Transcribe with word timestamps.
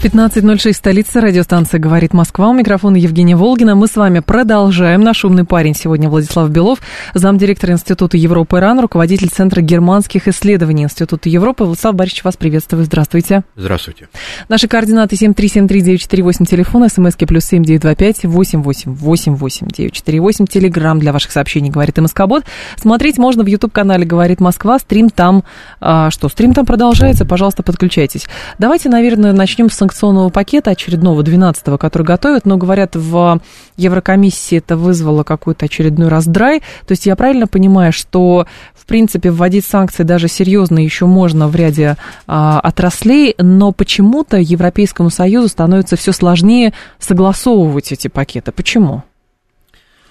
15.06, 0.00 0.74
столица, 0.74 1.20
радиостанция 1.20 1.80
«Говорит 1.80 2.14
Москва». 2.14 2.48
У 2.50 2.52
микрофона 2.52 2.96
Евгения 2.96 3.34
Волгина. 3.34 3.74
Мы 3.74 3.88
с 3.88 3.96
вами 3.96 4.20
продолжаем. 4.20 5.00
Наш 5.00 5.24
умный 5.24 5.42
парень 5.42 5.74
сегодня 5.74 6.08
Владислав 6.08 6.48
Белов, 6.50 6.78
замдиректора 7.14 7.72
Института 7.72 8.16
Европы 8.16 8.60
РАН, 8.60 8.78
руководитель 8.78 9.28
Центра 9.28 9.60
германских 9.60 10.28
исследований 10.28 10.84
Института 10.84 11.28
Европы. 11.28 11.64
Владислав 11.64 11.96
Борисович, 11.96 12.22
вас 12.22 12.36
приветствую. 12.36 12.84
Здравствуйте. 12.84 13.42
Здравствуйте. 13.56 14.08
Наши 14.48 14.68
координаты 14.68 15.16
7373948, 15.16 16.46
телефон, 16.46 16.88
смски 16.88 17.26
плюс 17.26 17.46
7925 17.46 18.24
888 18.24 19.66
948, 19.66 20.46
телеграмм 20.46 21.00
для 21.00 21.12
ваших 21.12 21.32
сообщений 21.32 21.70
«Говорит 21.70 21.98
МСК-бот». 21.98 22.44
Смотреть 22.76 23.18
можно 23.18 23.42
в 23.42 23.48
YouTube-канале 23.48 24.04
«Говорит 24.04 24.38
Москва». 24.38 24.78
Стрим 24.78 25.10
там, 25.10 25.42
а, 25.80 26.12
что, 26.12 26.28
стрим 26.28 26.54
там 26.54 26.66
продолжается. 26.66 27.24
Пожалуйста, 27.24 27.64
подключайтесь. 27.64 28.26
Давайте, 28.60 28.88
наверное, 28.90 29.32
начнем 29.32 29.68
с 29.68 29.87
санкционного 29.88 30.28
пакета 30.28 30.72
очередного, 30.72 31.22
12-го, 31.22 31.78
который 31.78 32.02
готовят, 32.02 32.44
но, 32.44 32.58
говорят, 32.58 32.94
в 32.94 33.40
Еврокомиссии 33.76 34.58
это 34.58 34.76
вызвало 34.76 35.22
какой-то 35.22 35.64
очередной 35.64 36.08
раздрай. 36.08 36.60
То 36.86 36.92
есть 36.92 37.06
я 37.06 37.16
правильно 37.16 37.46
понимаю, 37.46 37.92
что, 37.92 38.46
в 38.74 38.84
принципе, 38.84 39.30
вводить 39.30 39.64
санкции 39.64 40.02
даже 40.02 40.28
серьезно 40.28 40.78
еще 40.78 41.06
можно 41.06 41.48
в 41.48 41.56
ряде 41.56 41.96
а, 42.26 42.60
отраслей, 42.60 43.34
но 43.38 43.72
почему-то 43.72 44.36
Европейскому 44.36 45.08
Союзу 45.08 45.48
становится 45.48 45.96
все 45.96 46.12
сложнее 46.12 46.74
согласовывать 46.98 47.90
эти 47.90 48.08
пакеты. 48.08 48.52
Почему? 48.52 49.02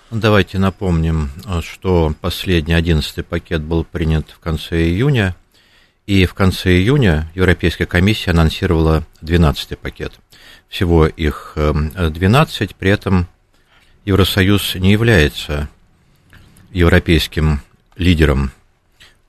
Давайте 0.10 0.58
напомним, 0.58 1.30
что 1.62 2.14
последний, 2.20 2.73
одиннадцатый 2.73 3.23
пакет 3.23 3.62
был 3.62 3.84
принят 3.84 4.26
в 4.32 4.40
конце 4.40 4.84
июня– 4.84 5.36
и 6.08 6.26
в 6.26 6.34
конце 6.34 6.72
июня 6.72 7.30
Европейская 7.36 7.86
комиссия 7.86 8.32
анонсировала 8.32 9.06
12-й 9.22 9.76
пакет. 9.76 10.14
Всего 10.70 11.06
их 11.06 11.54
12, 11.56 12.76
при 12.76 12.92
этом 12.92 13.28
Евросоюз 14.06 14.76
не 14.76 14.94
является 14.94 15.70
европейским 16.72 17.62
лидером 17.98 18.52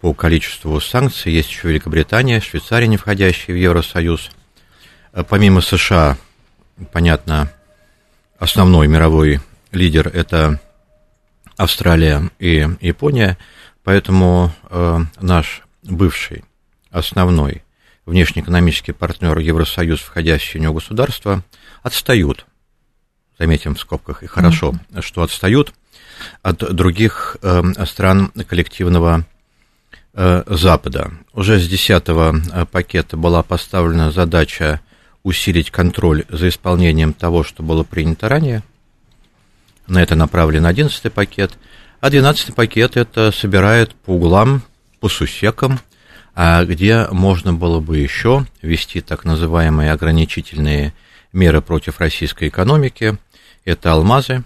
по 0.00 0.14
количеству 0.14 0.80
санкций. 0.80 1.32
Есть 1.32 1.50
еще 1.50 1.68
Великобритания, 1.68 2.40
Швейцария, 2.40 2.86
не 2.86 2.96
входящие 2.96 3.56
в 3.56 3.60
Евросоюз. 3.60 4.30
Помимо 5.28 5.60
США, 5.60 6.16
понятно, 6.92 7.52
основной 8.38 8.86
мировой 8.86 9.40
лидер– 9.72 10.06
это 10.14 10.60
Австралия 11.56 12.30
и 12.38 12.68
Япония, 12.80 13.36
поэтому 13.82 14.52
э, 14.70 14.98
наш 15.20 15.62
бывший 15.82 16.44
основной 16.90 17.62
внешнеэкономический 18.06 18.94
партнер 18.94 19.38
Евросоюз, 19.38 20.00
входящие 20.00 20.60
в 20.60 20.62
него 20.62 20.74
государства, 20.74 21.42
отстают, 21.82 22.46
заметим 23.38 23.74
в 23.74 23.80
скобках, 23.80 24.22
и 24.22 24.26
хорошо, 24.26 24.74
mm-hmm. 24.90 25.02
что 25.02 25.22
отстают 25.22 25.74
от 26.42 26.74
других 26.74 27.36
э, 27.42 27.62
стран 27.86 28.32
коллективного 28.48 29.24
э, 30.14 30.42
Запада. 30.46 31.12
Уже 31.32 31.58
с 31.58 31.68
10 31.68 32.02
э, 32.08 32.66
пакета 32.70 33.16
была 33.16 33.42
поставлена 33.42 34.10
задача 34.10 34.80
усилить 35.22 35.70
контроль 35.70 36.24
за 36.28 36.48
исполнением 36.48 37.12
того, 37.12 37.44
что 37.44 37.62
было 37.62 37.84
принято 37.84 38.28
ранее. 38.28 38.62
На 39.86 40.02
это 40.02 40.16
направлен 40.16 40.66
11 40.66 41.12
пакет. 41.12 41.58
А 42.00 42.10
12 42.10 42.54
пакет 42.54 42.96
это 42.96 43.32
собирает 43.32 43.94
по 43.94 44.10
углам, 44.10 44.62
по 45.00 45.08
сусекам 45.08 45.80
где 46.38 47.08
можно 47.10 47.52
было 47.52 47.80
бы 47.80 47.98
еще 47.98 48.46
ввести 48.62 49.00
так 49.00 49.24
называемые 49.24 49.90
ограничительные 49.90 50.94
меры 51.32 51.60
против 51.60 51.98
российской 51.98 52.48
экономики. 52.48 53.18
Это 53.64 53.92
алмазы, 53.92 54.44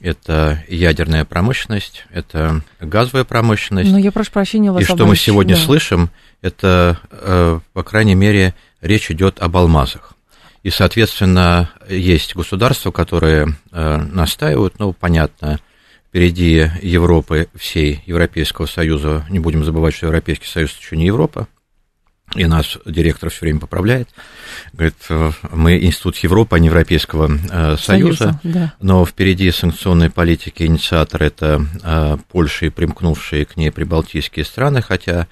это 0.00 0.64
ядерная 0.68 1.24
промышленность, 1.24 2.04
это 2.10 2.62
газовая 2.80 3.24
промышленность. 3.24 3.90
Но 3.90 3.98
ну, 3.98 4.02
я 4.02 4.10
прошу 4.10 4.32
прощения, 4.32 4.76
И 4.76 4.84
что 4.84 5.06
мы 5.06 5.14
сегодня 5.14 5.54
да. 5.54 5.62
слышим, 5.62 6.10
это, 6.42 6.98
э, 7.10 7.60
по 7.72 7.82
крайней 7.84 8.14
мере, 8.14 8.54
речь 8.80 9.10
идет 9.10 9.40
об 9.40 9.56
алмазах. 9.56 10.14
И, 10.62 10.70
соответственно, 10.70 11.70
есть 11.88 12.34
государства, 12.34 12.90
которые 12.90 13.56
э, 13.70 13.96
настаивают, 13.96 14.78
ну, 14.78 14.92
понятно, 14.92 15.60
впереди 16.08 16.70
Европы 16.82 17.48
всей 17.54 18.02
Европейского 18.06 18.66
Союза. 18.66 19.26
Не 19.28 19.38
будем 19.38 19.64
забывать, 19.64 19.94
что 19.94 20.06
Европейский 20.06 20.46
Союз 20.46 20.76
еще 20.78 20.96
не 20.96 21.06
Европа. 21.06 21.48
И 22.34 22.44
нас 22.44 22.76
директор 22.84 23.30
все 23.30 23.42
время 23.42 23.60
поправляет. 23.60 24.08
Говорит, 24.74 24.96
э, 25.08 25.32
мы 25.50 25.78
институт 25.78 26.16
Европы, 26.18 26.56
а 26.56 26.58
не 26.58 26.66
Европейского 26.66 27.30
э, 27.30 27.76
Союза. 27.78 28.16
Союза 28.16 28.40
да. 28.42 28.74
Но 28.80 29.04
впереди 29.06 29.50
санкционной 29.50 30.10
политики 30.10 30.64
инициатор 30.64 31.22
это 31.22 31.64
э, 31.82 32.18
Польша 32.30 32.66
и 32.66 32.70
примкнувшие 32.70 33.46
к 33.46 33.56
ней 33.56 33.70
прибалтийские 33.70 34.44
страны, 34.44 34.82
хотя 34.82 35.26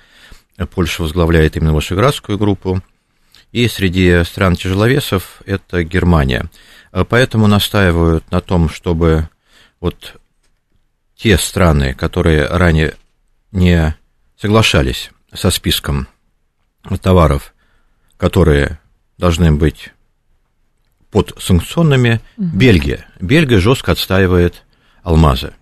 Польша 0.75 1.03
возглавляет 1.03 1.57
именно 1.57 1.75
Вышеградскую 1.75 2.39
группу. 2.39 2.81
И 3.53 3.69
среди 3.69 4.25
стран 4.25 4.57
тяжеловесов 4.57 5.43
это 5.45 5.85
Германия. 5.85 6.47
Поэтому 6.93 7.47
настаивают 7.47 8.31
на 8.31 8.41
том, 8.41 8.71
чтобы 8.71 9.29
вот 9.81 10.17
те 11.17 11.39
страны, 11.39 11.95
которые 11.95 12.47
ранее 12.47 12.95
не 13.53 13.97
соглашались 14.41 15.11
со 15.33 15.51
списком 15.51 16.09
товаров, 17.01 17.55
которые 18.17 18.79
должны 19.19 19.53
быть 19.53 19.93
под 21.11 21.35
санкционными, 21.39 22.21
угу. 22.37 22.47
Бельгия. 22.47 23.07
Бельгия 23.21 23.59
жестко 23.59 23.93
отстаивает 23.93 24.63
алмазы. 25.03 25.55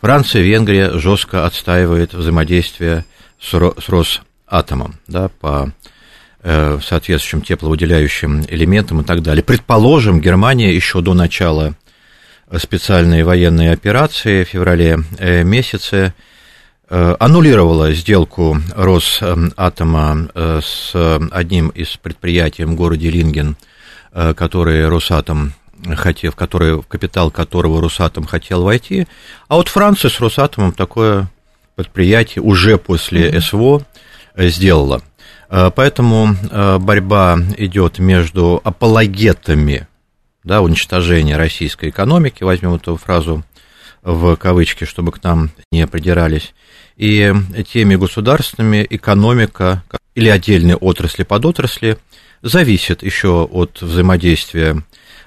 Франция, 0.00 0.42
Венгрия 0.42 0.98
жестко 0.98 1.46
отстаивает 1.46 2.12
взаимодействие 2.12 3.04
с, 3.40 3.48
с 3.50 3.88
Росатомом 3.88 4.96
да, 5.06 5.28
по 5.40 5.72
э, 6.42 6.78
соответствующим 6.82 7.42
тепловыделяющим 7.42 8.42
элементам 8.48 9.00
и 9.00 9.04
так 9.04 9.22
далее. 9.22 9.42
Предположим, 9.42 10.20
Германия 10.20 10.74
еще 10.74 11.00
до 11.00 11.14
начала 11.14 11.74
специальные 12.56 13.24
военные 13.24 13.72
операции 13.72 14.44
в 14.44 14.48
феврале 14.48 14.98
э, 15.18 15.42
месяце 15.44 16.14
э, 16.88 17.16
аннулировала 17.18 17.92
сделку 17.92 18.58
Росатома 18.74 20.28
э, 20.34 20.60
с 20.62 21.20
одним 21.30 21.68
из 21.68 21.96
предприятий 21.96 22.64
в 22.64 22.74
городе 22.74 23.10
Линген, 23.10 23.56
который 24.12 24.88
Росатом 24.88 25.52
хотел, 25.94 26.32
в, 26.32 26.36
который, 26.36 26.76
в 26.78 26.86
капитал 26.86 27.30
которого 27.30 27.82
Росатом 27.82 28.24
хотел 28.24 28.64
войти. 28.64 29.06
А 29.48 29.56
вот 29.56 29.68
Франция 29.68 30.10
с 30.10 30.18
Росатомом 30.18 30.72
такое 30.72 31.28
предприятие 31.76 32.42
уже 32.42 32.78
после 32.78 33.28
mm-hmm. 33.28 33.40
СВО 33.40 33.82
сделала. 34.36 35.02
Поэтому 35.48 36.34
борьба 36.80 37.38
идет 37.56 37.98
между 37.98 38.60
апологетами 38.64 39.87
да, 40.48 40.62
уничтожения 40.62 41.36
российской 41.36 41.90
экономики, 41.90 42.42
возьмем 42.42 42.74
эту 42.74 42.96
фразу 42.96 43.44
в 44.02 44.34
кавычки, 44.36 44.84
чтобы 44.84 45.12
к 45.12 45.22
нам 45.22 45.50
не 45.70 45.86
придирались, 45.86 46.54
и 46.96 47.32
теми 47.70 47.96
государственными 47.96 48.84
экономика 48.88 49.84
или 50.14 50.28
отдельные 50.28 50.76
отрасли 50.76 51.22
подотрасли 51.22 51.98
зависит 52.42 53.02
еще 53.02 53.44
от 53.44 53.82
взаимодействия 53.82 54.82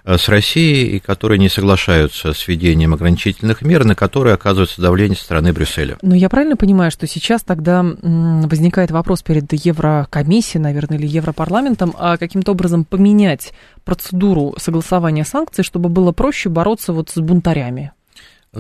с 0.06 0.30
Россией, 0.30 0.98
и 0.98 1.00
которые 1.00 1.38
не 1.38 1.50
соглашаются 1.50 2.34
с 2.34 2.48
введением 2.48 2.94
ограничительных 2.94 3.62
мер, 3.62 3.86
на 3.86 3.96
которые 3.96 4.34
оказывается 4.34 4.82
давление 4.82 5.18
со 5.18 5.24
стороны 5.24 5.54
Брюсселя. 5.54 5.98
Но 6.02 6.16
я 6.16 6.30
правильно 6.30 6.56
понимаю, 6.56 6.92
что 6.92 7.08
сейчас 7.08 7.44
тогда 7.44 7.84
возникает 7.84 8.92
вопрос 8.92 9.22
перед 9.22 9.52
Еврокомиссией, 9.54 10.62
наверное, 10.62 10.98
или 10.98 11.08
Европарламентом, 11.08 11.94
а 11.98 12.18
каким-то 12.18 12.52
образом 12.52 12.86
поменять 12.86 13.54
процедуру 13.84 14.56
согласования 14.58 15.26
санкций, 15.26 15.64
чтобы 15.64 15.90
было 15.90 16.12
проще 16.12 16.50
бороться 16.50 16.94
вот 16.94 17.10
с 17.10 17.18
бунтарями? 17.18 17.92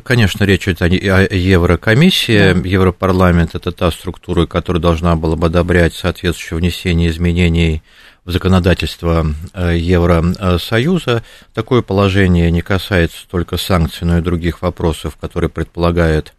Конечно, 0.04 0.46
речь 0.46 0.70
идет 0.70 0.82
о 0.82 0.88
Еврокомиссии. 0.88 2.54
Да. 2.54 2.68
Европарламент– 2.68 3.52
это 3.56 3.74
та 3.74 3.92
структура, 3.92 4.46
которая 4.46 4.82
должна 4.82 5.18
была 5.18 5.36
бы 5.36 5.48
одобрять 5.48 5.94
соответствующее 5.94 6.60
внесение 6.60 7.10
изменений 7.10 7.84
в 8.26 8.32
законодательство 8.32 9.26
Евросоюза. 9.56 11.24
Такое 11.54 11.82
положение 11.82 12.52
не 12.52 12.62
касается 12.62 13.28
только 13.30 13.58
санкций, 13.58 14.06
но 14.08 14.20
и 14.20 14.22
других 14.22 14.62
вопросов, 14.62 15.18
которые 15.20 15.50
предполагают 15.50 16.34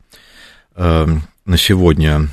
на 0.76 1.56
сегодня 1.56 2.28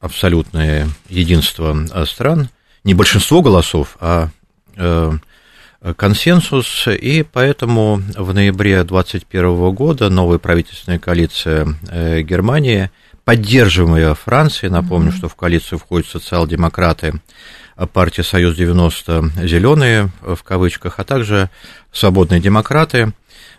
абсолютное 0.00 0.88
единство 1.08 2.04
стран, 2.04 2.48
не 2.84 2.94
большинство 2.94 3.42
голосов, 3.42 3.96
а 4.00 4.28
консенсус, 5.96 6.88
и 6.88 7.22
поэтому 7.22 8.02
в 8.16 8.34
ноябре 8.34 8.82
2021 8.82 9.70
года 9.72 10.08
новая 10.10 10.38
правительственная 10.38 10.98
коалиция 10.98 11.76
э, 11.88 12.22
Германии, 12.22 12.90
поддерживаемая 13.24 14.14
Францией, 14.14 14.72
напомню, 14.72 15.10
mm-hmm. 15.10 15.16
что 15.16 15.28
в 15.28 15.36
коалицию 15.36 15.78
входят 15.78 16.08
социал-демократы, 16.08 17.20
партия 17.92 18.22
«Союз-90», 18.22 19.46
«Зеленые» 19.46 20.10
в 20.20 20.42
кавычках, 20.42 20.98
а 20.98 21.04
также 21.04 21.50
«Свободные 21.92 22.40
демократы», 22.40 23.12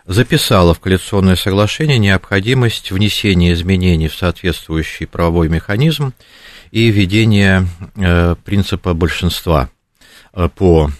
записала 0.06 0.74
в 0.74 0.80
коалиционное 0.80 1.36
соглашение 1.36 1.98
необходимость 1.98 2.90
внесения 2.90 3.52
изменений 3.52 4.08
в 4.08 4.14
соответствующий 4.14 5.06
правовой 5.06 5.48
механизм 5.48 6.14
и 6.70 6.90
введения 6.90 7.66
э, 7.96 8.34
принципа 8.44 8.94
большинства 8.94 9.68
э, 10.32 10.48
по 10.48 10.90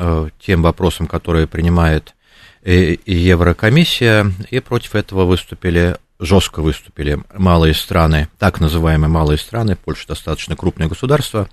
Э, 0.00 0.28
тем 0.38 0.62
вопросам, 0.62 1.08
которые 1.08 1.48
принимает 1.48 2.14
Еврокомиссия, 2.62 4.30
и 4.50 4.60
против 4.60 4.94
этого 4.94 5.24
выступили, 5.24 5.96
жестко 6.20 6.60
выступили 6.60 7.20
малые 7.34 7.74
страны, 7.74 8.28
так 8.38 8.60
называемые 8.60 9.08
малые 9.08 9.38
страны, 9.38 9.76
Польша 9.76 10.08
достаточно 10.08 10.56
крупное 10.56 10.88
государство, 10.88 11.48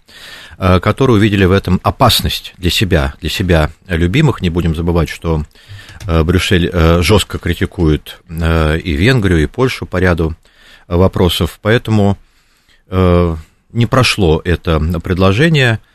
э, 0.58 0.80
которые 0.80 1.18
увидели 1.18 1.46
в 1.46 1.52
этом 1.52 1.80
опасность 1.84 2.54
для 2.58 2.70
себя, 2.70 3.14
для 3.22 3.30
себя 3.30 3.72
любимых. 3.88 4.42
Не 4.42 4.50
будем 4.50 4.76
забывать, 4.76 5.10
что 5.10 5.44
э, 6.06 6.24
Брюссель 6.24 6.72
жестко 7.02 7.38
критикует 7.38 8.22
и 8.30 8.92
Венгрию, 8.94 9.44
и 9.44 9.48
Польшу 9.48 9.86
по 9.86 9.98
ряду 9.98 10.36
вопросов, 10.88 11.60
поэтому 11.62 12.18
не 12.90 13.86
прошло 13.88 14.42
это 14.44 14.80
предложение– 15.00 15.80
Э, 15.90 15.94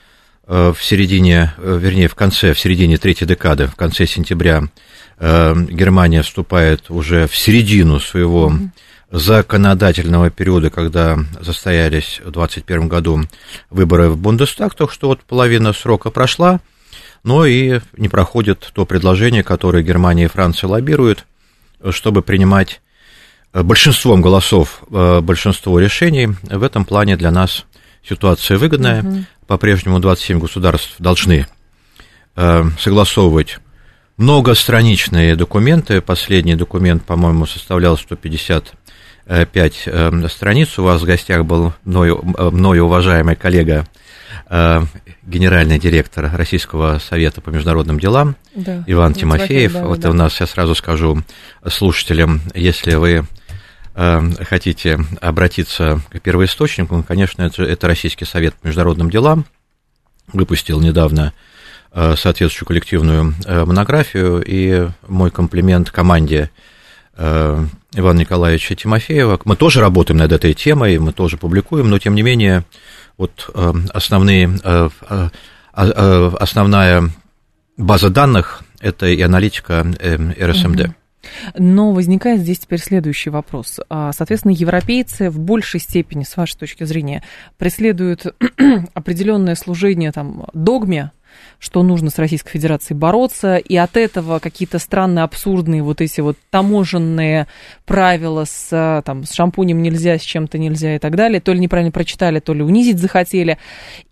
в 0.51 0.79
середине, 0.83 1.55
э, 1.59 1.79
вернее, 1.81 2.09
в 2.09 2.17
конце, 2.17 2.55
в 2.55 2.59
середине 2.59 2.97
третьей 2.97 3.25
декады, 3.25 3.69
в 3.69 3.77
конце 3.77 4.05
сентября, 4.05 4.65
э, 5.19 5.55
Германия 5.71 6.23
вступает 6.23 6.91
уже 6.91 7.29
в 7.29 7.37
середину 7.37 8.01
своего 8.01 8.53
законодательного 9.13 10.31
периода, 10.31 10.71
когда 10.71 11.21
состоялись 11.41 12.21
в 12.25 12.33
2021 12.33 12.89
году 12.89 13.21
выборы 13.71 14.09
в 14.09 14.19
Бундестаг, 14.19 14.75
так 14.75 14.91
что 14.91 15.07
вот 15.07 15.21
половина 15.23 15.73
срока 15.73 16.11
прошла, 16.11 16.59
но 17.23 17.47
и 17.47 17.79
не 17.97 18.09
проходит 18.09 18.73
то 18.75 18.87
предложение, 18.87 19.45
которое 19.45 19.85
Германия 19.85 20.25
и 20.25 20.29
Франция 20.29 20.67
лоббируют, 20.67 21.27
чтобы 21.91 22.23
принимать 22.23 22.81
большинством 23.53 24.21
голосов 24.21 24.83
большинство 24.89 25.79
решений. 25.79 26.31
В 26.43 26.63
этом 26.63 26.85
плане 26.85 27.17
для 27.17 27.31
нас 27.31 27.67
ситуация 28.03 28.59
выгодная. 28.59 29.03
Угу 29.03 29.25
по-прежнему 29.51 29.99
27 29.99 30.39
государств 30.39 30.95
должны 31.01 31.45
э, 32.37 32.65
согласовывать 32.79 33.59
многостраничные 34.17 35.35
документы. 35.35 36.01
Последний 36.01 36.55
документ, 36.55 37.03
по-моему, 37.03 37.47
составлял 37.47 37.99
155 37.99 39.83
э, 39.87 40.29
страниц. 40.29 40.79
У 40.79 40.85
вас 40.85 41.03
в 41.03 41.05
гостях 41.05 41.45
был 41.45 41.73
мною, 41.85 42.23
мною 42.23 42.85
уважаемый 42.85 43.35
коллега, 43.35 43.89
э, 44.49 44.83
генеральный 45.25 45.81
директор 45.81 46.31
Российского 46.33 47.01
совета 47.01 47.41
по 47.41 47.51
международным 47.51 47.99
делам 47.99 48.37
да, 48.55 48.85
Иван 48.87 49.15
Тимофеев. 49.15 49.73
Да, 49.73 49.85
вот 49.85 49.99
да. 49.99 50.11
у 50.11 50.13
нас, 50.13 50.39
я 50.39 50.47
сразу 50.47 50.77
скажу 50.77 51.25
слушателям, 51.67 52.41
если 52.55 52.95
вы 52.95 53.25
Эм, 54.01 54.35
хотите 54.49 54.99
обратиться 55.21 56.01
к 56.09 56.21
первоисточнику, 56.21 57.05
конечно, 57.07 57.43
это, 57.43 57.65
это 57.65 57.87
Российский 57.87 58.25
совет 58.25 58.55
по 58.55 58.69
международным 58.69 59.11
делам, 59.11 59.45
выпустил 60.33 60.81
недавно 60.81 61.35
э, 61.93 62.17
соответствующую 62.17 62.67
коллективную 62.67 63.35
э, 63.45 63.63
монографию, 63.67 64.43
и 64.43 64.89
мой 65.07 65.31
комплимент 65.31 65.91
команде 65.91 66.51
э, 67.19 67.67
Ивана 67.93 68.21
Николаевича 68.21 68.75
Тимофеева. 68.75 69.39
Мы 69.45 69.55
тоже 69.55 69.83
работаем 69.83 70.17
над 70.17 70.33
этой 70.33 70.55
темой, 70.55 70.99
мы 70.99 71.13
тоже 71.13 71.37
публикуем, 71.37 71.91
но 71.91 71.99
тем 71.99 72.15
не 72.15 72.23
менее 72.23 72.65
вот 73.19 73.51
основные, 73.93 74.59
основная 75.75 77.11
база 77.77 78.09
данных– 78.09 78.63
это 78.81 79.09
и 79.09 79.21
аналитика 79.21 79.85
РСМД. 80.41 80.81
Угу. 80.81 80.95
Но 81.55 81.93
возникает 81.93 82.41
здесь 82.41 82.61
теперь 82.61 82.81
следующий 82.81 83.31
вопрос. 83.31 83.81
А, 83.89 84.13
соответственно, 84.13 84.53
европейцы 84.53 85.31
в 85.31 85.39
большей 85.39 85.81
степени, 85.81 86.25
с 86.25 86.37
вашей 86.37 86.59
точки 86.59 86.85
зрения, 86.85 87.23
преследуют 87.59 88.27
определенное 88.95 89.55
служение 89.55 90.13
там, 90.13 90.47
догме, 90.53 91.13
что 91.59 91.83
нужно 91.83 92.11
с 92.11 92.19
Российской 92.19 92.53
Федерацией 92.53 92.99
бороться, 92.99 93.57
и 93.57 93.77
от 93.77 93.97
этого 93.97 94.39
какие-то 94.39 94.79
странные, 94.79 95.23
абсурдные 95.25 95.83
вот 95.83 96.01
эти 96.01 96.21
вот 96.21 96.37
таможенные 96.51 97.47
правила 97.85 98.45
с, 98.45 99.03
там, 99.05 99.25
с 99.25 99.33
шампунем 99.33 99.83
нельзя, 99.83 100.19
с 100.19 100.23
чем-то 100.23 100.59
нельзя 100.59 100.97
и 100.97 100.99
так 100.99 101.17
далее, 101.17 101.41
то 101.41 101.53
ли 101.53 101.61
неправильно 101.61 101.93
прочитали, 101.93 102.41
то 102.41 102.55
ли 102.55 102.63
унизить 102.63 102.99
захотели. 102.99 103.59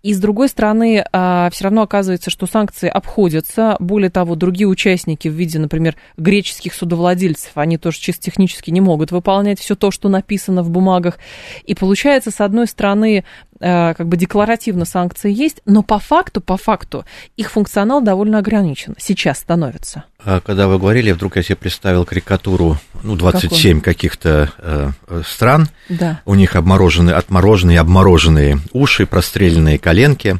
И 0.03 0.13
с 0.13 0.19
другой 0.19 0.49
стороны, 0.49 1.05
а, 1.11 1.49
все 1.51 1.65
равно 1.65 1.81
оказывается, 1.81 2.29
что 2.29 2.45
санкции 2.45 2.89
обходятся. 2.89 3.75
Более 3.79 4.09
того, 4.09 4.35
другие 4.35 4.67
участники 4.67 5.27
в 5.27 5.33
виде, 5.33 5.59
например, 5.59 5.95
греческих 6.17 6.73
судовладельцев, 6.73 7.51
они 7.55 7.77
тоже 7.77 7.99
чисто 7.99 8.23
технически 8.23 8.71
не 8.71 8.81
могут 8.81 9.11
выполнять 9.11 9.59
все 9.59 9.75
то, 9.75 9.91
что 9.91 10.09
написано 10.09 10.63
в 10.63 10.69
бумагах. 10.69 11.17
И 11.65 11.75
получается, 11.75 12.31
с 12.31 12.41
одной 12.41 12.67
стороны, 12.67 13.09
Э, 13.09 13.23
как 13.59 14.07
бы 14.07 14.17
декларативно 14.17 14.85
санкции 14.85 15.31
есть, 15.33 15.61
но 15.65 15.83
по 15.83 15.99
факту, 15.99 16.41
по 16.41 16.57
факту 16.57 17.05
их 17.35 17.51
функционал 17.51 18.01
довольно 18.01 18.37
ограничен 18.37 18.95
сейчас 18.97 19.39
становится. 19.39 20.05
А 20.23 20.39
когда 20.39 20.67
вы 20.67 20.79
говорили, 20.79 21.11
вдруг 21.11 21.35
я 21.35 21.43
себе 21.43 21.55
представил 21.55 22.05
карикатуру, 22.05 22.77
ну, 23.03 23.15
27 23.15 23.79
Какой? 23.79 23.93
каких-то 23.93 24.51
э, 24.57 24.91
стран, 25.25 25.69
да. 25.89 26.21
у 26.25 26.35
них 26.35 26.55
обмороженные, 26.55 27.15
отмороженные, 27.15 27.79
обмороженные 27.79 28.59
уши, 28.73 29.05
простреленные 29.05 29.79
коленки. 29.79 30.37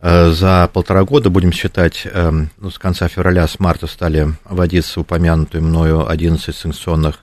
Э, 0.00 0.30
за 0.30 0.70
полтора 0.72 1.04
года, 1.04 1.28
будем 1.28 1.52
считать, 1.52 2.02
э, 2.04 2.32
ну, 2.58 2.70
с 2.70 2.78
конца 2.78 3.08
февраля, 3.08 3.48
с 3.48 3.58
марта 3.58 3.86
стали 3.86 4.28
вводиться 4.44 5.00
упомянутые 5.00 5.60
мною 5.60 6.08
11 6.08 6.54
санкционных 6.54 7.18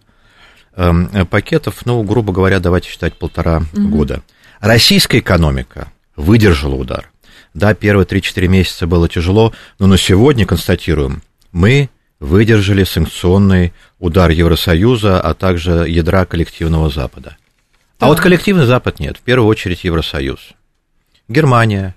э, 0.75 1.25
пакетов, 1.29 1.85
ну, 1.85 2.03
грубо 2.03 2.33
говоря, 2.33 2.59
давайте 2.59 2.89
считать 2.89 3.17
полтора 3.17 3.63
угу. 3.73 3.87
года. 3.87 4.23
Российская 4.59 5.19
экономика 5.19 5.91
выдержала 6.15 6.75
удар. 6.75 7.11
Да, 7.53 7.73
первые 7.73 8.05
3-4 8.05 8.47
месяца 8.47 8.87
было 8.87 9.07
тяжело, 9.07 9.53
но 9.79 9.87
на 9.87 9.97
сегодня 9.97 10.45
констатируем, 10.45 11.23
мы 11.51 11.89
выдержали 12.19 12.83
санкционный 12.83 13.73
удар 13.99 14.29
Евросоюза, 14.29 15.21
а 15.21 15.33
также 15.33 15.85
ядра 15.87 16.25
коллективного 16.25 16.89
Запада. 16.89 17.37
А 17.99 18.07
вот 18.07 18.19
коллективный 18.19 18.65
Запад 18.65 18.99
нет, 18.99 19.17
в 19.17 19.21
первую 19.21 19.47
очередь 19.47 19.83
Евросоюз. 19.83 20.39
Германия, 21.27 21.95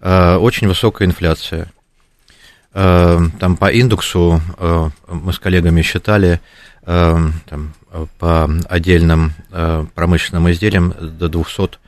э, 0.00 0.36
очень 0.36 0.68
высокая 0.68 1.08
инфляция. 1.08 1.72
Э, 2.72 3.18
там 3.38 3.56
по 3.56 3.70
индексу 3.70 4.40
э, 4.58 4.90
мы 5.08 5.32
с 5.32 5.38
коллегами 5.38 5.82
считали, 5.82 6.40
там, 6.82 7.74
по 8.18 8.50
отдельным 8.68 9.34
промышленным 9.94 10.50
изделиям 10.50 10.94
до 10.98 11.28
200 11.28 11.78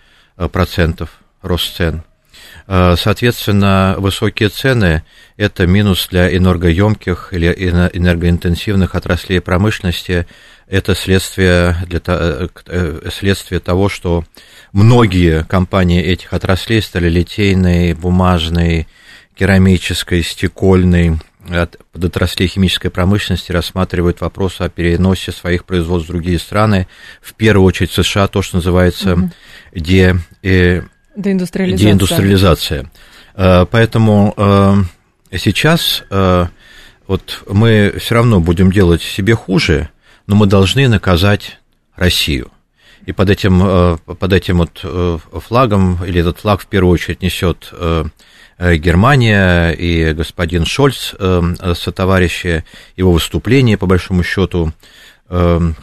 процентов 0.49 1.11
рост 1.43 1.77
цен. 1.77 2.03
А, 2.67 2.97
соответственно, 2.97 3.97
высокие 3.99 4.49
цены– 4.49 5.03
это 5.37 5.67
минус 5.67 6.09
для 6.11 6.35
энергоемких 6.35 7.29
или 7.33 7.49
энергоинтенсивных 7.49 8.95
отраслей 8.95 9.41
промышленности. 9.41 10.27
Это 10.69 10.95
следствие, 10.95 11.77
для, 11.87 12.01
э, 12.07 12.49
э, 12.67 13.11
следствие 13.13 13.61
того, 13.61 13.89
что 13.89 14.25
многие 14.73 15.45
компании 15.45 16.03
этих 16.03 16.33
отраслей 16.33 16.81
стали 16.81 17.09
литейной, 17.09 17.95
бумажной, 17.95 18.87
керамической, 19.35 20.23
стекольной, 20.23 21.19
от 21.51 21.77
подотраслей 21.93 22.47
химической 22.49 22.89
промышленности 22.89 23.51
рассматривают 23.51 24.21
вопрос 24.21 24.61
о 24.61 24.69
переносе 24.69 25.33
своих 25.33 25.65
производств 25.65 26.09
в 26.09 26.13
другие 26.13 26.39
страны, 26.39 26.87
в 27.21 27.35
первую 27.35 27.67
очередь 27.67 27.91
США, 27.91 28.29
то, 28.29 28.43
что 28.43 28.57
называется 28.57 29.15
угу. 29.15 29.31
Де, 29.75 30.17
э, 30.43 30.83
деиндустриализация. 31.17 31.87
деиндустриализация. 31.87 32.91
Э, 33.35 33.67
поэтому 33.71 34.35
э, 34.37 34.75
сейчас 35.39 36.05
э, 36.11 36.47
вот 37.07 37.43
мы 37.49 37.95
все 37.99 38.15
равно 38.15 38.41
будем 38.41 38.71
делать 38.71 39.03
себе 39.03 39.35
хуже, 39.35 39.89
но 40.27 40.37
мы 40.37 40.47
должны 40.47 40.89
наказать 40.89 41.59
Россию. 41.97 42.51
И 43.05 43.13
под 43.13 43.31
этим, 43.31 43.99
под 43.99 44.33
этим 44.33 44.59
вот 44.59 44.85
флагом, 45.45 46.05
или 46.05 46.21
этот 46.21 46.39
флаг 46.39 46.61
в 46.61 46.67
первую 46.69 46.93
очередь 46.93 47.21
несет 47.21 47.75
Германия 48.61 49.71
и 49.71 50.13
господин 50.13 50.65
Шольц, 50.65 51.13
сотоварищи, 51.75 52.65
его 52.97 53.11
выступление, 53.11 53.77
по 53.77 53.87
большому 53.87 54.23
счету, 54.23 54.73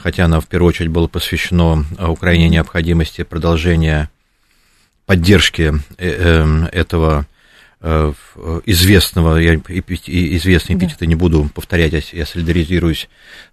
хотя 0.04 0.26
оно 0.26 0.42
в 0.42 0.48
первую 0.48 0.70
очередь 0.70 0.92
было 0.92 1.08
посвящено 1.08 1.84
Украине 1.98 2.50
необходимости 2.50 3.24
продолжения 3.24 4.12
поддержки 5.08 5.74
этого 5.98 7.26
Э, 7.82 8.12
известного, 8.66 9.38
я 9.38 9.56
известный 9.56 10.76
эпитет 10.76 10.98
да. 11.00 11.06
не 11.06 11.16
буду 11.16 11.50
повторять, 11.56 12.12
я 12.12 12.26
солидаризируюсь 12.26 13.08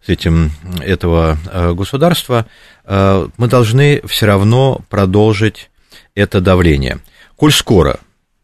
с 0.04 0.08
этим 0.08 0.50
этого 0.80 1.38
э, 1.46 1.72
государства, 1.74 2.44
э, 2.84 3.28
мы 3.36 3.46
должны 3.46 4.02
все 4.04 4.26
равно 4.26 4.80
продолжить 4.90 5.70
это 6.16 6.40
давление. 6.40 6.98
Коль 7.36 7.52
скоро 7.52 8.00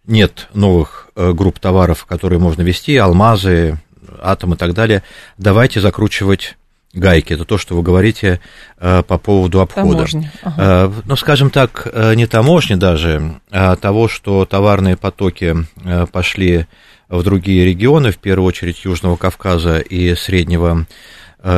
нет 0.07 0.49
новых 0.55 1.09
групп 1.17 1.59
товаров, 1.59 2.07
которые 2.07 2.39
можно 2.39 2.63
вести, 2.63 2.97
алмазы, 2.97 3.77
атом 4.21 4.55
и 4.55 4.57
так 4.57 4.75
далее, 4.75 5.03
давайте 5.37 5.81
закручивать 5.81 6.57
гайки. 6.93 7.33
Это 7.33 7.45
то, 7.45 7.59
что 7.59 7.77
вы 7.77 7.83
говорите 7.83 8.41
э, 8.79 9.03
по 9.03 9.19
поводу 9.19 9.61
обхода. 9.61 9.91
Таможни. 9.91 10.31
Ага. 10.43 10.57
Э, 10.59 10.93
ну, 11.05 11.17
скажем 11.17 11.51
так, 11.51 11.89
э, 11.93 12.15
не 12.15 12.27
таможни 12.27 12.75
даже, 12.75 13.41
а 13.51 13.77
того, 13.77 14.09
что 14.09 14.45
товарные 14.45 14.97
потоки 14.97 15.57
э, 15.85 16.07
пошли 16.07 16.67
в 17.09 17.23
другие 17.23 17.65
регионы, 17.65 18.11
в 18.11 18.19
первую 18.19 18.47
очередь 18.49 18.85
Южного 18.85 19.17
Кавказа 19.17 19.79
и 19.79 20.15
Среднего 20.15 20.87
Э, 20.87 20.87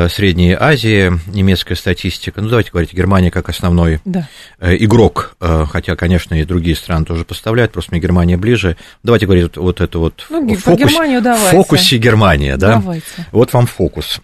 Средней 0.08 0.56
Азии, 0.58 1.12
немецкая 1.26 1.74
статистика, 1.74 2.40
ну 2.40 2.48
давайте 2.48 2.70
говорить, 2.70 2.94
Германия 2.94 3.30
как 3.30 3.50
основной 3.50 4.00
да. 4.06 4.28
Э, 4.58 4.74
игрок, 4.76 5.36
э, 5.40 5.66
хотя, 5.70 5.94
конечно, 5.94 6.34
и 6.34 6.44
другие 6.44 6.74
страны 6.74 7.04
тоже 7.04 7.26
поставляют, 7.26 7.72
просто 7.72 7.92
мне 7.92 8.00
Германия 8.00 8.38
ближе. 8.38 8.78
Давайте 9.02 9.26
говорить 9.26 9.44
вот, 9.44 9.56
вот 9.58 9.80
это 9.82 9.98
вот 9.98 10.26
ну, 10.30 10.54
фокус, 10.54 10.92
в 10.92 11.50
фокусе 11.50 11.98
Германия, 11.98 12.56
да? 12.56 12.76
Давайте. 12.76 13.04
Вот 13.30 13.52
вам 13.52 13.66
фокус. 13.66 14.20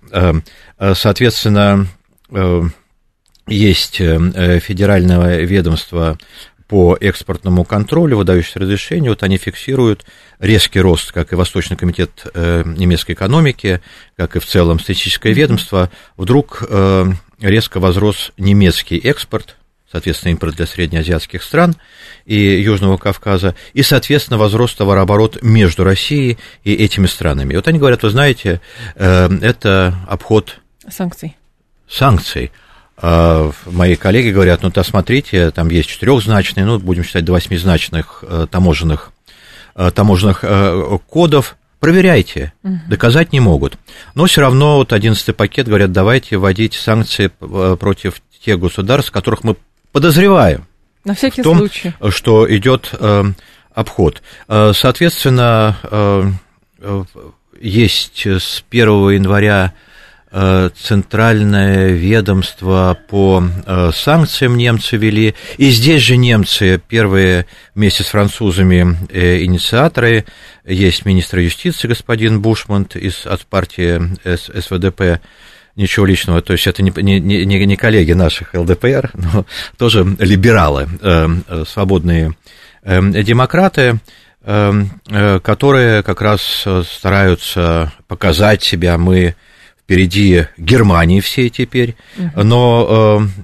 Соответственно, 0.95 1.87
есть 3.47 3.97
федеральное 3.97 5.41
ведомство 5.41 6.17
по 6.71 6.97
экспортному 7.01 7.65
контролю, 7.65 8.17
выдающиеся 8.17 8.61
разрешения, 8.61 9.09
вот 9.09 9.25
они 9.25 9.39
фиксируют 9.39 10.05
резкий 10.39 10.81
рост, 10.81 11.11
как 11.11 11.33
и 11.33 11.35
Восточный 11.35 11.77
комитет 11.77 12.25
э, 12.33 12.63
немецкой 12.65 13.13
экономики, 13.13 13.81
как 14.17 14.37
и 14.37 14.39
в 14.39 14.47
целом 14.47 14.79
статистическое 14.79 15.33
ведомство, 15.33 15.91
вдруг 16.17 16.63
э, 16.69 17.07
резко 17.41 17.81
возрос 17.81 18.31
немецкий 18.39 18.99
экспорт, 18.99 19.57
соответственно, 19.91 20.31
импорт 20.31 20.55
для 20.55 20.67
среднеазиатских 20.67 21.43
стран 21.43 21.75
и 22.25 22.37
Южного 22.37 22.99
Кавказа, 22.99 23.57
и, 23.73 23.83
соответственно, 23.83 24.39
возрос 24.39 24.73
товарооборот 24.75 25.43
между 25.43 25.83
Россией 25.83 26.39
и 26.63 26.73
этими 26.73 27.07
странами. 27.07 27.53
И 27.53 27.57
вот 27.57 27.67
они 27.67 27.81
говорят, 27.81 28.05
вы 28.05 28.11
знаете, 28.11 28.61
э, 28.95 29.29
это 29.43 29.97
обход 30.07 30.61
санкций. 30.89 31.37
Санкций. 31.89 32.53
А, 33.03 33.51
мои 33.65 33.97
коллеги 33.97 34.29
говорят, 34.29 34.63
ну, 34.63 34.71
то 34.71 34.83
смотрите, 34.83 35.51
там 35.53 35.71
есть 35.71 35.89
четырехзначные, 35.89 36.67
ну, 36.67 36.79
будем 36.79 37.03
считать, 37.03 37.25
до 37.25 37.33
восьмизначных 37.33 38.23
э, 38.27 38.47
таможенных, 38.51 39.13
э, 39.75 39.91
таможенных 39.91 40.41
э, 40.43 40.99
кодов, 41.09 41.57
проверяйте, 41.79 42.53
доказать 42.63 43.33
не 43.33 43.41
могут. 43.41 43.79
Но 44.15 44.27
все 44.27 44.43
равно 44.43 44.77
вот 44.77 44.93
одиннадцатый 44.93 45.33
пакет 45.33 45.67
говорят, 45.67 45.93
давайте 45.93 46.37
вводить 46.37 46.75
санкции 46.75 47.29
против 47.29 48.21
тех 48.45 48.61
государств, 48.61 49.11
которых 49.13 49.45
мы 49.45 49.57
подозреваем. 49.93 50.67
На 51.07 51.15
всякий 51.15 51.41
в 51.41 51.45
том, 51.45 51.57
случай. 51.57 51.95
что 52.11 52.55
идет 52.55 52.93
обход. 53.73 54.23
Соответственно, 54.47 56.37
есть 57.59 58.27
с 58.27 58.63
1 58.71 59.11
января 59.11 59.73
центральное 60.33 61.89
ведомство 61.89 62.97
по 63.09 63.43
э, 63.67 63.91
санкциям 63.93 64.57
немцы 64.57 64.97
вели. 64.97 65.35
И 65.57 65.71
здесь 65.71 66.03
же 66.03 66.17
немцы, 66.17 66.81
первые 66.89 67.47
вместе 67.75 68.05
с 68.05 68.07
французами 68.07 68.97
э, 69.11 69.43
инициаторы, 69.43 70.25
есть 70.65 71.05
министр 71.05 71.41
юстиции 71.41 71.89
господин 71.89 72.41
Бушмант 72.41 72.95
из, 72.95 73.27
от 73.27 73.45
партии 73.47 74.01
СВДП, 74.37 75.21
ничего 75.75 76.07
личного, 76.07 76.43
то 76.43 76.53
есть 76.53 76.67
это 76.67 76.83
не, 76.83 76.93
не, 76.97 77.19
не, 77.21 77.67
не 77.67 77.77
коллеги 77.77 78.13
наших 78.13 78.55
ЛДПР, 78.55 79.11
но 79.15 79.47
тоже 79.79 80.05
либералы, 80.19 80.89
свободные 81.67 82.37
демократы, 82.85 83.99
которые 84.45 86.03
как 86.03 86.21
раз 86.21 86.67
стараются 86.85 87.93
показать 88.07 88.63
себя, 88.63 88.99
мы 88.99 89.35
впереди 89.91 90.47
Германии 90.57 91.19
все 91.19 91.51
теперь, 91.51 91.97
но 92.37 93.19
э, 93.21 93.43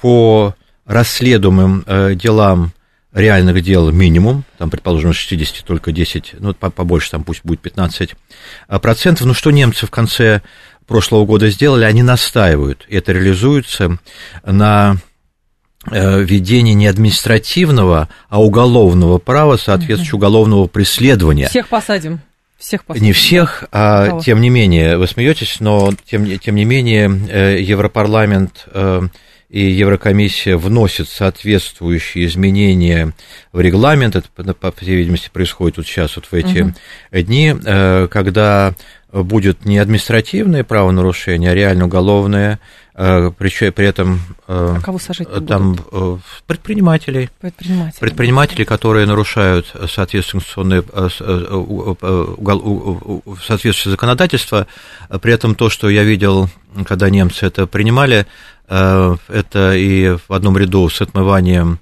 по 0.00 0.54
расследуемым 0.84 1.82
э, 1.84 2.14
делам 2.14 2.72
реальных 3.12 3.60
дел 3.62 3.90
минимум, 3.90 4.44
там, 4.58 4.70
предположим, 4.70 5.12
60 5.12 5.66
только 5.66 5.90
10, 5.90 6.36
ну, 6.38 6.54
побольше, 6.54 7.10
там 7.10 7.24
пусть 7.24 7.40
будет 7.42 7.58
15 7.62 8.14
э, 8.68 8.78
процентов. 8.78 9.26
Но 9.26 9.34
что 9.34 9.50
немцы 9.50 9.88
в 9.88 9.90
конце 9.90 10.40
прошлого 10.86 11.26
года 11.26 11.50
сделали? 11.50 11.82
Они 11.82 12.04
настаивают, 12.04 12.84
и 12.86 12.94
это 12.94 13.10
реализуется 13.10 13.98
на 14.44 14.98
ведение 15.88 16.74
не 16.74 16.88
административного, 16.88 18.08
а 18.28 18.42
уголовного 18.42 19.18
права, 19.18 19.56
соответствующего 19.56 20.16
уголовного 20.16 20.66
преследования. 20.66 21.48
Всех 21.48 21.68
посадим. 21.68 22.20
Всех 22.58 22.82
Не 22.88 23.12
всех, 23.12 23.64
а 23.70 24.06
Кого? 24.06 24.20
тем 24.20 24.40
не 24.40 24.48
менее, 24.48 24.96
вы 24.96 25.06
смеетесь, 25.06 25.60
но 25.60 25.92
тем, 26.06 26.38
тем 26.38 26.54
не 26.54 26.64
менее 26.64 27.10
э, 27.28 27.60
Европарламент 27.60 28.64
э, 28.72 29.02
и 29.50 29.60
Еврокомиссия 29.60 30.56
вносят 30.56 31.08
соответствующие 31.08 32.26
изменения 32.26 33.12
в 33.52 33.60
регламент. 33.60 34.16
Это, 34.16 34.54
по 34.54 34.72
всей 34.72 34.96
видимости, 34.96 35.28
происходит 35.30 35.76
вот 35.76 35.86
сейчас, 35.86 36.16
вот 36.16 36.26
в 36.26 36.32
эти 36.32 36.62
угу. 36.62 36.72
дни, 37.12 37.54
э, 37.54 38.08
когда 38.10 38.74
будет 39.12 39.64
не 39.64 39.78
административное 39.78 40.64
правонарушение, 40.64 41.50
а 41.50 41.54
реально 41.54 41.84
уголовное, 41.86 42.58
э, 42.96 43.30
при, 43.30 43.70
при 43.70 43.86
этом... 43.86 44.20
Э, 44.48 44.76
а 44.78 44.80
кого 44.80 44.98
сажать 44.98 45.28
Там 45.46 45.74
будут? 45.74 46.22
предпринимателей. 46.46 47.30
Предприниматели. 47.40 48.00
Предприниматели, 48.00 48.64
которые 48.64 49.06
нарушают 49.06 49.66
соответствующее 49.88 50.26
соответствующее 53.46 53.90
законодательство. 53.90 54.66
При 55.20 55.32
этом 55.32 55.54
то, 55.54 55.70
что 55.70 55.88
я 55.88 56.02
видел, 56.02 56.48
когда 56.86 57.10
немцы 57.10 57.46
это 57.46 57.66
принимали, 57.66 58.26
это 58.68 59.72
и 59.74 60.16
в 60.28 60.32
одном 60.32 60.58
ряду 60.58 60.88
с 60.88 61.00
отмыванием 61.00 61.78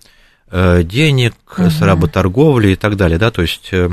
денег, 0.52 1.35
угу. 1.56 1.71
с 1.71 1.80
работорговлей 1.80 2.75
и 2.75 2.76
так 2.76 2.97
далее, 2.97 3.18
да, 3.18 3.30
то 3.30 3.42
есть 3.42 3.73
Э, 3.73 3.90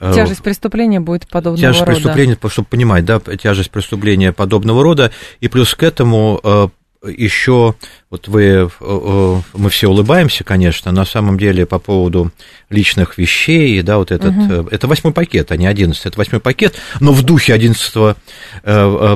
тяжесть 0.00 0.42
преступления 0.42 1.00
будет 1.00 1.28
подобного 1.28 1.60
тяжесть 1.60 1.80
рода. 1.80 1.92
Тяжесть 1.92 2.04
преступления, 2.04 2.38
чтобы 2.48 2.68
понимать, 2.68 3.04
да, 3.04 3.20
тяжесть 3.20 3.70
преступления 3.70 4.32
подобного 4.32 4.82
рода, 4.82 5.10
и 5.40 5.48
плюс 5.48 5.74
к 5.74 5.82
этому 5.82 6.40
э, 6.42 6.68
еще, 7.06 7.74
вот 8.10 8.28
вы, 8.28 8.70
э, 8.80 9.40
мы 9.54 9.70
все 9.70 9.88
улыбаемся, 9.88 10.44
конечно, 10.44 10.90
на 10.92 11.04
самом 11.04 11.38
деле 11.38 11.66
по 11.66 11.78
поводу 11.78 12.32
личных 12.70 13.18
вещей, 13.18 13.80
да, 13.82 13.98
вот 13.98 14.10
этот, 14.10 14.34
угу. 14.36 14.68
это 14.70 14.86
восьмой 14.86 15.12
пакет, 15.12 15.52
а 15.52 15.56
не 15.56 15.66
одиннадцатый, 15.66 16.08
это 16.08 16.18
восьмой 16.18 16.40
пакет, 16.40 16.76
но 17.00 17.12
в 17.12 17.22
духе 17.22 17.54
одиннадцатого 17.54 18.16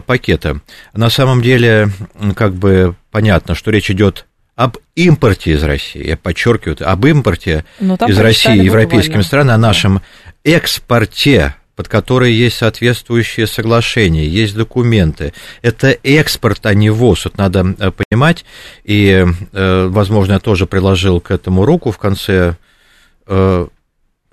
пакета. 0.06 0.60
На 0.94 1.10
самом 1.10 1.42
деле, 1.42 1.88
как 2.34 2.54
бы 2.54 2.94
понятно, 3.10 3.54
что 3.54 3.70
речь 3.70 3.90
идет 3.90 4.26
об 4.54 4.76
импорте 4.94 5.52
из 5.52 5.62
России, 5.62 6.06
я 6.06 6.16
подчеркиваю, 6.16 6.76
об 6.80 7.06
импорте 7.06 7.64
ну, 7.80 7.96
из 8.06 8.18
России 8.18 8.62
европейскими 8.62 9.22
странами, 9.22 9.54
о 9.54 9.58
нашем 9.58 10.02
экспорте, 10.44 11.54
под 11.74 11.88
который 11.88 12.32
есть 12.32 12.58
соответствующие 12.58 13.46
соглашения, 13.46 14.26
есть 14.26 14.54
документы. 14.54 15.32
Это 15.62 15.96
экспорт, 16.02 16.66
а 16.66 16.74
не 16.74 16.90
ввоз, 16.90 17.26
это 17.26 17.38
надо 17.38 17.74
э, 17.78 17.90
понимать. 17.90 18.44
И, 18.84 19.24
э, 19.52 19.86
возможно, 19.86 20.34
я 20.34 20.38
тоже 20.38 20.66
приложил 20.66 21.20
к 21.20 21.30
этому 21.30 21.64
руку 21.64 21.90
в 21.90 21.98
конце 21.98 22.56
э, 23.26 23.66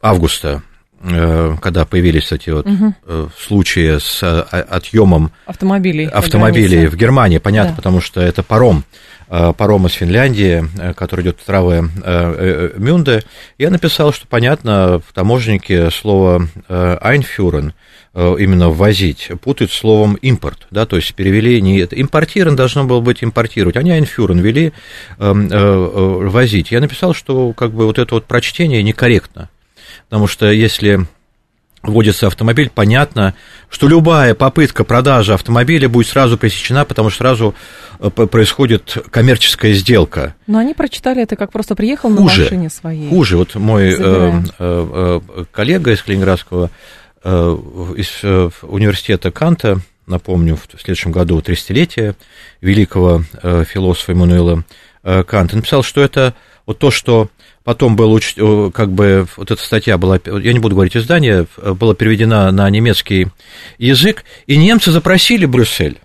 августа, 0.02 0.64
когда 1.02 1.86
появились 1.86 2.34
эти 2.34 2.50
вот 2.50 2.66
угу. 2.66 2.94
случаи 3.40 4.00
с 4.00 4.22
отъемом 4.22 5.32
автомобилей, 5.46 6.08
автомобилей 6.08 6.88
в 6.88 6.98
Германии, 6.98 7.38
понятно, 7.38 7.72
да. 7.72 7.76
потому 7.78 8.02
что 8.02 8.20
это 8.20 8.44
паром 8.44 8.84
парома 9.30 9.90
с 9.90 9.94
Финляндии, 9.94 10.66
который 10.94 11.22
идет 11.22 11.40
в 11.40 11.46
травы 11.46 11.90
Мюнде, 12.78 13.24
я 13.58 13.70
написал, 13.70 14.12
что, 14.12 14.26
понятно, 14.28 15.02
в 15.08 15.14
таможеннике 15.14 15.92
слово 15.92 16.48
«айнфюрен» 16.68 17.74
именно 18.16 18.70
ввозить, 18.70 19.30
путают 19.42 19.72
словом 19.72 20.16
импорт, 20.16 20.68
да, 20.72 20.88
то 20.88 20.96
есть 20.96 21.14
перевели 21.14 21.62
не 21.62 21.78
это, 21.78 22.00
импортирован 22.00 22.56
должно 22.56 22.84
было 22.86 23.02
быть 23.02 23.24
импортировать, 23.24 23.78
они 23.78 23.92
айнфюрен 23.92 24.40
вели 24.40 24.68
э, 24.68 24.72
э, 25.20 26.28
возить. 26.28 26.72
Я 26.72 26.80
написал, 26.80 27.14
что 27.14 27.54
как 27.54 27.72
бы 27.72 27.86
вот 27.86 28.00
это 28.00 28.16
вот 28.16 28.26
прочтение 28.26 28.82
некорректно, 28.82 29.50
потому 30.10 30.26
что 30.26 30.52
если 30.52 31.06
вводится 31.84 32.28
автомобиль, 32.28 32.70
понятно, 32.74 33.34
что 33.70 33.88
любая 33.88 34.36
попытка 34.36 34.84
продажи 34.84 35.34
автомобиля 35.34 35.88
будет 35.88 36.08
сразу 36.08 36.38
пресечена, 36.38 36.86
потому 36.86 37.10
что 37.10 37.20
сразу 37.20 37.56
э, 38.00 38.10
происходит 38.10 38.98
коммерческая 39.10 39.74
сделка. 39.74 40.36
Но 40.48 40.60
они 40.60 40.74
прочитали 40.74 41.24
это 41.24 41.36
как 41.36 41.52
просто 41.52 41.76
приехал 41.76 42.10
на 42.10 42.18
хуже, 42.18 42.44
машине 42.44 42.70
своей. 42.70 43.10
Хуже. 43.10 43.38
Вот 43.38 43.56
мой 43.56 43.96
э, 43.98 44.42
э, 44.60 45.20
коллега 45.52 45.92
из 45.92 46.02
Калининградского 46.02 46.70
э, 47.24 47.58
из 47.96 48.10
э, 48.24 48.50
университета 48.64 49.32
Канта, 49.32 49.80
напомню, 50.06 50.56
в 50.58 50.82
следующем 50.82 51.12
году 51.12 51.40
300-летие 51.40 52.16
великого 52.62 53.24
э, 53.42 53.64
философа 53.66 54.12
Эммануила 54.12 54.64
э, 55.04 55.24
Канта, 55.24 55.56
написал, 55.56 55.84
что 55.84 56.02
это 56.02 56.34
вот 56.66 56.80
то, 56.80 56.92
что 56.92 57.30
Потом 57.70 57.96
был, 57.96 58.20
как 58.72 58.92
бы, 58.92 59.28
вот 59.38 59.52
эта 59.52 59.62
статья 59.62 60.00
была, 60.00 60.20
я 60.26 60.54
не 60.54 60.58
буду 60.58 60.74
говорить 60.74 60.98
издание, 60.98 61.46
была 61.56 61.94
переведена 61.94 62.50
на 62.50 62.68
немецкий 62.68 63.28
язык, 63.78 64.24
и 64.48 64.58
немцы 64.58 64.90
запросили 64.90 65.46
Брюссель. 65.46 66.00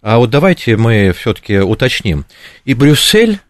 А 0.00 0.18
вот 0.18 0.30
давайте 0.30 0.76
мы 0.76 1.10
все-таки 1.10 1.58
уточним. 1.58 2.24
И 2.64 2.74
Брюссель 2.74 3.40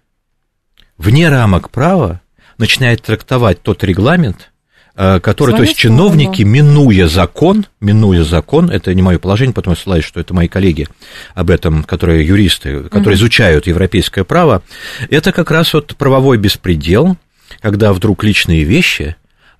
вне 0.97 1.28
рамок 1.28 1.69
права 1.69 2.23
начинает 2.57 3.02
трактовать 3.02 3.61
тот 3.61 3.85
регламент, 3.85 4.50
Э, 4.99 5.21
который, 5.21 5.55
то 5.55 5.62
есть 5.62 5.76
чиновники, 5.76 6.41
минуя 6.41 7.07
закон, 7.07 7.67
минуя 7.81 8.25
закон, 8.25 8.71
это 8.71 8.95
не 8.95 9.03
мое 9.03 9.19
положение, 9.19 9.53
потом 9.53 9.75
я 9.75 9.76
ссылаюсь, 9.76 10.05
что 10.07 10.21
это 10.21 10.33
мои 10.33 10.49
коллеги 10.49 10.88
об 11.35 11.50
этом, 11.50 11.85
которые 11.85 12.26
юристы, 12.26 12.85
которые 12.85 13.11
угу. 13.11 13.17
изучают 13.17 13.67
европейское 13.67 14.25
право, 14.25 14.62
это 15.11 15.33
как 15.33 15.50
раз 15.50 15.75
вот 15.75 15.95
правовой 15.97 16.38
беспредел, 16.38 17.19
когда 17.61 17.93
вдруг 17.93 18.25
личные 18.25 18.65
вещи 18.65 19.17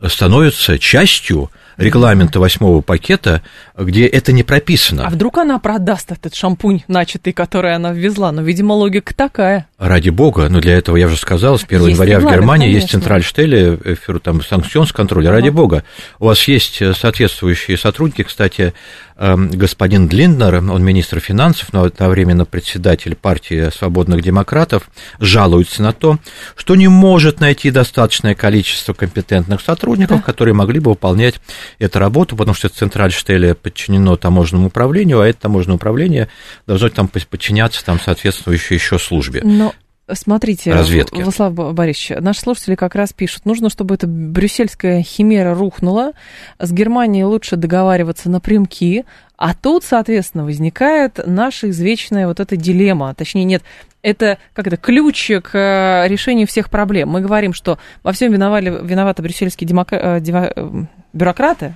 становятся 0.07 0.79
частью 0.79 1.51
регламента 1.77 2.41
восьмого 2.41 2.81
пакета, 2.81 3.43
где 3.77 4.07
это 4.07 4.33
не 4.33 4.43
прописано. 4.43 5.07
А 5.07 5.11
вдруг 5.11 5.39
она 5.39 5.59
продаст 5.59 6.13
этот 6.13 6.35
шампунь 6.35 6.83
начатый, 6.89 7.33
который 7.33 7.75
она 7.75 7.93
ввезла? 7.93 8.33
Ну, 8.33 8.43
видимо, 8.43 8.73
логика 8.73 9.15
такая. 9.15 9.67
Ради 9.79 10.11
бога, 10.11 10.49
но 10.49 10.61
для 10.61 10.75
этого, 10.75 10.97
я 10.97 11.07
уже 11.07 11.17
сказал, 11.17 11.59
с 11.59 11.65
1 11.65 11.81
есть 11.81 11.91
января 11.93 12.21
в 12.21 12.25
Германии 12.25 12.67
конечно. 12.67 12.83
есть 12.83 12.91
центральштеле, 12.91 13.79
э, 13.85 14.19
там, 14.23 14.43
санкционс-контроль. 14.43 15.29
Ради 15.29 15.51
бога. 15.51 15.85
У 16.19 16.27
вас 16.27 16.43
есть 16.49 16.81
э, 16.81 16.95
соответствующие 16.95 17.77
сотрудники, 17.77 18.23
кстати, 18.23 18.73
эм, 19.19 19.51
господин 19.51 20.09
Длинднер, 20.09 20.57
он 20.57 20.83
министр 20.83 21.21
финансов, 21.21 21.73
но 21.73 21.85
одновременно 21.85 22.45
председатель 22.45 23.15
партии 23.15 23.71
свободных 23.71 24.23
демократов, 24.23 24.89
жалуется 25.21 25.83
на 25.83 25.93
то, 25.93 26.19
что 26.57 26.75
не 26.75 26.89
может 26.89 27.41
найти 27.41 27.71
достаточное 27.71 28.35
количество 28.35 28.93
компетентных 28.93 29.61
сотрудников, 29.61 30.19
да. 30.19 30.23
которые 30.23 30.55
могли 30.55 30.81
бы 30.81 30.91
выполнять 30.91 31.37
эту 31.79 31.99
работу, 31.99 32.37
потому 32.37 32.55
что 32.55 32.69
Центральштеле 32.69 33.55
подчинено 33.55 34.17
таможенному 34.17 34.69
управлению, 34.69 35.21
а 35.21 35.27
это 35.27 35.41
таможенное 35.41 35.77
управление 35.77 36.29
должно 36.67 36.89
там 36.89 37.09
подчиняться 37.09 37.85
там 37.85 38.01
соответствующей 38.01 38.75
еще 38.75 38.99
службе. 38.99 39.41
Но 39.45 39.73
Смотрите, 40.13 40.73
разведки. 40.73 41.21
Владислав 41.21 41.53
Борисович, 41.75 42.21
наши 42.21 42.41
слушатели 42.41 42.77
как 42.77 42.95
раз 42.95 43.13
пишут, 43.13 43.45
нужно, 43.45 43.71
чтобы 43.71 43.97
эта 43.97 44.07
брюссельская 44.07 45.03
химера 45.03 45.53
рухнула, 45.53 46.13
с 46.61 46.71
Германией 46.71 47.25
лучше 47.25 47.57
договариваться 47.57 48.31
напрямки, 48.31 49.05
а 49.37 49.53
тут, 49.53 49.83
соответственно, 49.83 50.45
возникает 50.45 51.19
наша 51.27 51.71
извечная 51.71 52.29
вот 52.29 52.39
эта 52.39 52.57
дилемма, 52.57 53.15
точнее, 53.15 53.43
нет, 53.43 53.65
это 54.07 54.39
как 54.53 54.69
это 54.69 54.77
ключ 54.77 55.29
к 55.43 55.51
э, 55.53 56.07
решению 56.07 56.47
всех 56.47 56.71
проблем. 56.71 57.09
Мы 57.09 57.21
говорим, 57.21 57.53
что 57.53 57.79
во 58.05 58.13
всем 58.13 58.33
виновали, 58.33 58.71
виноваты 58.71 59.21
брюссельские 59.23 59.67
демократы, 59.67 60.33
э, 60.33 60.53
э, 60.55 60.85
бюрократы, 61.17 61.75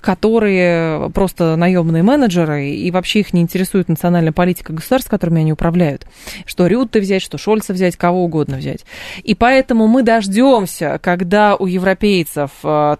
которые 0.00 1.10
просто 1.10 1.56
наемные 1.56 2.02
менеджеры, 2.02 2.68
и 2.70 2.90
вообще 2.90 3.20
их 3.20 3.32
не 3.32 3.40
интересует 3.40 3.88
национальная 3.88 4.32
политика 4.32 4.72
государств, 4.72 5.10
которыми 5.10 5.40
они 5.40 5.52
управляют. 5.52 6.06
Что 6.44 6.66
Рютте 6.66 7.00
взять, 7.00 7.22
что 7.22 7.38
Шольца 7.38 7.72
взять, 7.72 7.96
кого 7.96 8.24
угодно 8.24 8.58
взять. 8.58 8.84
И 9.22 9.34
поэтому 9.34 9.86
мы 9.86 10.02
дождемся, 10.02 10.98
когда 11.02 11.56
у 11.56 11.66
европейцев 11.66 12.50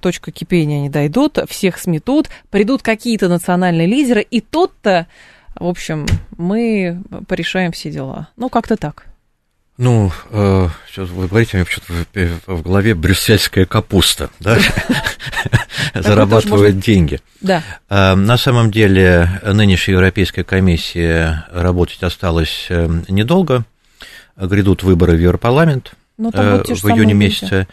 точка 0.00 0.30
кипения 0.30 0.80
не 0.80 0.88
дойдут, 0.88 1.38
всех 1.48 1.78
сметут, 1.78 2.28
придут 2.50 2.82
какие-то 2.82 3.28
национальные 3.28 3.86
лидеры, 3.86 4.22
и 4.22 4.40
тот-то 4.40 5.06
в 5.54 5.66
общем, 5.66 6.06
мы 6.38 7.02
порешаем 7.28 7.72
все 7.72 7.90
дела. 7.90 8.28
Ну, 8.36 8.48
как-то 8.48 8.76
так. 8.76 9.11
Ну, 9.78 10.12
э, 10.30 10.68
сейчас 10.86 11.08
вы 11.08 11.28
говорите, 11.28 11.52
у 11.54 11.56
меня 11.56 11.64
почему-то 11.64 11.92
в, 12.46 12.56
в 12.58 12.62
голове 12.62 12.94
брюссельская 12.94 13.64
капуста, 13.64 14.28
да, 14.38 14.58
зарабатывает 15.94 16.78
деньги. 16.78 17.20
Да. 17.40 17.62
Э, 17.88 18.14
на 18.14 18.36
самом 18.36 18.70
деле, 18.70 19.40
нынешняя 19.42 19.96
Европейская 19.96 20.44
комиссия 20.44 21.46
работать 21.50 22.02
осталось 22.02 22.66
э, 22.68 22.86
недолго. 23.08 23.64
Грядут 24.36 24.82
выборы 24.82 25.16
в 25.16 25.20
Европарламент 25.20 25.94
ну, 26.16 26.30
в 26.30 26.90
июне 26.90 27.14
месяце. 27.14 27.66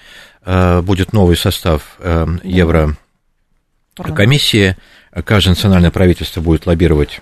Будет 0.46 1.14
новый 1.14 1.38
состав 1.38 1.98
Еврокомиссии. 2.44 4.76
Каждое 5.24 5.52
национальное 5.52 5.92
правительство 5.92 6.42
будет 6.42 6.66
лоббировать 6.66 7.22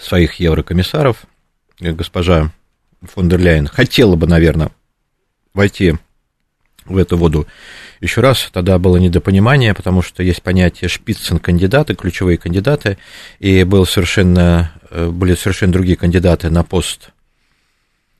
своих 0.00 0.34
еврокомиссаров. 0.34 1.18
Госпожа 1.78 2.50
фон 3.02 3.28
дер 3.28 3.40
Ляйен 3.40 3.66
хотела 3.66 4.16
бы, 4.16 4.26
наверное, 4.26 4.70
войти 5.54 5.94
в 6.84 6.96
эту 6.96 7.16
воду 7.16 7.46
еще 8.00 8.20
раз. 8.20 8.48
Тогда 8.52 8.78
было 8.78 8.96
недопонимание, 8.96 9.74
потому 9.74 10.02
что 10.02 10.22
есть 10.22 10.42
понятие 10.42 10.88
шпицен-кандидаты, 10.88 11.94
ключевые 11.94 12.38
кандидаты, 12.38 12.98
и 13.38 13.64
был 13.64 13.86
совершенно, 13.86 14.72
э, 14.90 15.08
были 15.08 15.34
совершенно 15.34 15.72
другие 15.72 15.96
кандидаты 15.96 16.50
на 16.50 16.64
пост 16.64 17.10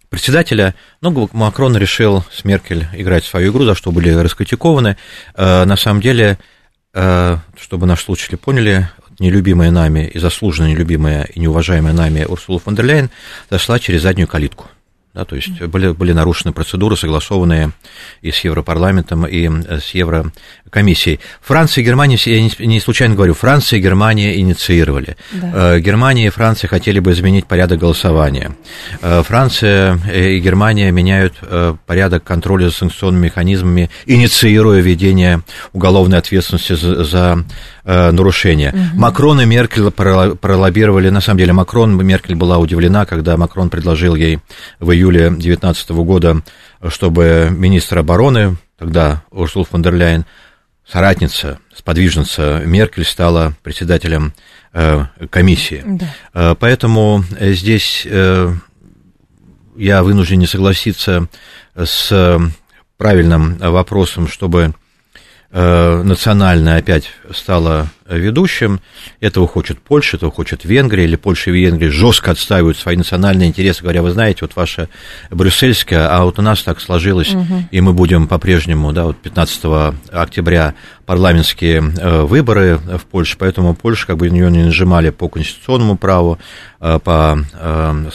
председателя. 0.09 0.75
Но 1.01 1.29
Макрон 1.33 1.77
решил 1.77 2.25
с 2.31 2.45
Меркель 2.45 2.87
играть 2.93 3.25
свою 3.25 3.51
игру, 3.51 3.65
за 3.65 3.75
что 3.75 3.91
были 3.91 4.11
раскритикованы. 4.11 4.97
Э, 5.35 5.65
на 5.65 5.77
самом 5.77 6.01
деле, 6.01 6.39
э, 6.95 7.39
чтобы 7.59 7.87
наши 7.87 8.05
слушатели 8.05 8.37
поняли, 8.37 8.89
нелюбимая 9.19 9.71
нами 9.71 10.11
и 10.13 10.19
заслуженно 10.19 10.69
нелюбимая 10.69 11.25
и 11.25 11.41
неуважаемая 11.41 11.93
нами 11.93 12.25
Урсула 12.25 12.59
фон 12.59 12.75
дер 12.75 12.85
Ляйен 12.85 13.11
зашла 13.51 13.79
через 13.79 14.03
заднюю 14.03 14.29
калитку. 14.29 14.67
Да, 15.15 15.27
то 15.27 15.37
есть 15.37 15.61
были, 15.61 15.93
были 15.93 16.13
нарушены 16.13 16.53
процедуры, 16.53 16.97
согласованные 16.97 17.73
и 18.23 18.31
с 18.31 18.39
Европарламентом, 18.41 19.27
и 19.27 19.47
с 19.47 19.91
Еврокомиссией. 20.73 21.21
Франция 21.43 21.83
и 21.83 21.85
Германия, 21.85 22.19
я 22.25 22.67
не, 22.67 22.81
случайно 22.81 23.15
говорю, 23.15 23.35
Франция 23.35 23.79
и 23.79 23.83
Германия 23.83 24.39
инициировали. 24.39 25.17
Да. 25.33 25.77
Э, 25.77 25.81
Германия 25.81 26.27
и 26.27 26.31
Франция 26.31 26.69
хотели 26.69 26.99
бы 26.99 27.13
изменить 27.13 27.47
порядок 27.47 27.79
голосования. 27.81 28.53
Э, 29.03 29.23
Франция 29.23 29.99
и 30.13 30.39
Германия 30.41 30.91
меняют 30.91 31.35
э, 31.43 31.75
порядок 31.87 32.25
контроля 32.25 32.69
за 32.69 32.73
санкционными 32.73 33.27
механизмами, 33.27 33.91
инициируя 34.07 34.81
введение 34.81 35.43
уголовной 35.73 36.19
ответственности 36.19 36.75
за, 36.75 37.05
за 37.05 37.45
нарушения. 37.85 38.71
Угу. 38.71 39.01
Макрон 39.01 39.41
и 39.41 39.45
Меркель 39.45 39.91
пролоббировали, 39.91 41.11
на 41.11 41.21
самом 41.21 41.39
деле 41.39 41.53
Макрон, 41.53 41.97
Меркель 42.05 42.37
была 42.37 42.59
удивлена, 42.59 43.07
когда 43.07 43.37
Макрон 43.37 43.71
предложил 43.71 44.15
ей 44.15 44.39
в 44.79 44.93
июле 44.93 45.31
2019 45.31 45.91
года, 45.91 46.43
чтобы 46.89 47.49
министр 47.51 47.99
обороны, 47.99 48.57
тогда 48.79 49.25
Урсул 49.31 49.65
фон 49.65 49.83
дер 49.83 49.95
Ляйен, 49.95 50.25
соратница, 50.87 51.59
сподвижница 51.75 52.63
Меркель 52.65 53.05
стала 53.05 53.55
председателем 53.63 54.35
э, 54.73 55.07
комиссии. 55.31 55.83
Да. 55.87 56.15
Э, 56.35 56.55
поэтому 56.59 57.25
здесь 57.41 58.03
э, 58.05 58.55
я 59.77 60.03
вынужден 60.03 60.39
не 60.39 60.47
согласиться 60.47 61.29
с 61.75 62.39
правильным 62.99 63.57
вопросом, 63.57 64.29
чтобы 64.29 64.75
национальное 65.53 66.79
опять 66.79 67.11
стало 67.31 67.91
ведущим. 68.09 68.81
Этого 69.21 69.47
хочет 69.47 69.81
Польша, 69.81 70.17
этого 70.17 70.33
хочет 70.33 70.65
Венгрия, 70.65 71.05
или 71.05 71.17
Польша 71.17 71.51
и 71.51 71.55
Венгрия 71.55 71.91
жестко 71.91 72.31
отстаивают 72.31 72.79
свои 72.79 72.97
национальные 72.97 73.49
интересы, 73.51 73.83
говоря, 73.83 74.03
вы 74.03 74.11
знаете, 74.11 74.41
вот 74.43 74.57
ваша 74.57 74.89
брюссельская, 75.31 76.09
а 76.09 76.25
вот 76.25 76.39
у 76.39 76.43
нас 76.43 76.63
так 76.63 76.81
сложилось, 76.81 77.35
угу. 77.35 77.65
и 77.71 77.81
мы 77.81 77.93
будем 77.93 78.29
по-прежнему, 78.29 78.93
да, 78.93 79.05
вот 79.05 79.19
15 79.19 79.95
октября 80.11 80.75
парламентские 81.07 81.81
выборы 81.81 82.79
в 82.79 83.05
Польше, 83.11 83.37
поэтому 83.39 83.75
Польша 83.75 84.07
как 84.07 84.17
бы 84.17 84.31
нее 84.31 84.51
не 84.51 84.65
нажимали 84.65 85.11
по 85.11 85.29
конституционному 85.29 85.97
праву, 85.97 86.39
по 86.79 87.39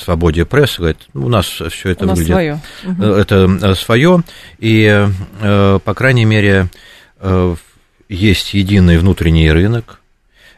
свободе 0.04 0.46
прессы, 0.46 0.78
говорит, 0.80 0.98
«Ну, 1.14 1.28
у 1.28 1.30
нас 1.30 1.46
все 1.46 1.90
это 1.90 2.06
у 2.06 2.10
выглядит... 2.10 2.32
Свое. 2.32 2.62
Угу. 2.86 3.04
Это 3.04 3.76
свое, 3.76 4.24
и, 4.60 5.08
по 5.40 5.94
крайней 5.94 6.26
мере, 6.26 6.68
есть 8.10 8.54
единый 8.54 8.98
внутренний 8.98 9.52
рынок, 9.52 10.00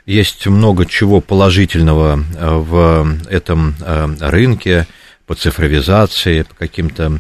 есть 0.06 0.48
много 0.48 0.86
чего 0.86 1.22
положительного 1.22 2.20
э, 2.20 2.56
в 2.56 3.08
этом 3.30 3.76
э, 3.80 4.08
рынке 4.22 4.88
по 5.26 5.36
цифровизации, 5.36 6.44
по 6.44 6.56
каким-то 6.56 7.06
Э, 7.12 7.20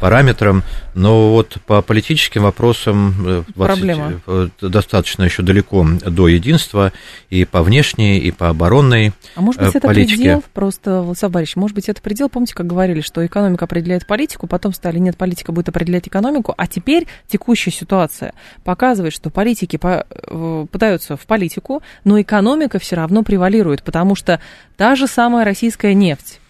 параметрам, 0.00 0.62
но 0.94 1.32
вот 1.32 1.58
по 1.66 1.82
политическим 1.82 2.42
вопросам 2.42 3.44
20, 3.48 3.54
Проблема. 3.54 4.20
Э, 4.26 4.48
достаточно 4.60 5.24
еще 5.24 5.42
далеко 5.42 5.86
до 6.04 6.28
единства 6.28 6.92
и 7.28 7.44
по 7.44 7.62
внешней, 7.62 8.18
и 8.18 8.30
по 8.30 8.48
оборонной 8.48 9.12
А 9.34 9.40
может 9.40 9.60
быть, 9.60 9.74
это 9.74 9.86
политике. 9.86 10.16
предел 10.16 10.44
просто, 10.54 11.02
Владислав 11.02 11.32
Борисович, 11.32 11.56
может 11.56 11.74
быть, 11.74 11.88
это 11.88 12.00
предел, 12.00 12.28
помните, 12.28 12.54
как 12.54 12.66
говорили, 12.66 13.02
что 13.02 13.24
экономика 13.24 13.66
определяет 13.66 14.06
политику, 14.06 14.46
потом 14.46 14.72
стали, 14.72 14.98
нет, 14.98 15.16
политика 15.16 15.52
будет 15.52 15.68
определять 15.68 16.08
экономику, 16.08 16.54
а 16.56 16.66
теперь 16.66 17.06
текущая 17.28 17.70
ситуация 17.70 18.32
показывает, 18.64 19.12
что 19.12 19.30
политики 19.30 19.78
э, 19.82 20.66
пытаются 20.70 21.16
в 21.16 21.26
политику, 21.26 21.82
но 22.04 22.20
экономика 22.20 22.78
все 22.78 22.96
равно 22.96 23.22
превалирует, 23.22 23.82
потому 23.82 24.14
что 24.14 24.40
та 24.76 24.96
же 24.96 25.06
самая 25.06 25.44
российская 25.44 25.94
нефть, 25.94 26.40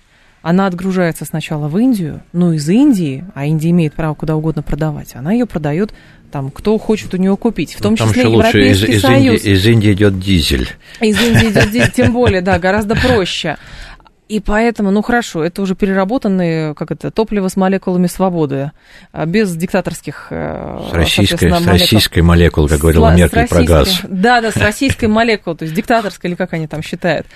она 0.47 0.69
отгружается 0.69 1.25
сначала 1.25 1.67
в 1.67 1.77
Индию, 1.77 2.23
ну 2.33 2.53
из 2.53 2.69
Индии, 2.69 3.25
а 3.35 3.47
Индия 3.47 3.71
имеет 3.71 3.95
право 3.95 4.15
куда 4.15 4.37
угодно 4.37 4.63
продавать, 4.63 5.17
она 5.17 5.33
ее 5.33 5.45
продает 5.45 5.93
там, 6.31 6.53
кто 6.53 6.79
хочет 6.79 7.13
у 7.15 7.17
нее 7.17 7.37
купить, 7.37 7.75
в 7.75 7.83
том 7.83 7.97
там 7.97 8.07
числе 8.07 8.23
еще 8.23 8.29
лучше 8.29 8.47
Европейский 8.47 8.93
из, 8.93 8.97
из 8.99 9.03
Союз. 9.03 9.41
Индии, 9.41 9.51
из 9.51 9.67
Индии 9.67 9.93
идет 9.93 10.21
дизель. 10.21 10.69
Из 11.01 11.21
Индии 11.21 11.51
идет 11.51 11.73
дизель, 11.73 11.91
тем 11.91 12.13
более, 12.13 12.43
да, 12.43 12.61
гораздо 12.61 12.95
проще. 12.95 13.57
И 14.29 14.41
поэтому, 14.41 14.91
ну 14.91 15.03
хорошо, 15.03 15.45
это 15.45 15.63
уже 15.63 15.77
переработанные, 15.77 16.75
как 16.75 16.91
это, 16.91 17.13
топливо 17.13 17.47
с 17.47 17.55
молекулами 17.55 18.09
свободы, 18.09 18.73
а, 19.13 19.25
без 19.25 19.55
диктаторских 19.55 20.29
э, 20.31 20.81
с 20.91 20.93
российской, 20.93 21.51
с 21.51 21.67
российской 21.67 22.21
молекулой, 22.21 22.69
как 22.69 22.81
говорила 22.81 23.13
с, 23.13 23.17
Меркель 23.17 23.47
с 23.47 23.51
про 23.51 23.63
газ. 23.63 24.01
Да, 24.09 24.41
да, 24.41 24.51
с 24.51 24.57
российской 24.57 25.07
молекулой, 25.07 25.57
то 25.57 25.63
есть 25.63 25.77
диктаторской, 25.77 26.31
или 26.31 26.37
как 26.37 26.55
они 26.55 26.67
там 26.67 26.83
считают. 26.83 27.27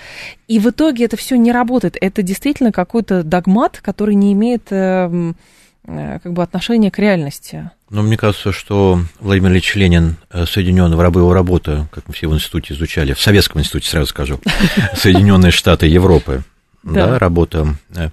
И 0.49 0.59
в 0.59 0.69
итоге 0.69 1.05
это 1.05 1.15
все 1.15 1.37
не 1.37 1.53
работает. 1.53 1.95
Это 2.01 2.23
действительно 2.23 2.73
какой-то 2.73 3.23
догмат, 3.23 3.79
который 3.81 4.15
не 4.15 4.33
имеет 4.33 4.67
эм, 4.71 5.37
э, 5.85 6.19
как 6.21 6.33
бы 6.33 6.43
отношения 6.43 6.91
к 6.91 6.99
реальности. 6.99 7.71
Но 7.89 8.01
мне 8.01 8.17
кажется, 8.17 8.51
что 8.51 8.99
Владимир 9.21 9.51
Ильич 9.51 9.75
Ленин 9.75 10.17
э, 10.29 10.45
соединен 10.45 10.93
в 10.93 10.99
рабы 10.99 11.21
его 11.21 11.33
работы, 11.33 11.87
как 11.91 12.09
мы 12.09 12.13
все 12.13 12.27
в 12.27 12.33
институте 12.33 12.73
изучали, 12.73 13.13
в 13.13 13.21
Советском 13.21 13.61
институте, 13.61 13.89
сразу 13.89 14.07
скажу, 14.07 14.41
Соединенные 14.93 15.51
Штаты 15.51 15.87
Европы 15.87 16.43
да. 16.83 17.07
Да, 17.07 17.19
работа 17.19 17.75
э, 17.95 18.09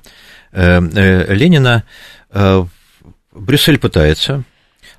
э, 0.52 1.35
Ленина. 1.35 1.85
Э, 2.31 2.64
Брюссель 3.33 3.78
пытается, 3.78 4.42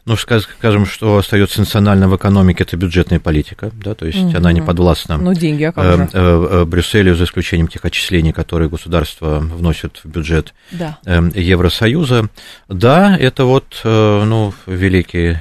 ну, 0.05 0.15
скажем, 0.15 0.85
что 0.85 1.17
остается 1.17 1.59
национально 1.59 2.07
в 2.07 2.15
экономике, 2.15 2.63
это 2.63 2.77
бюджетная 2.77 3.19
политика, 3.19 3.71
да, 3.73 3.95
то 3.95 4.05
есть 4.05 4.23
угу. 4.23 4.37
она 4.37 4.53
не 4.53 4.61
подвластна 4.61 5.17
ну, 5.17 5.33
деньги, 5.33 5.63
а 5.63 5.71
как 5.73 6.11
же? 6.11 6.65
Брюсселю, 6.65 7.15
за 7.15 7.25
исключением 7.25 7.67
тех 7.67 7.83
отчислений, 7.83 8.31
которые 8.31 8.69
государство 8.69 9.39
вносит 9.39 9.99
в 10.03 10.07
бюджет 10.07 10.53
да. 10.71 10.99
Евросоюза. 11.03 12.29
Да, 12.69 13.17
это 13.17 13.43
вот, 13.43 13.81
ну, 13.83 14.53
великий 14.65 15.37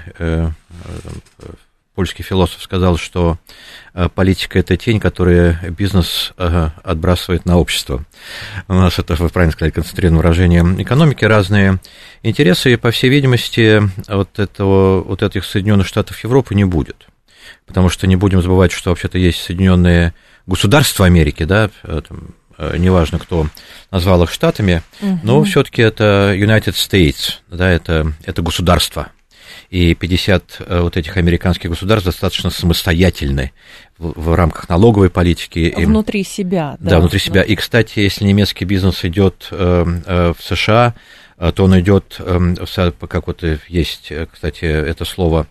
польский 1.99 2.23
философ 2.23 2.63
сказал, 2.63 2.97
что 2.97 3.39
политика– 4.15 4.59
это 4.61 4.77
тень, 4.77 5.01
которую 5.01 5.59
бизнес 5.71 6.33
э, 6.37 6.71
отбрасывает 6.83 7.45
на 7.47 7.59
общество. 7.59 8.05
У 8.69 8.75
нас 8.75 8.99
это, 8.99 9.15
вы 9.15 9.29
правильно 9.29 9.53
сказали, 9.53 9.73
концентрированное 9.73 10.23
выражение 10.23 10.83
экономики, 10.83 11.25
разные 11.25 11.79
интересы, 12.23 12.73
и, 12.73 12.77
по 12.77 12.91
всей 12.91 13.11
видимости, 13.11 13.83
вот, 14.09 14.39
этого, 14.39 15.03
вот 15.03 15.23
этих 15.23 15.45
Соединенных 15.45 15.87
Штатов 15.87 16.23
Европы 16.25 16.55
не 16.55 16.65
будет. 16.65 17.09
Потому 17.67 17.89
что 17.89 18.07
не 18.07 18.17
будем 18.17 18.43
забывать, 18.43 18.73
что 18.73 18.91
вообще-то 18.91 19.19
есть 19.19 19.43
Соединенные 19.43 20.15
Государства 20.47 21.07
Америки, 21.07 21.45
да, 21.45 21.71
э, 21.83 22.01
неважно, 22.77 23.19
кто 23.19 23.47
назвал 23.91 24.23
их 24.25 24.33
штатами, 24.33 24.83
угу. 25.01 25.21
но 25.23 25.45
все-таки 25.45 25.83
это 25.83 26.35
United 26.35 26.75
States, 26.75 27.35
да, 27.49 27.71
это, 27.71 28.13
это 28.25 28.43
государство 28.43 29.09
и 29.71 29.95
50 29.95 30.61
э, 30.61 30.81
вот 30.81 30.97
этих 30.97 31.17
американских 31.17 31.71
государств 31.71 32.07
достаточно 32.07 32.51
самостоятельны 32.51 33.53
в, 33.99 34.31
в 34.31 34.35
рамках 34.35 34.69
налоговой 34.69 35.11
политики. 35.11 35.75
Внутри 35.77 36.25
себя. 36.25 36.77
Да, 36.81 36.91
да 36.91 37.01
внутри 37.01 37.19
себя. 37.19 37.43
И, 37.43 37.55
кстати, 37.55 38.01
если 38.01 38.25
немецкий 38.25 38.65
бизнес 38.65 39.05
идет 39.05 39.49
э, 39.51 39.85
э, 40.07 40.33
в 40.37 40.43
США, 40.43 40.95
то 41.55 41.65
он 41.65 41.79
идет, 41.79 42.17
эм, 42.19 42.57
как 42.57 43.29
вот 43.29 43.45
есть, 43.69 44.13
кстати, 44.33 44.65
это 44.65 45.05
слово 45.05 45.47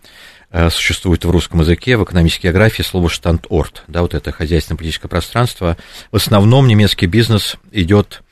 существует 0.68 1.24
в 1.24 1.30
русском 1.30 1.60
языке, 1.60 1.96
в 1.96 2.04
экономической 2.04 2.48
географии 2.48 2.82
слово 2.82 3.08
«штандорт», 3.08 3.84
да, 3.88 4.02
вот 4.02 4.12
это 4.12 4.30
хозяйственно-политическое 4.30 5.08
пространство. 5.08 5.78
В 6.12 6.16
основном 6.16 6.68
немецкий 6.68 7.06
бизнес 7.06 7.56
идет 7.72 8.22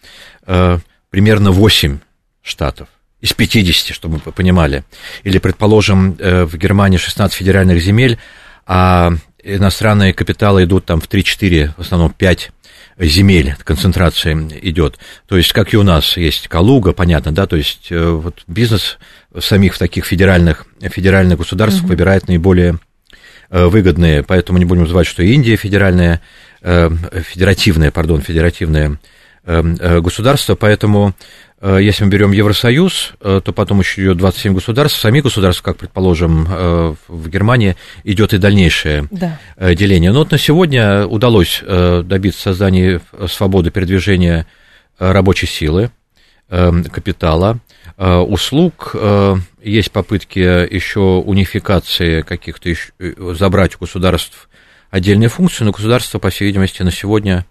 примерно 0.45 1.51
8 1.51 1.99
штатов 2.43 2.89
из 3.21 3.33
50, 3.33 3.95
чтобы 3.95 4.21
вы 4.25 4.33
понимали. 4.33 4.85
Или, 5.25 5.39
предположим, 5.39 6.17
э, 6.19 6.45
в 6.45 6.57
Германии 6.57 6.99
16 6.99 7.37
федеральных 7.37 7.81
земель, 7.81 8.19
а 8.67 9.13
иностранные 9.43 10.13
капиталы 10.13 10.65
идут 10.65 10.85
там 10.85 11.01
в 11.01 11.09
3-4, 11.09 11.73
в 11.77 11.81
основном 11.81 12.13
5 12.13 12.51
земель 12.99 13.55
концентрация 13.65 14.35
идет. 14.63 14.99
То 15.27 15.37
есть, 15.37 15.53
как 15.53 15.73
и 15.73 15.77
у 15.77 15.83
нас 15.83 16.17
есть 16.17 16.49
Калуга, 16.49 16.93
понятно, 16.93 17.33
да, 17.33 17.47
то 17.47 17.57
есть 17.57 17.89
э, 17.91 18.09
вот 18.09 18.43
бизнес 18.47 18.99
в 19.33 19.41
самих 19.41 19.79
таких 19.79 20.05
федеральных, 20.05 20.67
федеральных 20.81 21.39
государствах 21.39 21.85
угу. 21.85 21.91
выбирает 21.91 22.29
наиболее 22.29 22.79
э, 23.51 23.67
выгодные, 23.67 24.23
поэтому 24.23 24.59
не 24.59 24.65
будем 24.65 24.83
называть, 24.83 25.07
что 25.07 25.23
Индия 25.23 25.57
федеральная, 25.57 26.21
федеративное, 26.63 27.93
пардон, 27.93 28.21
федеративное 28.21 28.99
государство, 29.45 30.57
поэтому 30.57 31.15
если 31.81 32.05
мы 32.05 32.11
берем 32.11 32.33
Евросоюз, 32.33 33.13
э, 33.21 33.41
то 33.45 33.53
потом 33.53 33.81
еще 33.81 34.03
идет 34.03 34.19
27 34.19 34.55
государств. 34.55 35.01
Самих 35.01 35.25
государств, 35.25 35.63
как 35.63 35.77
предположим, 35.77 36.47
э, 36.49 36.95
в 37.09 37.29
Германии 37.29 37.77
идет 38.05 38.35
и 38.35 38.39
дальнейшее 38.39 39.09
да. 39.11 39.39
деление. 39.75 40.13
Но 40.13 40.21
вот 40.21 40.31
на 40.31 40.39
сегодня 40.39 41.07
удалось 41.07 41.63
добиться 41.67 42.41
создания 42.41 43.01
свободы 43.29 43.71
передвижения 43.71 44.47
рабочей 44.99 45.47
силы, 45.47 45.91
капитала, 46.49 47.59
услуг. 47.99 48.95
Есть 49.63 49.91
попытки 49.91 50.39
еще 50.39 51.01
унификации 51.01 52.23
каких-то, 52.23 52.71
забрать 53.35 53.77
у 53.77 53.79
государств 53.81 54.49
отдельные 54.91 55.29
функции, 55.29 55.65
но 55.65 55.73
государство, 55.73 56.19
по 56.19 56.31
всей 56.31 56.47
видимости, 56.47 56.83
на 56.83 56.91
сегодня 56.91 57.45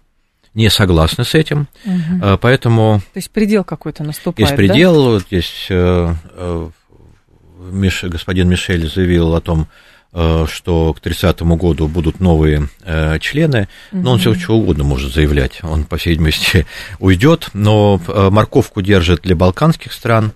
не 0.56 0.70
согласны 0.70 1.24
с 1.24 1.34
этим, 1.34 1.68
угу. 1.84 2.38
поэтому... 2.40 3.02
То 3.12 3.18
есть 3.18 3.30
предел 3.30 3.62
какой-то 3.62 4.02
наступает, 4.02 4.48
Есть 4.48 4.56
предел, 4.56 5.12
да? 5.12 5.18
здесь 5.20 5.66
э, 5.68 6.14
э, 6.32 6.68
господин 8.04 8.48
Мишель 8.48 8.88
заявил 8.88 9.34
о 9.34 9.40
том, 9.40 9.68
что 10.12 10.94
к 10.94 11.00
30 11.00 11.42
году 11.42 11.88
будут 11.88 12.20
новые 12.20 12.68
члены, 13.20 13.68
угу. 13.92 14.00
но 14.00 14.12
он 14.12 14.18
все 14.18 14.34
что 14.34 14.56
угодно 14.56 14.82
может 14.82 15.12
заявлять, 15.12 15.58
он, 15.62 15.84
по 15.84 15.98
всей 15.98 16.10
видимости, 16.10 16.66
уйдет, 17.00 17.50
но 17.52 18.00
морковку 18.06 18.80
держит 18.80 19.20
для 19.22 19.36
балканских 19.36 19.92
стран, 19.92 20.32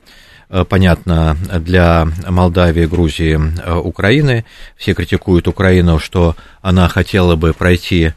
понятно, 0.69 1.35
для 1.61 2.09
Молдавии, 2.29 2.85
Грузии, 2.85 3.41
Украины. 3.79 4.45
Все 4.77 4.93
критикуют 4.93 5.49
Украину, 5.49 5.99
что 5.99 6.37
она 6.61 6.87
хотела 6.89 7.37
бы 7.37 7.55
пройти 7.55 8.13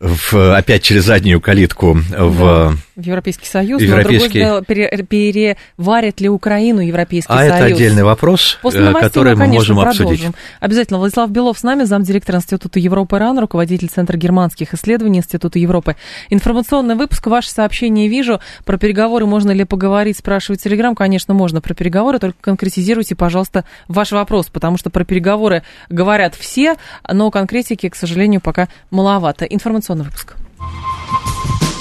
в, 0.00 0.56
опять 0.56 0.82
через 0.82 1.04
заднюю 1.04 1.40
калитку 1.40 1.98
в, 2.10 2.76
в 3.00 3.06
Европейский 3.06 3.46
Союз, 3.46 3.80
Европейский... 3.82 4.42
но 4.44 4.60
другой 4.60 5.06
переварит 5.06 6.20
ли 6.20 6.28
Украину 6.28 6.80
Европейский 6.80 7.32
а 7.32 7.38
Союз? 7.38 7.52
А 7.52 7.56
это 7.56 7.64
отдельный 7.66 8.02
вопрос, 8.02 8.58
После 8.62 8.80
новостей 8.80 9.08
который 9.08 9.34
мы, 9.34 9.46
мы 9.46 9.54
можем 9.54 9.76
продолжим. 9.76 10.06
обсудить. 10.06 10.34
Обязательно. 10.60 10.98
Владислав 10.98 11.30
Белов 11.30 11.58
с 11.58 11.62
нами, 11.62 11.84
замдиректора 11.84 12.38
Института 12.38 12.78
Европы 12.78 13.18
РАН, 13.18 13.38
руководитель 13.38 13.88
Центра 13.88 14.16
германских 14.16 14.74
исследований 14.74 15.18
Института 15.18 15.58
Европы. 15.58 15.96
Информационный 16.28 16.94
выпуск. 16.94 17.26
Ваши 17.26 17.50
сообщения 17.50 18.08
вижу. 18.08 18.40
Про 18.64 18.78
переговоры 18.78 19.26
можно 19.26 19.50
ли 19.50 19.64
поговорить, 19.64 20.18
спрашивает 20.18 20.60
Телеграм. 20.60 20.94
Конечно, 20.94 21.34
можно 21.34 21.60
про 21.60 21.74
переговоры, 21.74 22.18
только 22.18 22.36
конкретизируйте, 22.40 23.14
пожалуйста, 23.14 23.64
ваш 23.88 24.12
вопрос, 24.12 24.46
потому 24.46 24.76
что 24.76 24.90
про 24.90 25.04
переговоры 25.04 25.62
говорят 25.88 26.34
все, 26.34 26.76
но 27.10 27.30
конкретики, 27.30 27.88
к 27.88 27.96
сожалению, 27.96 28.40
пока 28.40 28.68
маловато. 28.90 29.44
Информационный 29.44 30.04
выпуск. 30.04 30.36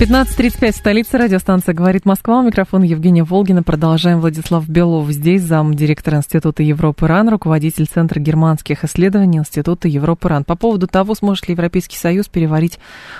15.35, 0.00 0.72
столица, 0.72 1.18
радиостанция 1.18 1.74
«Говорит 1.74 2.06
Москва». 2.06 2.38
У 2.38 2.42
микрофона 2.42 2.84
Евгения 2.84 3.22
Волгина. 3.22 3.62
Продолжаем. 3.62 4.20
Владислав 4.20 4.66
Белов 4.66 5.10
здесь, 5.10 5.42
зам 5.42 5.74
директора 5.74 6.16
Института 6.16 6.62
Европы 6.62 7.06
РАН, 7.06 7.28
руководитель 7.28 7.86
Центра 7.86 8.18
германских 8.18 8.82
исследований 8.82 9.36
Института 9.36 9.88
Европы 9.88 10.30
РАН. 10.30 10.44
По 10.44 10.56
поводу 10.56 10.86
того, 10.86 11.14
сможет 11.14 11.48
ли 11.48 11.52
Европейский 11.52 11.98
Союз 11.98 12.28
переварить 12.28 12.78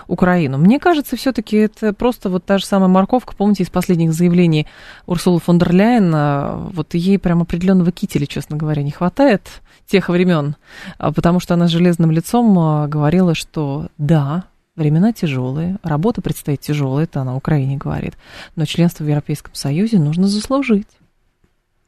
Украину. 0.09 0.57
Мне 0.57 0.79
кажется, 0.81 1.17
все-таки 1.17 1.59
это 1.59 1.93
просто 1.93 2.31
вот 2.31 2.47
та 2.47 2.57
же 2.57 2.65
самая 2.65 2.89
морковка. 2.89 3.35
Помните, 3.37 3.63
из 3.63 3.69
последних 3.69 4.15
заявлений 4.15 4.67
Урсулы 5.05 5.39
фон 5.39 5.59
дер 5.59 5.75
Ляйен, 5.75 6.11
а, 6.15 6.67
вот 6.73 6.95
ей 6.95 7.19
прям 7.19 7.43
определенного 7.43 7.93
кителя, 7.93 8.25
честно 8.25 8.57
говоря, 8.57 8.83
не 8.83 8.91
хватает 8.91 9.61
тех 9.87 10.09
времен, 10.09 10.57
а, 10.97 11.13
потому 11.13 11.41
что 11.41 11.53
она 11.53 11.69
железным 11.69 12.11
лицом 12.11 12.59
а, 12.59 12.89
говорила, 12.89 13.35
что 13.35 13.89
да, 13.99 14.45
Времена 14.81 15.13
тяжелые, 15.13 15.77
работа 15.83 16.23
предстоит 16.23 16.63
тяжелая, 16.63 17.05
это 17.05 17.21
она 17.21 17.37
Украине 17.37 17.77
говорит. 17.77 18.15
Но 18.57 18.65
членство 18.65 19.05
в 19.05 19.09
Европейском 19.09 19.55
Союзе 19.55 19.99
нужно 19.99 20.27
заслужить. 20.27 20.87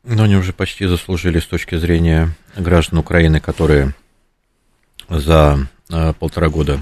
Но 0.05 0.24
они 0.24 0.37
уже 0.37 0.52
почти 0.52 0.85
заслужили 0.85 1.40
с 1.40 1.46
точки 1.46 1.76
зрения 1.76 2.37
граждан 2.55 2.98
Украины, 2.98 3.40
которые 3.40 3.94
за 5.09 5.66
э, 5.88 6.12
полтора 6.12 6.50
года 6.50 6.81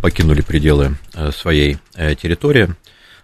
покинули 0.00 0.40
пределы 0.40 0.96
э, 1.12 1.30
своей 1.30 1.76
э, 1.94 2.14
территории. 2.14 2.74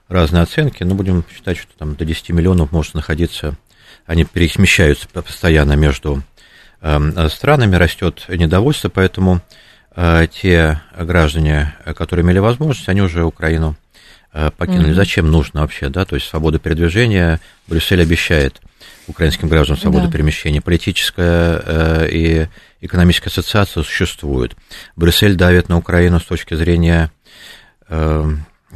Разные 0.06 0.42
оценки, 0.42 0.82
но 0.82 0.94
будем 0.94 1.24
считать, 1.34 1.56
что 1.56 1.72
там 1.78 1.94
до 1.94 2.04
10 2.04 2.28
миллионов 2.32 2.70
может 2.70 2.92
находиться, 2.92 3.56
они 4.04 4.24
пересмещаются 4.24 5.08
постоянно 5.08 5.72
между 5.72 6.22
странами, 6.80 7.76
растет 7.76 8.26
недовольство, 8.28 8.90
поэтому 8.90 9.40
те 9.94 10.80
граждане, 10.98 11.74
которые 11.96 12.24
имели 12.24 12.38
возможность, 12.38 12.88
они 12.88 13.02
уже 13.02 13.24
Украину 13.24 13.76
э, 14.32 14.50
покинули. 14.56 14.90
Mm-hmm. 14.90 14.94
Зачем 14.94 15.30
нужно 15.30 15.62
вообще, 15.62 15.88
да? 15.88 16.04
То 16.04 16.14
есть 16.14 16.28
свобода 16.28 16.58
передвижения, 16.58 17.40
Брюссель 17.66 18.00
обещает 18.00 18.60
украинским 19.08 19.48
гражданам 19.48 19.80
свободу 19.80 20.06
да. 20.06 20.12
перемещения. 20.12 20.60
Политическая 20.60 21.60
э, 21.64 22.08
и 22.08 22.48
экономическая 22.80 23.30
ассоциация 23.30 23.82
существует. 23.82 24.56
Брюссель 24.94 25.34
давит 25.34 25.68
на 25.68 25.76
Украину 25.76 26.20
с 26.20 26.24
точки 26.24 26.54
зрения 26.54 27.10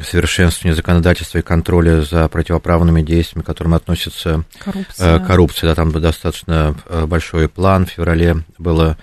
совершенствования 0.02 0.74
законодательства 0.74 1.38
и 1.38 1.42
контроля 1.42 2.02
за 2.02 2.28
противоправными 2.28 3.00
действиями, 3.00 3.44
к 3.44 3.46
которым 3.46 3.74
относится 3.74 4.42
коррупция. 4.58 5.20
коррупция. 5.20 5.68
Да, 5.68 5.74
там 5.76 5.92
достаточно 5.92 6.74
большой 7.06 7.48
план. 7.48 7.86
В 7.86 7.90
феврале 7.90 8.42
было 8.58 8.98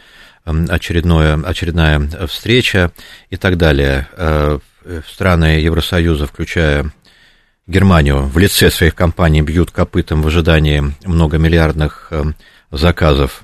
очередное, 0.46 1.36
очередная 1.44 2.08
встреча 2.28 2.92
и 3.30 3.38
так 3.38 3.58
далее. 3.58 4.08
Э, 4.16 4.60
страны 5.08 5.60
Евросоюза, 5.60 6.28
включая 6.28 6.92
Германию, 7.68 8.24
в 8.24 8.38
лице 8.38 8.72
своих 8.72 8.96
компаний 8.96 9.42
бьют 9.42 9.72
копытом 9.72 10.22
в 10.22 10.28
ожидании 10.28 10.84
многомиллиардных 11.06 12.12
заказов, 12.72 13.44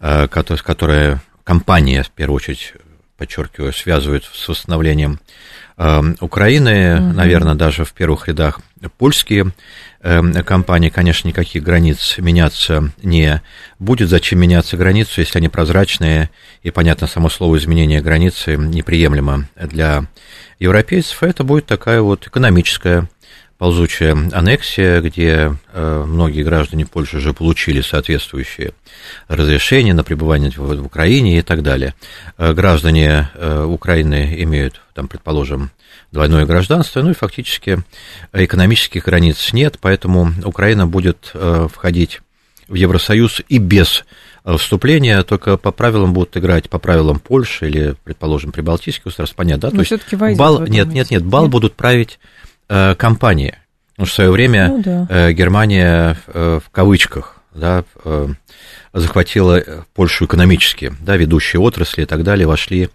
э, 0.00 0.28
которые 0.28 1.20
компания, 1.44 2.02
в 2.02 2.10
первую 2.10 2.36
очередь, 2.36 2.74
подчеркиваю, 3.16 3.72
связывают 3.72 4.24
с 4.24 4.48
восстановлением 4.48 5.20
Украины, 6.20 6.96
угу. 7.00 7.16
наверное, 7.16 7.54
даже 7.56 7.84
в 7.84 7.92
первых 7.94 8.28
рядах 8.28 8.60
польские 8.96 9.52
компании, 10.44 10.90
конечно, 10.90 11.28
никаких 11.28 11.62
границ 11.62 12.16
меняться 12.18 12.92
не 13.02 13.40
будет. 13.78 14.10
Зачем 14.10 14.40
меняться 14.40 14.76
границу, 14.76 15.20
если 15.20 15.38
они 15.38 15.48
прозрачные, 15.48 16.30
и, 16.62 16.70
понятно, 16.70 17.06
само 17.06 17.30
слово 17.30 17.56
изменение 17.56 18.02
границы 18.02 18.56
неприемлемо 18.56 19.48
для 19.56 20.04
европейцев. 20.58 21.22
Это 21.22 21.42
будет 21.42 21.66
такая 21.66 22.02
вот 22.02 22.26
экономическая 22.26 23.08
ползучая 23.58 24.16
аннексия, 24.32 25.00
где 25.00 25.56
э, 25.72 26.04
многие 26.06 26.42
граждане 26.42 26.86
Польши 26.86 27.18
уже 27.18 27.32
получили 27.32 27.80
соответствующие 27.80 28.72
разрешения 29.28 29.94
на 29.94 30.04
пребывание 30.04 30.50
в, 30.50 30.58
в 30.58 30.84
Украине 30.84 31.38
и 31.38 31.42
так 31.42 31.62
далее. 31.62 31.94
Э, 32.36 32.52
граждане 32.52 33.30
э, 33.34 33.64
Украины 33.64 34.34
имеют, 34.42 34.80
там, 34.92 35.08
предположим, 35.08 35.70
двойное 36.14 36.46
гражданство, 36.46 37.02
ну 37.02 37.10
и 37.10 37.14
фактически 37.14 37.82
экономических 38.32 39.04
границ 39.04 39.52
нет, 39.52 39.78
поэтому 39.80 40.32
Украина 40.44 40.86
будет 40.86 41.32
э, 41.34 41.68
входить 41.70 42.20
в 42.68 42.74
Евросоюз 42.74 43.42
и 43.48 43.58
без 43.58 44.04
э, 44.44 44.56
вступления, 44.56 45.22
только 45.24 45.58
по 45.58 45.72
правилам 45.72 46.14
будут 46.14 46.36
играть 46.36 46.70
по 46.70 46.78
правилам 46.78 47.18
Польши 47.18 47.68
или, 47.68 47.96
предположим, 48.04 48.52
прибалтийских 48.52 49.04
государств, 49.04 49.36
понятно, 49.36 49.70
да? 49.70 49.76
Но 49.76 49.84
То 49.84 49.94
есть 49.94 50.38
бал, 50.38 50.64
нет, 50.66 50.86
нет, 50.86 51.10
нет, 51.10 51.24
бал 51.24 51.42
нет? 51.42 51.50
будут 51.50 51.74
править 51.74 52.18
э, 52.68 52.94
компании. 52.94 53.58
Потому 53.90 54.06
что 54.06 54.12
в 54.12 54.16
свое 54.16 54.30
время 54.30 54.68
ну, 54.68 54.82
да. 54.82 55.06
э, 55.10 55.32
Германия 55.32 56.16
э, 56.28 56.60
в 56.64 56.70
кавычках 56.70 57.36
да, 57.54 57.84
э, 58.04 58.28
захватила 58.94 59.62
Польшу 59.92 60.24
экономически, 60.26 60.92
да, 61.00 61.16
ведущие 61.16 61.60
отрасли 61.60 62.02
и 62.02 62.06
так 62.06 62.22
далее, 62.22 62.46
вошли 62.46 62.88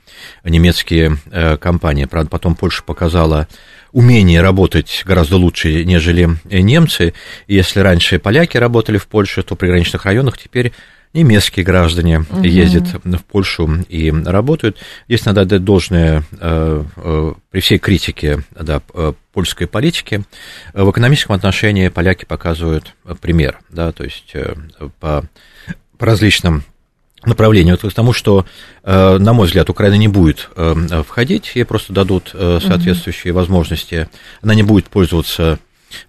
немецкие 0.44 1.18
э, 1.32 1.58
компании. 1.58 2.06
Правда, 2.06 2.30
потом 2.30 2.56
Польша 2.56 2.84
показала 2.84 3.48
умение 3.92 4.42
работать 4.42 5.04
гораздо 5.06 5.38
лучше, 5.38 5.84
нежели 5.84 6.30
немцы. 6.46 7.14
И 7.48 7.56
если 7.56 7.82
раньше 7.82 8.18
поляки 8.20 8.58
работали 8.58 8.98
в 8.98 9.08
Польше, 9.08 9.44
то 9.44 9.56
в 9.56 9.58
приграничных 9.58 10.06
районах 10.06 10.38
теперь 10.38 10.72
немецкие 11.14 11.66
граждане 11.66 12.20
угу. 12.20 12.44
ездят 12.44 13.04
в 13.04 13.24
Польшу 13.24 13.84
и 13.90 14.12
работают. 14.12 14.78
Здесь 15.08 15.26
надо 15.26 15.42
отдать 15.42 15.64
должное 15.64 16.24
э, 16.40 16.84
э, 16.96 17.34
при 17.50 17.60
всей 17.60 17.80
критике 17.80 18.44
да, 18.52 18.82
э, 18.94 19.14
польской 19.34 19.68
политики. 19.68 20.24
В 20.74 20.90
экономическом 20.92 21.36
отношении 21.36 21.90
поляки 21.90 22.26
показывают 22.26 22.94
пример, 23.22 23.60
да, 23.70 23.92
то 23.92 24.04
есть 24.04 24.34
по, 25.00 25.26
по 26.00 26.08
различным 26.08 26.64
направлению, 27.24 27.78
к 27.78 27.94
тому, 27.94 28.14
что, 28.14 28.46
на 28.84 29.34
мой 29.34 29.48
взгляд, 29.48 29.70
Украина 29.70 29.96
не 29.96 30.08
будет 30.08 30.50
входить, 31.06 31.52
ей 31.54 31.66
просто 31.66 31.92
дадут 31.92 32.30
соответствующие 32.32 33.34
угу. 33.34 33.40
возможности, 33.42 34.10
она 34.42 34.56
не 34.56 34.64
будет 34.64 34.88
пользоваться 34.88 35.60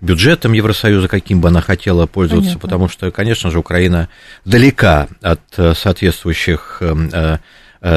бюджетом 0.01 0.53
Евросоюза, 0.53 1.09
каким 1.09 1.41
бы 1.41 1.49
она 1.49 1.61
хотела 1.61 2.07
пользоваться, 2.07 2.51
Понятно. 2.51 2.61
потому 2.61 2.89
что, 2.89 3.11
конечно 3.11 3.51
же, 3.51 3.59
Украина 3.59 4.09
далека 4.45 5.09
от 5.21 5.41
э, 5.57 5.75
соответствующих 5.75 6.79
э, 6.81 6.95
э, 7.13 7.39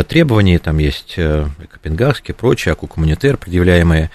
требований, 0.07 0.57
там 0.57 0.77
есть 0.77 1.15
Копенгагский, 1.15 2.33
прочие, 2.33 2.71
аку 2.71 2.87
коммунитер, 2.87 3.37
предъявляемые 3.37 4.11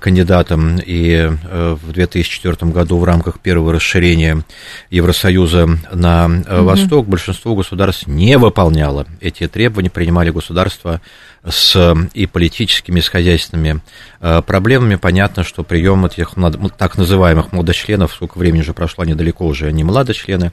кандидатам, 0.00 0.78
и 0.78 1.30
в 1.42 1.92
2004 1.92 2.72
году 2.72 2.98
в 2.98 3.04
рамках 3.04 3.40
первого 3.40 3.72
расширения 3.72 4.44
Евросоюза 4.90 5.68
на 5.92 6.26
угу. 6.26 6.64
восток 6.64 7.06
большинство 7.06 7.54
государств 7.54 8.06
не 8.06 8.36
выполняло 8.38 9.06
эти 9.20 9.46
требования, 9.46 9.90
принимали 9.90 10.30
государства 10.30 11.00
с 11.44 11.96
и 12.14 12.26
политическими, 12.26 13.00
и 13.00 13.02
с 13.02 13.08
хозяйственными 13.08 13.80
э, 14.20 14.42
проблемами. 14.42 14.94
Понятно, 14.94 15.42
что 15.42 15.64
прием 15.64 16.06
этих 16.06 16.34
так 16.78 16.96
называемых 16.96 17.52
младочленов, 17.52 18.14
сколько 18.14 18.38
времени 18.38 18.60
уже 18.60 18.74
прошло, 18.74 19.04
недалеко 19.04 19.46
уже 19.46 19.72
не 19.72 19.82
младочлены, 19.82 20.52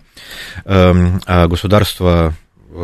эм, 0.66 1.22
а 1.26 1.48
государства 1.48 2.34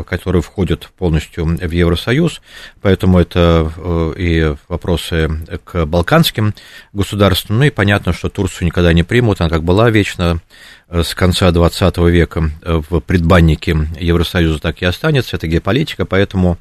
которые 0.07 0.41
входят 0.41 0.89
полностью 0.97 1.45
в 1.45 1.71
Евросоюз, 1.71 2.41
поэтому 2.81 3.19
это 3.19 3.71
э, 3.75 4.13
и 4.17 4.55
вопросы 4.67 5.29
к 5.63 5.85
балканским 5.85 6.53
государствам, 6.93 7.59
ну 7.59 7.65
и 7.65 7.69
понятно, 7.69 8.13
что 8.13 8.29
Турцию 8.29 8.67
никогда 8.67 8.93
не 8.93 9.03
примут, 9.03 9.41
она 9.41 9.49
как 9.49 9.63
была 9.63 9.89
вечно. 9.89 10.41
Э, 10.87 11.03
с 11.03 11.13
конца 11.13 11.51
20 11.51 11.97
века 11.97 12.51
э, 12.61 12.81
в 12.89 12.99
предбаннике 12.99 13.87
Евросоюза 13.99 14.59
так 14.59 14.81
и 14.81 14.85
останется, 14.85 15.35
это 15.35 15.47
геополитика, 15.47 16.05
поэтому 16.05 16.57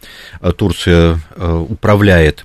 Турция 0.57 1.21
управляет 1.37 2.45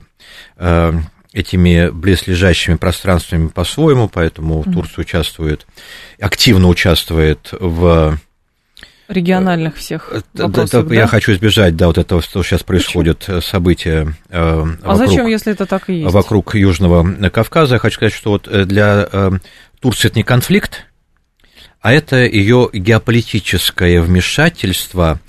этими 1.31 1.89
близлежащими 1.89 2.75
пространствами 2.75 3.47
по-своему, 3.47 4.09
поэтому 4.09 4.61
mm-hmm. 4.61 4.73
Турция 4.73 5.01
участвует, 5.03 5.67
активно 6.19 6.67
участвует 6.67 7.49
в 7.51 8.17
региональных 9.10 9.76
всех 9.76 10.13
вопросов, 10.34 10.82
это, 10.82 10.89
да? 10.89 10.95
Я 10.95 11.08
хочу 11.08 11.34
избежать, 11.34 11.76
да, 11.76 11.88
вот 11.88 11.98
этого, 11.98 12.22
что 12.22 12.43
сейчас 12.43 12.63
происходит, 12.63 13.19
Почему? 13.19 13.41
события 13.41 14.13
э, 14.30 14.38
А 14.38 14.65
вокруг, 14.65 14.98
зачем, 14.98 15.28
если 15.28 15.52
это 15.52 15.65
так 15.65 15.89
и 15.89 15.95
есть? 15.95 16.13
Вокруг 16.13 16.56
Южного 16.56 17.30
Кавказа. 17.30 17.76
Я 17.76 17.80
хочу 17.80 17.95
сказать, 17.95 18.13
что 18.13 18.32
вот 18.32 18.48
для 18.67 19.08
э, 19.12 19.32
Турции 19.82 20.08
это 20.08 20.17
не 20.17 20.24
конфликт, 20.24 20.86
а 21.82 21.91
это 21.91 22.17
ее 22.17 22.69
геополитическое 22.72 24.02
вмешательство 24.02 25.19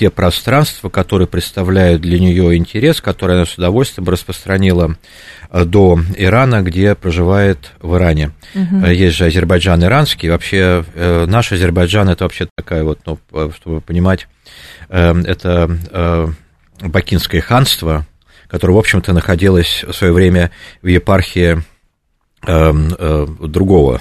те 0.00 0.08
пространства, 0.08 0.88
которые 0.88 1.28
представляют 1.28 2.00
для 2.00 2.18
нее 2.18 2.56
интерес, 2.56 3.02
которые 3.02 3.36
она 3.36 3.44
с 3.44 3.58
удовольствием 3.58 4.08
распространила 4.08 4.96
э, 5.50 5.64
до 5.66 6.00
Ирана, 6.16 6.62
где 6.62 6.94
проживает 6.94 7.72
в 7.82 7.94
Иране. 7.96 8.30
Угу. 8.54 8.86
Есть 8.86 9.16
же 9.16 9.26
Азербайджан 9.26 9.84
иранский. 9.84 10.30
Вообще 10.30 10.86
э, 10.94 11.26
наш 11.26 11.52
Азербайджан 11.52 12.08
это 12.08 12.24
вообще 12.24 12.48
такая 12.56 12.82
вот, 12.82 13.00
ну, 13.04 13.18
чтобы 13.54 13.82
понимать, 13.82 14.26
это 14.88 16.34
Бакинское 16.80 17.42
ханство, 17.42 18.06
которое, 18.48 18.72
в 18.72 18.78
общем-то, 18.78 19.12
находилось 19.12 19.84
в 19.86 19.92
свое 19.92 20.14
время 20.14 20.50
в 20.80 20.86
епархии 20.86 21.62
другого, 22.42 24.00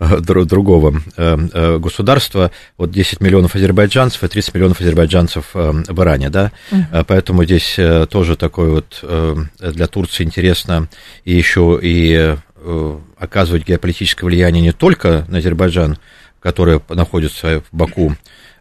другого 0.20 1.00
эм, 1.16 1.50
э, 1.52 1.78
государства, 1.78 2.50
вот 2.76 2.90
10 2.90 3.20
миллионов 3.20 3.54
азербайджанцев 3.54 4.24
и 4.24 4.28
30 4.28 4.54
миллионов 4.54 4.80
азербайджанцев 4.80 5.50
эм, 5.54 5.84
в 5.86 6.02
Иране, 6.02 6.30
да, 6.30 6.50
uh-huh. 6.70 7.04
поэтому 7.06 7.44
здесь 7.44 7.78
э, 7.78 8.06
тоже 8.10 8.36
такой 8.36 8.70
вот 8.70 9.04
для 9.60 9.86
Турции 9.86 10.24
интересно 10.24 10.88
и 11.24 11.36
еще 11.36 11.78
и 11.80 12.36
оказывать 13.18 13.66
геополитическое 13.66 14.26
влияние 14.26 14.60
не 14.62 14.72
только 14.72 15.24
на 15.28 15.38
Азербайджан, 15.38 15.96
который 16.40 16.80
находится 16.88 17.62
в 17.70 17.76
Баку, 17.76 18.16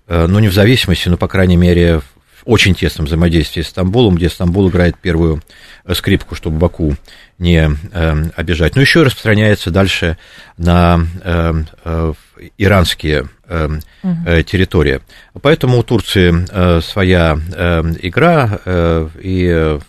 но 0.07 0.39
не 0.39 0.49
в 0.49 0.53
зависимости, 0.53 1.09
но, 1.09 1.17
по 1.17 1.27
крайней 1.27 1.57
мере, 1.57 2.01
очень 2.47 2.73
тесном 2.73 3.05
взаимодействии 3.05 3.61
с 3.61 3.67
Стамбулом, 3.67 4.15
где 4.15 4.29
Стамбул 4.29 4.69
играет 4.69 4.97
первую 4.97 5.43
э, 5.85 5.93
скрипку, 5.93 6.33
чтобы 6.33 6.57
Баку 6.57 6.95
не 7.39 7.69
э, 7.91 8.29
обижать. 8.35 8.75
Но 8.75 8.81
еще 8.81 9.03
распространяется 9.03 9.69
дальше 9.69 10.17
на 10.57 11.05
э, 11.23 11.53
э, 11.83 12.13
иранские 12.57 13.29
э, 13.45 13.79
э, 14.03 14.43
территории. 14.43 15.01
Поэтому 15.41 15.77
у 15.77 15.83
Турции 15.83 16.45
э, 16.49 16.81
своя 16.81 17.37
э, 17.55 17.83
игра, 18.01 18.59
э, 18.65 19.09
и 19.21 19.47
э, 19.47 19.79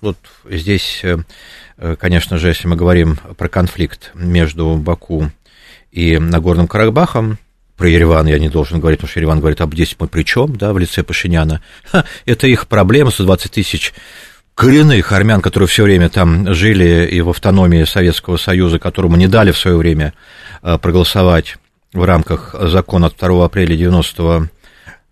вот 0.00 0.18
здесь, 0.50 1.02
э, 1.04 1.96
конечно 1.96 2.38
же, 2.38 2.48
если 2.48 2.66
мы 2.66 2.76
говорим 2.76 3.16
про 3.36 3.48
конфликт 3.48 4.10
между 4.14 4.74
Баку 4.76 5.30
и 5.92 6.18
Нагорным 6.18 6.66
Карабахом, 6.66 7.38
про 7.76 7.88
Ереван 7.88 8.26
я 8.26 8.38
не 8.38 8.48
должен 8.48 8.78
говорить, 8.80 8.98
потому 8.98 9.10
что 9.10 9.20
Ереван 9.20 9.40
говорит, 9.40 9.60
об 9.60 9.74
здесь 9.74 9.96
мы 9.98 10.06
при 10.06 10.22
чем, 10.22 10.56
да, 10.56 10.72
в 10.72 10.78
лице 10.78 11.02
Пашиняна. 11.02 11.60
Ха, 11.84 12.04
это 12.24 12.46
их 12.46 12.68
проблема, 12.68 13.10
120 13.10 13.50
тысяч 13.50 13.92
коренных 14.54 15.12
армян, 15.12 15.40
которые 15.40 15.68
все 15.68 15.84
время 15.84 16.08
там 16.08 16.54
жили 16.54 17.06
и 17.06 17.20
в 17.20 17.30
автономии 17.30 17.84
Советского 17.84 18.36
Союза, 18.36 18.78
которому 18.78 19.16
не 19.16 19.28
дали 19.28 19.52
в 19.52 19.58
свое 19.58 19.76
время 19.76 20.14
а, 20.62 20.78
проголосовать 20.78 21.56
в 21.92 22.04
рамках 22.04 22.54
закона 22.58 23.06
от 23.06 23.16
2 23.16 23.44
апреля 23.44 23.76
90 23.76 24.48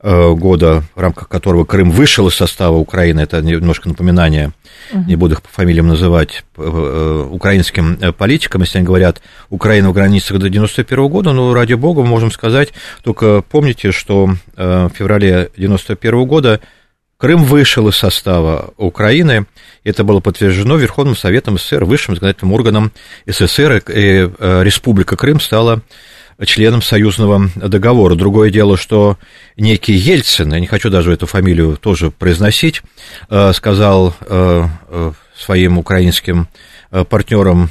Э, 0.04 0.34
года, 0.34 0.82
в 0.96 1.00
рамках 1.00 1.28
которого 1.28 1.64
Крым 1.64 1.92
вышел 1.92 2.26
из 2.26 2.34
состава 2.34 2.74
Украины, 2.74 3.20
это 3.20 3.40
немножко 3.40 3.88
напоминание, 3.88 4.50
угу. 4.92 5.04
не 5.06 5.14
буду 5.14 5.34
их 5.34 5.42
по 5.42 5.48
фамилиям 5.48 5.86
называть, 5.86 6.44
э, 6.56 7.28
украинским 7.30 7.96
э, 8.00 8.10
политикам, 8.10 8.62
если 8.62 8.78
они 8.78 8.86
говорят, 8.86 9.22
Украина 9.48 9.90
в 9.90 9.92
границах 9.92 10.40
до 10.40 10.50
91 10.50 11.06
года, 11.06 11.32
ну, 11.32 11.54
ради 11.54 11.74
бога, 11.74 12.02
мы 12.02 12.08
можем 12.08 12.32
сказать, 12.32 12.72
только 13.04 13.42
помните, 13.42 13.92
что 13.92 14.34
в 14.56 14.90
феврале 14.92 15.50
91 15.56 16.26
года 16.26 16.60
Крым 17.22 17.44
вышел 17.44 17.86
из 17.86 17.94
состава 17.94 18.74
Украины, 18.78 19.46
это 19.84 20.02
было 20.02 20.18
подтверждено 20.18 20.76
Верховным 20.76 21.14
Советом 21.14 21.56
СССР, 21.56 21.84
высшим 21.84 22.16
законодательным 22.16 22.52
органом 22.52 22.90
СССР, 23.28 23.80
и 23.94 24.28
Республика 24.64 25.16
Крым 25.16 25.38
стала 25.38 25.82
членом 26.44 26.82
союзного 26.82 27.48
договора. 27.54 28.16
Другое 28.16 28.50
дело, 28.50 28.76
что 28.76 29.18
некий 29.56 29.92
Ельцин, 29.92 30.52
я 30.52 30.58
не 30.58 30.66
хочу 30.66 30.90
даже 30.90 31.12
эту 31.12 31.26
фамилию 31.26 31.76
тоже 31.76 32.10
произносить, 32.10 32.82
э, 33.30 33.52
сказал 33.52 34.16
э, 34.22 34.64
э, 34.88 35.12
своим 35.38 35.78
украинским 35.78 36.48
партнерам 37.08 37.70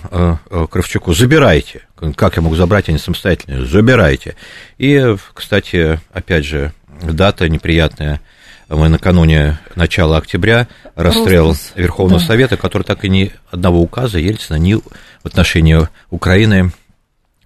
Кравчуку, 0.71 1.13
забирайте. 1.13 1.81
Как 2.15 2.37
я 2.37 2.41
могу 2.41 2.55
забрать, 2.55 2.87
не 2.87 2.97
самостоятельно, 2.97 3.65
забирайте. 3.65 4.35
И, 4.77 5.15
кстати, 5.33 5.99
опять 6.13 6.45
же, 6.45 6.71
дата 7.03 7.49
неприятная, 7.49 8.21
мы 8.71 8.87
накануне 8.87 9.59
начала 9.75 10.17
октября 10.17 10.67
расстрел 10.95 11.49
Роспус. 11.49 11.73
Верховного 11.75 12.21
да. 12.21 12.25
Совета, 12.25 12.57
который 12.57 12.83
так 12.83 13.03
и 13.03 13.09
ни 13.09 13.31
одного 13.51 13.81
указа 13.81 14.17
Ельцина 14.17 14.55
ни 14.55 14.75
в 14.75 14.81
отношении 15.23 15.87
Украины 16.09 16.71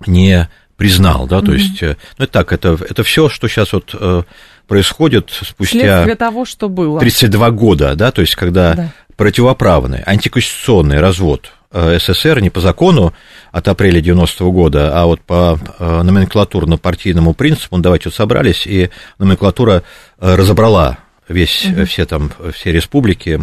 не 0.06 0.48
признал, 0.78 1.26
да, 1.26 1.42
то 1.42 1.52
mm-hmm. 1.52 1.58
есть, 1.58 1.84
э, 1.84 1.96
ну, 2.18 2.26
это 2.26 2.34
так, 2.34 2.52
это, 2.52 2.78
это 2.90 3.04
все, 3.04 3.30
что 3.30 3.48
сейчас 3.48 3.72
вот 3.72 3.96
э, 3.98 4.24
происходит 4.68 5.32
спустя... 5.32 6.06
того, 6.16 6.46
что 6.46 6.68
было. 6.70 7.00
32 7.00 7.52
года, 7.52 7.96
да, 7.96 8.12
то 8.12 8.22
есть, 8.22 8.36
когда 8.36 8.74
да. 8.74 8.92
противоправный, 9.16 10.04
антиконституционный 10.06 11.00
развод 11.00 11.54
э, 11.72 11.98
СССР 11.98 12.42
не 12.42 12.50
по 12.50 12.60
закону 12.60 13.14
от 13.54 13.68
апреля 13.70 14.02
90-го 14.02 14.52
года, 14.52 15.00
а 15.00 15.06
вот 15.06 15.22
по 15.22 15.58
номенклатурно-партийному 15.80 17.34
принципу, 17.34 17.78
ну, 17.78 17.82
давайте 17.82 18.10
вот 18.10 18.16
собрались, 18.16 18.68
и 18.68 18.90
номенклатура 19.18 19.84
разобрала 20.20 20.98
весь, 21.28 21.66
угу. 21.66 21.86
все 21.86 22.06
там, 22.06 22.32
все 22.54 22.72
республики 22.72 23.40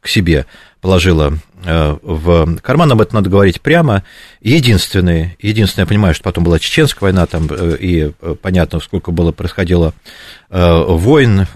к 0.00 0.08
себе 0.08 0.46
положила 0.80 1.34
э, 1.64 1.96
в 2.02 2.56
карман, 2.60 2.92
об 2.92 3.00
этом 3.00 3.16
надо 3.16 3.28
говорить 3.28 3.60
прямо. 3.60 4.02
Единственный, 4.40 5.36
единственное, 5.38 5.84
я 5.84 5.88
понимаю, 5.88 6.14
что 6.14 6.24
потом 6.24 6.44
была 6.44 6.58
Чеченская 6.58 7.08
война, 7.08 7.26
там, 7.26 7.48
э, 7.50 7.76
и 7.78 8.12
э, 8.20 8.34
понятно, 8.40 8.80
сколько 8.80 9.10
было 9.10 9.32
происходило 9.32 9.92
войн, 10.48 11.46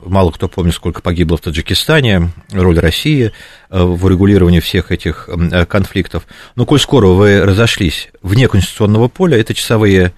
мало 0.00 0.30
кто 0.30 0.48
помнит, 0.48 0.72
сколько 0.72 1.02
погибло 1.02 1.36
в 1.36 1.42
Таджикистане, 1.42 2.30
роль 2.50 2.78
России 2.78 3.32
в 3.68 4.06
урегулировании 4.06 4.60
всех 4.60 4.90
этих 4.90 5.28
конфликтов. 5.68 6.26
Но 6.56 6.64
коль 6.64 6.80
скоро 6.80 7.08
вы 7.08 7.44
разошлись 7.44 8.08
вне 8.22 8.48
конституционного 8.48 9.08
поля, 9.08 9.38
это 9.38 9.52
часовые 9.52 10.14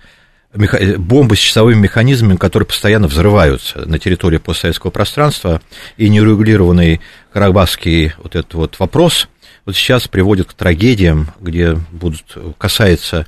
бомбы 0.52 1.36
с 1.36 1.38
часовыми 1.38 1.80
механизмами, 1.80 2.36
которые 2.36 2.66
постоянно 2.66 3.06
взрываются 3.06 3.86
на 3.86 3.98
территории 3.98 4.38
постсоветского 4.38 4.90
пространства, 4.90 5.62
и 5.96 6.08
нерегулированный 6.08 7.00
карабахский 7.32 8.12
вот 8.18 8.34
этот 8.34 8.54
вот 8.54 8.78
вопрос 8.78 9.28
вот 9.66 9.76
сейчас 9.76 10.08
приводит 10.08 10.48
к 10.48 10.54
трагедиям, 10.54 11.28
где 11.40 11.74
будут 11.92 12.36
касается 12.58 13.26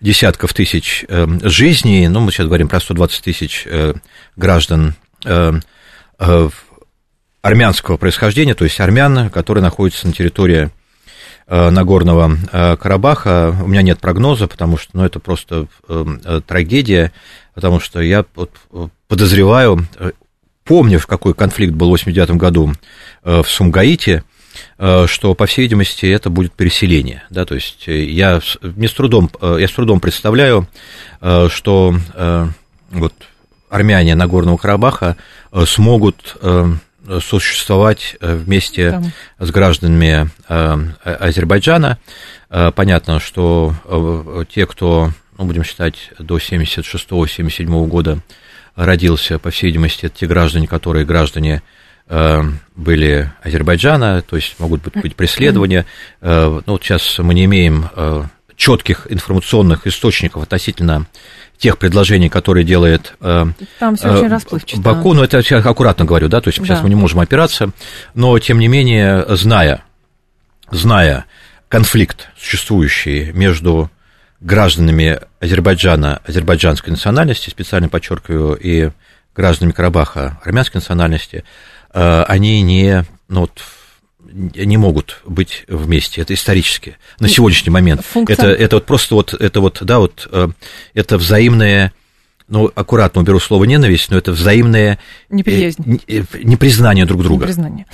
десятков 0.00 0.52
тысяч 0.52 1.04
э, 1.08 1.26
жизней, 1.42 2.06
ну, 2.08 2.20
мы 2.20 2.30
сейчас 2.30 2.46
говорим 2.46 2.68
про 2.68 2.80
120 2.80 3.24
тысяч 3.24 3.64
э, 3.66 3.94
граждан 4.36 4.94
э, 5.24 5.52
э, 6.18 6.48
армянского 7.42 7.96
происхождения, 7.96 8.54
то 8.54 8.64
есть 8.64 8.78
армян, 8.78 9.30
которые 9.30 9.62
находятся 9.62 10.06
на 10.06 10.12
территории 10.12 10.64
Э, 10.66 10.79
Нагорного 11.50 12.36
э, 12.52 12.76
Карабаха. 12.76 13.56
У 13.62 13.66
меня 13.66 13.82
нет 13.82 13.98
прогноза, 13.98 14.46
потому 14.46 14.78
что 14.78 14.90
ну, 14.96 15.04
это 15.04 15.18
просто 15.18 15.66
э, 15.88 16.40
трагедия, 16.46 17.12
потому 17.54 17.80
что 17.80 18.00
я 18.00 18.24
подозреваю, 19.08 19.84
помню, 20.64 21.00
в 21.00 21.08
какой 21.08 21.34
конфликт 21.34 21.74
был 21.74 21.88
в 21.88 21.90
89 21.90 22.30
году 22.36 22.72
в 23.24 23.44
Сумгаите, 23.44 24.22
что, 24.76 25.34
по 25.34 25.46
всей 25.46 25.62
видимости, 25.62 26.06
это 26.06 26.30
будет 26.30 26.52
переселение. 26.52 27.24
Да, 27.28 27.44
то 27.44 27.56
есть 27.56 27.86
я, 27.86 28.40
мне 28.62 28.88
с 28.88 28.92
трудом, 28.92 29.30
я 29.42 29.66
с 29.66 29.72
трудом 29.72 29.98
представляю, 30.00 30.68
что 31.48 31.94
вот 32.90 33.14
армяне 33.68 34.14
Нагорного 34.14 34.56
Карабаха 34.56 35.16
смогут 35.66 36.36
существовать 37.18 38.16
э, 38.20 38.36
вместе 38.36 38.90
Там. 38.90 39.12
с 39.38 39.50
гражданами 39.50 40.30
э, 40.48 40.78
Азербайджана. 41.02 41.98
Э, 42.50 42.70
понятно, 42.74 43.18
что 43.18 43.74
те, 44.48 44.66
кто, 44.66 45.10
ну, 45.36 45.44
будем 45.44 45.64
считать, 45.64 46.10
до 46.18 46.38
76-77 46.38 47.86
года 47.86 48.20
родился, 48.76 49.38
по 49.38 49.50
всей 49.50 49.66
видимости, 49.66 50.06
это 50.06 50.18
те 50.18 50.26
граждане, 50.26 50.68
которые 50.68 51.04
граждане 51.04 51.62
были 52.74 53.30
Азербайджана, 53.40 54.20
то 54.22 54.34
есть 54.34 54.58
могут 54.58 54.82
быть, 54.82 55.00
быть 55.00 55.14
преследования. 55.14 55.86
Ну, 56.20 56.62
вот 56.66 56.82
сейчас 56.82 57.20
мы 57.20 57.34
не 57.34 57.44
имеем 57.44 57.88
четких 58.60 59.06
информационных 59.08 59.86
источников 59.86 60.42
относительно 60.42 61.06
тех 61.56 61.78
предложений, 61.78 62.28
которые 62.28 62.62
делает 62.62 63.14
э, 63.20 63.46
Там 63.78 63.96
все 63.96 64.12
очень 64.12 64.28
расплывчато. 64.28 64.82
Баку, 64.82 65.14
ну 65.14 65.24
это 65.24 65.42
я 65.48 65.58
аккуратно 65.58 66.04
говорю, 66.04 66.28
да, 66.28 66.42
то 66.42 66.48
есть 66.48 66.58
да. 66.58 66.66
сейчас 66.66 66.82
мы 66.82 66.90
не 66.90 66.94
можем 66.94 67.20
опираться, 67.20 67.70
но 68.14 68.38
тем 68.38 68.58
не 68.58 68.68
менее, 68.68 69.24
зная 69.30 69.82
зная 70.70 71.24
конфликт, 71.68 72.28
существующий 72.38 73.32
между 73.32 73.90
гражданами 74.40 75.20
Азербайджана, 75.40 76.20
азербайджанской 76.26 76.90
национальности, 76.90 77.48
специально 77.48 77.88
подчеркиваю, 77.88 78.56
и 78.56 78.90
гражданами 79.34 79.72
Карабаха 79.72 80.38
армянской 80.44 80.80
национальности, 80.80 81.44
э, 81.94 82.22
они 82.24 82.60
не, 82.60 83.04
ну, 83.28 83.40
вот, 83.40 83.62
не 84.32 84.76
могут 84.76 85.20
быть 85.24 85.64
вместе. 85.68 86.20
Это 86.20 86.34
исторически. 86.34 86.96
На 87.18 87.28
сегодняшний 87.28 87.70
момент. 87.70 88.04
Функция... 88.04 88.34
Это, 88.34 88.46
это 88.48 88.76
вот 88.76 88.86
просто 88.86 89.14
вот, 89.14 89.34
это 89.34 89.60
вот, 89.60 89.78
да, 89.82 89.98
вот, 89.98 90.28
э, 90.30 90.48
это 90.94 91.18
взаимное 91.18 91.92
ну, 92.48 92.70
аккуратно 92.74 93.22
уберу 93.22 93.38
слово 93.40 93.64
ненависть, 93.64 94.10
но 94.10 94.18
это 94.18 94.32
взаимное 94.32 94.98
Неприязнь. 95.30 96.00
непризнание 96.42 97.06
друг 97.06 97.22
друга. 97.22 97.44
Непризнание. 97.44 97.86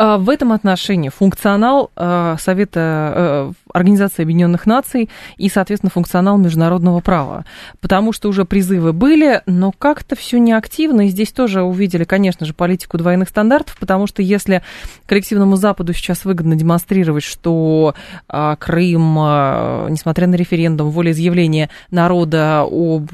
А, 0.00 0.16
в 0.16 0.30
этом 0.30 0.52
отношении 0.52 1.10
функционал 1.10 1.90
а, 1.94 2.36
Совета 2.38 3.12
э, 3.14 3.52
Организации 3.74 4.22
Объединенных 4.22 4.64
Наций 4.64 5.10
и, 5.36 5.50
соответственно, 5.50 5.90
функционал 5.90 6.38
международного 6.38 7.00
права. 7.00 7.44
Потому 7.82 8.12
что 8.12 8.30
уже 8.30 8.46
призывы 8.46 8.94
были, 8.94 9.42
но 9.44 9.72
как-то 9.72 10.16
все 10.16 10.38
неактивно. 10.38 11.02
И 11.02 11.08
здесь 11.08 11.32
тоже 11.32 11.62
увидели, 11.62 12.04
конечно 12.04 12.46
же, 12.46 12.54
политику 12.54 12.96
двойных 12.96 13.28
стандартов, 13.28 13.76
потому 13.78 14.06
что 14.06 14.22
если 14.22 14.62
коллективному 15.04 15.56
Западу 15.56 15.92
сейчас 15.92 16.24
выгодно 16.24 16.56
демонстрировать, 16.56 17.22
что 17.22 17.94
а, 18.26 18.56
Крым, 18.56 19.16
несмотря 19.90 20.26
на 20.26 20.36
референдум, 20.36 20.90
волеизъявление 20.90 21.68
народа 21.90 22.62
об 22.62 23.10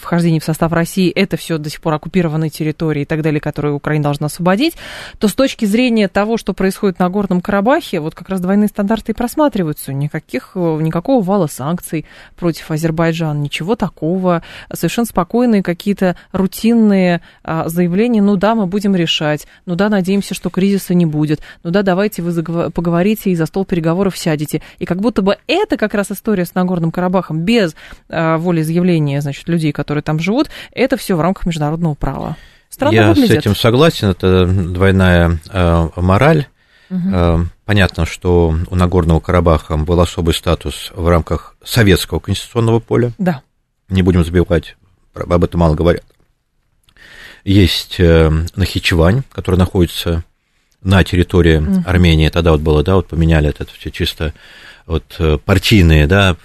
вхождении 0.00 0.40
в 0.40 0.44
состав 0.44 0.72
России, 0.72 1.08
это 1.08 1.36
все 1.36 1.58
до 1.58 1.70
сих 1.70 1.80
пор 1.80 1.94
оккупированные 1.94 2.50
территории 2.50 3.02
и 3.02 3.04
так 3.04 3.22
далее, 3.22 3.40
которые 3.40 3.74
Украина 3.74 4.02
должна 4.04 4.26
освободить, 4.26 4.74
то 5.20 5.28
с 5.28 5.34
точки 5.34 5.66
зрения 5.66 6.08
того, 6.16 6.38
что 6.38 6.54
происходит 6.54 6.98
на 6.98 7.10
Горном 7.10 7.42
Карабахе, 7.42 8.00
вот 8.00 8.14
как 8.14 8.30
раз 8.30 8.40
двойные 8.40 8.68
стандарты 8.68 9.12
и 9.12 9.14
просматриваются. 9.14 9.92
Никаких, 9.92 10.52
никакого 10.54 11.22
вала 11.22 11.46
санкций 11.46 12.06
против 12.36 12.70
Азербайджана, 12.70 13.38
ничего 13.38 13.76
такого. 13.76 14.42
Совершенно 14.72 15.04
спокойные 15.04 15.62
какие-то 15.62 16.16
рутинные 16.32 17.20
а, 17.44 17.68
заявления. 17.68 18.22
Ну 18.22 18.36
да, 18.36 18.54
мы 18.54 18.64
будем 18.64 18.96
решать. 18.96 19.46
Ну 19.66 19.74
да, 19.74 19.90
надеемся, 19.90 20.32
что 20.32 20.48
кризиса 20.48 20.94
не 20.94 21.04
будет. 21.04 21.42
Ну 21.62 21.70
да, 21.70 21.82
давайте 21.82 22.22
вы 22.22 22.70
поговорите 22.70 23.28
и 23.28 23.36
за 23.36 23.44
стол 23.44 23.66
переговоров 23.66 24.16
сядете. 24.16 24.62
И 24.78 24.86
как 24.86 25.02
будто 25.02 25.20
бы 25.20 25.36
это 25.46 25.76
как 25.76 25.92
раз 25.92 26.10
история 26.10 26.46
с 26.46 26.54
Нагорным 26.54 26.92
Карабахом 26.92 27.42
без 27.42 27.76
а, 28.08 28.38
волеизъявления, 28.38 29.20
значит, 29.20 29.46
людей, 29.50 29.72
которые 29.72 30.00
там 30.00 30.18
живут. 30.18 30.48
Это 30.72 30.96
все 30.96 31.14
в 31.14 31.20
рамках 31.20 31.44
международного 31.44 31.92
права. 31.92 32.38
Странно 32.68 32.94
Я 32.94 33.08
выглядит. 33.08 33.30
с 33.30 33.34
этим 33.34 33.56
согласен, 33.56 34.08
это 34.08 34.46
двойная 34.46 35.38
э, 35.50 35.88
мораль. 35.96 36.46
Угу. 36.90 37.46
Понятно, 37.64 38.06
что 38.06 38.54
у 38.68 38.76
Нагорного 38.76 39.18
Карабаха 39.18 39.76
был 39.76 40.00
особый 40.00 40.34
статус 40.34 40.92
в 40.94 41.08
рамках 41.08 41.56
советского 41.64 42.20
конституционного 42.20 42.78
поля. 42.78 43.12
Да. 43.18 43.42
Не 43.88 44.02
будем 44.02 44.24
забивать, 44.24 44.76
об 45.14 45.42
этом 45.42 45.60
мало 45.60 45.74
говорят. 45.74 46.04
Есть 47.44 47.96
э, 47.98 48.30
Нахичевань, 48.54 49.22
который 49.32 49.56
находится 49.56 50.22
на 50.82 51.02
территории 51.02 51.56
угу. 51.56 51.82
Армении. 51.86 52.28
Тогда 52.28 52.52
вот 52.52 52.60
было, 52.60 52.84
да, 52.84 52.96
вот 52.96 53.08
поменяли 53.08 53.48
это 53.48 53.66
все 53.66 53.90
чисто 53.90 54.32
вот 54.86 55.16
э, 55.18 55.38
партийные, 55.44 56.06
да, 56.06 56.36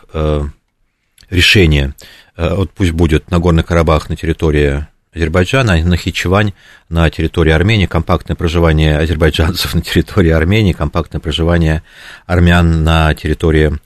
решения. 1.30 1.94
Вот 2.36 2.72
пусть 2.72 2.92
будет 2.92 3.30
Нагорный 3.30 3.64
Карабах 3.64 4.10
на 4.10 4.16
территории 4.16 4.88
Азербайджана, 5.14 5.84
Нахичевань 5.84 6.54
на 6.88 7.10
территории 7.10 7.52
Армении, 7.52 7.86
компактное 7.86 8.36
проживание 8.36 8.98
азербайджанцев 8.98 9.74
на 9.76 9.82
территории 9.82 10.32
Армении, 10.32 10.72
компактное 10.72 11.20
проживание 11.20 11.84
армян 12.26 12.84
на 12.86 13.14
территории 13.14 13.78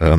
э, 0.00 0.16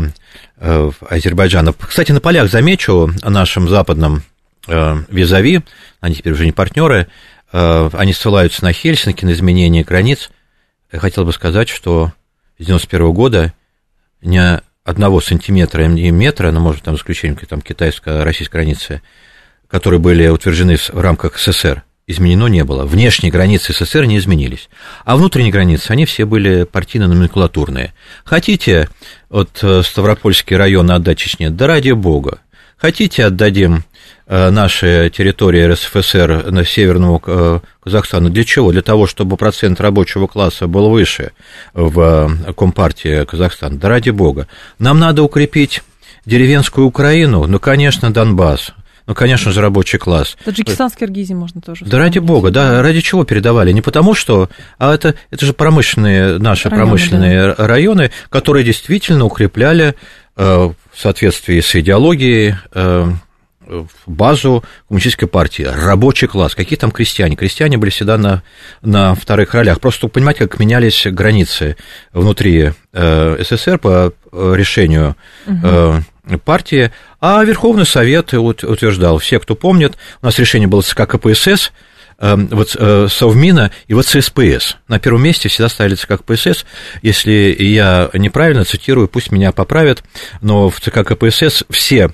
э, 0.57 0.91
Азербайджана. 1.09 1.74
Кстати, 1.74 2.14
на 2.14 2.22
полях 2.22 2.49
замечу 2.49 3.11
нашим 3.24 3.68
западным 3.68 4.24
э, 4.68 4.95
визави, 5.09 5.61
они 5.99 6.16
теперь 6.16 6.32
уже 6.32 6.45
не 6.45 6.53
партнеры, 6.53 7.07
э, 7.51 7.89
они 7.91 8.14
ссылаются 8.14 8.64
на 8.64 8.72
Хельсинки, 8.72 9.26
на 9.26 9.34
изменение 9.34 9.84
границ. 9.84 10.32
Я 10.93 10.99
хотел 10.99 11.26
бы 11.26 11.34
сказать, 11.34 11.68
что 11.68 12.14
с 12.57 12.66
91 12.66 13.11
года 13.11 13.53
ни 14.22 14.39
одного 14.86 15.20
сантиметра 15.20 15.84
и 15.86 16.11
метра, 16.11 16.51
ну, 16.51 16.61
может, 16.61 16.84
там 16.84 16.95
исключение 16.95 17.38
там, 17.47 17.61
китайско-российской 17.61 18.53
границы, 18.53 19.01
которые 19.74 19.99
были 19.99 20.28
утверждены 20.28 20.78
в 20.78 21.01
рамках 21.01 21.39
СССР, 21.39 21.82
изменено 22.05 22.45
не 22.45 22.63
было. 22.63 22.86
Внешние 22.86 23.32
границы 23.32 23.74
СССР 23.74 24.05
не 24.05 24.19
изменились. 24.19 24.69
А 25.03 25.15
внутренние 25.15 25.51
границы, 25.51 25.89
они 25.89 26.05
все 26.05 26.26
были 26.26 26.61
партийно-номенклатурные. 26.61 27.91
Хотите 28.24 28.88
вот 29.32 29.63
э, 29.63 29.82
Ставропольский 29.82 30.55
район 30.55 30.91
отдать 30.91 31.17
Чечне? 31.17 31.49
Да 31.49 31.65
ради 31.65 31.89
бога. 31.89 32.38
Хотите, 32.78 33.26
отдадим 33.26 33.84
э, 34.28 34.51
наши 34.51 35.11
территории 35.11 35.63
РСФСР 35.63 36.51
на 36.51 36.63
Северному 36.65 37.19
э, 37.26 37.59
Казахстану. 37.84 38.30
Для 38.30 38.43
чего? 38.43 38.71
Для 38.71 38.84
того, 38.84 39.07
чтобы 39.07 39.38
процент 39.38 39.82
рабочего 39.82 40.28
класса 40.28 40.67
был 40.67 40.91
выше 40.91 41.32
в 41.74 42.32
Компартии 42.55 43.26
Казахстана. 43.26 43.76
Да 43.80 43.89
ради 43.89 44.11
бога. 44.11 44.47
Нам 44.78 44.99
надо 44.99 45.24
укрепить 45.24 45.82
деревенскую 46.28 46.86
Украину, 46.86 47.47
ну, 47.47 47.57
конечно, 47.57 48.13
Донбасс. 48.13 48.71
Ну, 49.06 49.14
конечно 49.16 49.51
же, 49.51 49.62
рабочий 49.62 49.97
класс. 49.97 50.38
Таджикистан 50.45 50.89
с 50.89 50.95
Киргизией 50.95 51.38
можно 51.38 51.62
тоже. 51.62 51.86
Да 51.86 51.97
ради 51.97 52.20
бога, 52.20 52.51
да, 52.51 52.82
ради 52.82 53.01
чего 53.01 53.26
передавали? 53.26 53.72
Не 53.72 53.82
потому 53.82 54.14
что, 54.14 54.49
а 54.78 54.93
это, 54.93 55.16
это 55.30 55.45
же 55.45 55.54
промышленные, 55.54 56.38
наши 56.38 56.70
районы, 56.70 56.86
промышленные 56.86 57.54
да. 57.54 57.68
районы, 57.68 58.12
которые 58.30 58.64
действительно 58.64 59.26
укрепляли 59.26 59.95
э, 60.38 60.43
в 60.45 60.99
соответствии 60.99 61.60
с 61.60 61.76
идеологией 61.76 62.56
э, 62.74 63.12
базу 64.06 64.64
коммунистической 64.88 65.28
партии, 65.28 65.64
рабочий 65.64 66.28
класс, 66.28 66.56
какие 66.56 66.78
там 66.80 66.91
крестьяне? 66.91 67.36
Крестьяне 67.36 67.78
были 67.78 67.89
всегда 67.89 68.18
на, 68.18 68.41
на 68.82 69.16
вторых 69.16 69.54
ролях. 69.54 69.82
Просто 69.82 70.08
понимаете, 70.08 70.47
как 70.47 70.60
менялись 70.60 71.06
границы 71.08 71.76
внутри 72.14 72.72
э, 72.93 73.43
СССР 73.43 73.80
по 73.80 74.14
решению 74.32 75.18
угу 75.45 76.04
партии, 76.43 76.91
а 77.19 77.43
Верховный 77.43 77.86
Совет 77.86 78.34
утверждал, 78.34 79.17
все, 79.17 79.39
кто 79.39 79.55
помнит, 79.55 79.97
у 80.21 80.26
нас 80.26 80.39
решение 80.39 80.67
было 80.67 80.82
ЦК 80.82 81.07
КПСС, 81.07 81.71
эм, 82.19 82.47
вот 82.47 82.76
э, 82.78 83.07
Совмина 83.09 83.71
и 83.88 83.93
вот 83.93 84.05
ЦСПС. 84.05 84.78
На 84.88 84.99
первом 84.99 85.24
месте 85.24 85.49
всегда 85.49 85.69
ставили 85.69 85.95
ЦК 85.95 86.19
КПСС. 86.19 86.65
Если 87.01 87.55
я 87.59 88.09
неправильно 88.13 88.63
цитирую, 88.63 89.07
пусть 89.07 89.32
меня 89.32 89.51
поправят, 89.51 90.03
но 90.41 90.69
в 90.69 90.80
ЦК 90.80 91.03
КПСС 91.05 91.63
все 91.69 92.11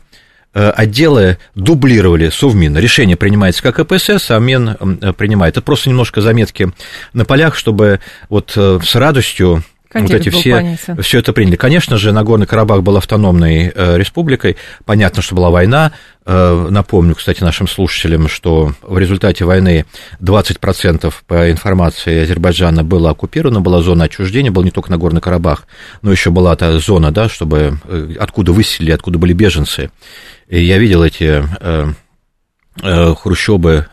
э, 0.54 0.70
отделы 0.70 1.38
дублировали 1.54 2.30
Совмин. 2.30 2.78
Решение 2.78 3.16
принимается 3.16 3.62
как 3.62 3.76
КПСС, 3.76 4.32
а 4.32 4.40
Мен 4.40 4.76
принимает. 5.18 5.54
Это 5.54 5.62
просто 5.62 5.90
немножко 5.90 6.22
заметки 6.22 6.72
на 7.14 7.26
полях, 7.26 7.56
чтобы 7.56 8.00
вот 8.30 8.54
э, 8.56 8.80
с 8.84 8.96
радостью 8.96 9.64
Контекст 9.90 10.14
вот 10.14 10.44
эти 10.44 10.78
все, 10.78 11.02
все 11.02 11.20
это 11.20 11.34
приняли. 11.34 11.56
Конечно 11.56 11.98
же, 11.98 12.12
Нагорный 12.12 12.46
Карабах 12.46 12.84
был 12.84 12.96
автономной 12.98 13.72
э, 13.74 13.98
республикой. 13.98 14.56
Понятно, 14.86 15.24
что 15.24 15.34
была 15.34 15.50
война. 15.50 15.94
Э, 16.28 16.68
напомню, 16.70 17.16
кстати, 17.16 17.42
нашим 17.42 17.68
слушателям, 17.68 18.28
что 18.28 18.74
в 18.84 19.00
результате 19.00 19.46
войны 19.46 19.88
20% 20.22 21.12
по 21.26 21.50
информации 21.50 22.22
Азербайджана 22.22 22.84
было 22.84 23.10
оккупировано, 23.10 23.62
была 23.62 23.82
зона 23.82 24.04
отчуждения, 24.04 24.52
был 24.52 24.62
не 24.64 24.70
только 24.70 24.92
Нагорный 24.92 25.22
Карабах, 25.22 25.66
но 26.04 26.12
еще 26.12 26.30
была 26.30 26.56
та 26.56 26.78
зона, 26.78 27.12
да, 27.12 27.28
чтобы 27.28 27.80
э, 27.86 28.14
откуда 28.20 28.52
выселили, 28.54 28.92
откуда 28.92 29.18
были 29.18 29.34
беженцы. 29.34 29.90
И 30.50 30.64
я 30.64 30.78
видел 30.78 31.04
эти 31.04 31.44
э, 31.62 31.94
э, 32.84 33.16
хрущобы 33.16 33.88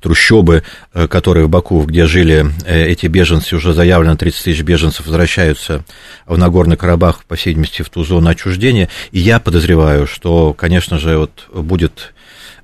трущобы, 0.00 0.62
э, 0.94 1.08
которые 1.08 1.46
в 1.46 1.48
Баку, 1.48 1.82
где 1.82 2.06
жили 2.06 2.46
э, 2.64 2.86
эти 2.86 3.06
беженцы, 3.06 3.56
уже 3.56 3.72
заявлено 3.72 4.16
30 4.16 4.44
тысяч 4.44 4.62
беженцев 4.62 5.06
возвращаются 5.06 5.84
в 6.26 6.36
Нагорный 6.36 6.76
Карабах, 6.76 7.24
по 7.24 7.36
всей 7.36 7.50
видимости, 7.50 7.82
в 7.82 7.90
ту 7.90 8.04
зону 8.04 8.30
отчуждения. 8.30 8.88
И 9.12 9.18
я 9.18 9.40
подозреваю, 9.40 10.06
что, 10.06 10.52
конечно 10.54 10.98
же, 10.98 11.18
вот 11.18 11.48
будет 11.52 12.14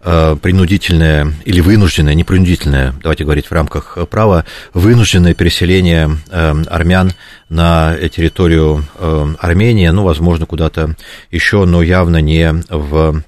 э, 0.02 0.36
принудительное 0.40 1.32
или 1.44 1.60
вынужденное, 1.60 2.14
не 2.14 2.24
принудительное, 2.24 2.94
давайте 3.02 3.24
говорить 3.24 3.46
в 3.46 3.52
рамках 3.52 3.98
права, 4.10 4.44
вынужденное 4.74 5.34
переселение 5.34 6.18
армян 6.30 7.12
на 7.48 7.96
территорию 8.08 8.84
Армении, 9.38 9.88
ну, 9.88 10.04
возможно, 10.04 10.46
куда-то 10.46 10.94
еще, 11.30 11.64
но 11.64 11.82
явно 11.82 12.20
не 12.20 12.52
в 12.68 13.22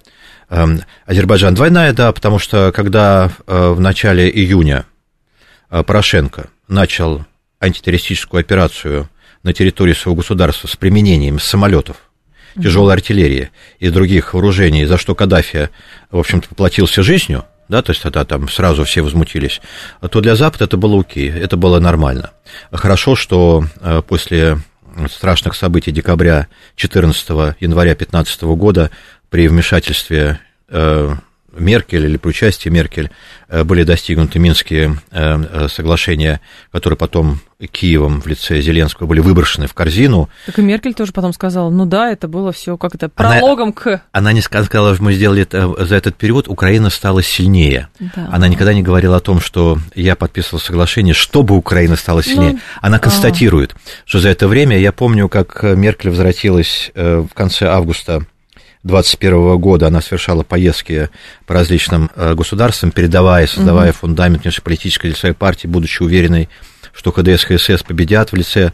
Азербайджан. 0.49 1.55
Двойная, 1.55 1.93
да, 1.93 2.13
потому 2.13 2.39
что 2.39 2.73
когда 2.73 3.31
э, 3.47 3.69
в 3.71 3.81
начале 3.81 4.29
июня 4.29 4.87
э, 5.71 5.83
Порошенко 5.83 6.49
начал 6.69 7.25
антитеррористическую 7.61 8.41
операцию 8.41 9.09
на 9.43 9.53
территории 9.53 9.93
своего 9.93 10.17
государства 10.17 10.69
с 10.69 10.77
применением 10.77 11.39
самолетов, 11.39 11.97
тяжелой 12.55 12.95
артиллерии 12.95 13.51
и 13.79 13.91
других 13.91 14.35
вооружений, 14.35 14.85
за 14.85 14.97
что 14.97 15.15
Каддафи, 15.15 15.71
в 16.11 16.19
общем-то, 16.19 16.49
поплатился 16.49 17.03
жизнью, 17.03 17.45
да, 17.69 17.83
то 17.83 17.91
есть 17.91 18.03
тогда 18.03 18.25
там 18.25 18.49
сразу 18.49 18.85
все 18.85 19.03
возмутились, 19.03 19.61
то 20.11 20.21
для 20.21 20.37
Запада 20.37 20.65
это 20.65 20.77
было 20.77 21.01
окей, 21.01 21.31
это 21.31 21.57
было 21.57 21.81
нормально. 21.81 22.33
Хорошо, 22.71 23.17
что 23.17 23.65
э, 23.81 24.03
после 24.07 24.59
страшных 25.11 25.55
событий 25.57 25.91
декабря 25.91 26.49
14 26.77 27.57
января 27.61 27.95
15 27.95 28.43
года 28.43 28.91
при 29.35 29.49
вмешательстве 29.49 30.39
Меркель 31.59 32.05
или 32.05 32.17
при 32.17 32.29
участии 32.29 32.69
Меркель 32.69 33.11
э, 33.49 33.65
были 33.65 33.85
достигнуты 33.85 34.39
Минские 34.39 34.99
э, 35.11 35.45
э, 35.51 35.69
соглашения, 35.69 36.41
которые 36.71 36.97
потом 36.97 37.41
Киевом 37.71 38.21
в 38.21 38.27
лице 38.27 38.61
Зеленского 38.61 39.07
были 39.07 39.21
выброшены 39.21 39.67
в 39.67 39.75
корзину. 39.75 40.29
Так 40.47 40.59
и 40.59 40.63
Меркель 40.63 40.95
тоже 40.95 41.13
потом 41.13 41.33
сказала, 41.33 41.71
ну 41.71 41.87
да, 41.87 42.11
это 42.11 42.29
было 42.29 42.53
все 42.53 42.77
как 42.77 42.95
это 42.95 43.09
прологом 43.09 43.69
она, 43.69 43.73
к... 43.73 44.03
Она 44.13 44.33
не 44.33 44.41
сказала, 44.41 44.97
мы 44.99 45.15
сделали 45.15 45.43
это 45.43 45.85
за 45.85 45.97
этот 45.97 46.17
период, 46.17 46.49
Украина 46.49 46.91
стала 46.91 47.23
сильнее. 47.23 47.89
Да. 48.01 48.29
Она 48.33 48.49
никогда 48.49 48.75
не 48.75 48.83
говорила 48.83 49.17
о 49.17 49.21
том, 49.21 49.41
что 49.41 49.79
я 49.95 50.17
подписывал 50.17 50.61
соглашение, 50.61 51.15
чтобы 51.15 51.57
Украина 51.57 51.97
стала 51.97 52.23
сильнее. 52.23 52.53
Ну, 52.53 52.59
она 52.81 52.99
констатирует, 52.99 53.73
а... 53.73 53.79
что 54.05 54.19
за 54.19 54.29
это 54.29 54.49
время, 54.49 54.79
я 54.79 54.93
помню, 54.93 55.29
как 55.29 55.63
Меркель 55.63 56.11
возвратилась 56.11 56.91
в 56.95 57.29
конце 57.35 57.67
августа 57.67 58.27
2021 58.85 59.59
года 59.59 59.87
она 59.87 60.03
совершала 60.03 60.43
поездки 60.43 61.09
по 61.47 61.55
различным 61.55 62.11
э, 62.15 62.35
государствам, 62.35 62.91
передавая, 62.91 63.47
создавая 63.47 63.91
угу. 63.91 63.99
фундамент 63.99 64.43
внешнеполитической 64.43 65.11
для 65.11 65.19
своей 65.19 65.35
партии, 65.35 65.67
будучи 65.67 66.03
уверенной, 66.03 66.51
что 66.93 67.11
ХДС, 67.11 67.45
ХСС 67.45 67.83
победят 67.83 68.33
в 68.33 68.37
лице 68.37 68.73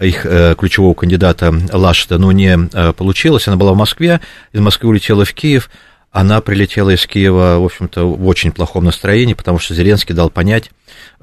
их 0.00 0.24
э, 0.24 0.54
ключевого 0.58 0.94
кандидата 0.94 1.54
Лашта, 1.72 2.16
но 2.16 2.32
не 2.32 2.56
э, 2.72 2.92
получилось. 2.94 3.48
Она 3.48 3.58
была 3.58 3.74
в 3.74 3.76
Москве, 3.76 4.20
из 4.52 4.60
Москвы 4.60 4.88
улетела 4.88 5.26
в 5.26 5.34
Киев, 5.34 5.68
она 6.10 6.40
прилетела 6.40 6.90
из 6.90 7.06
Киева, 7.06 7.58
в 7.58 7.64
общем-то, 7.64 8.04
в 8.04 8.26
очень 8.26 8.52
плохом 8.52 8.84
настроении, 8.84 9.34
потому 9.34 9.58
что 9.58 9.74
Зеленский 9.74 10.14
дал 10.14 10.30
понять, 10.30 10.70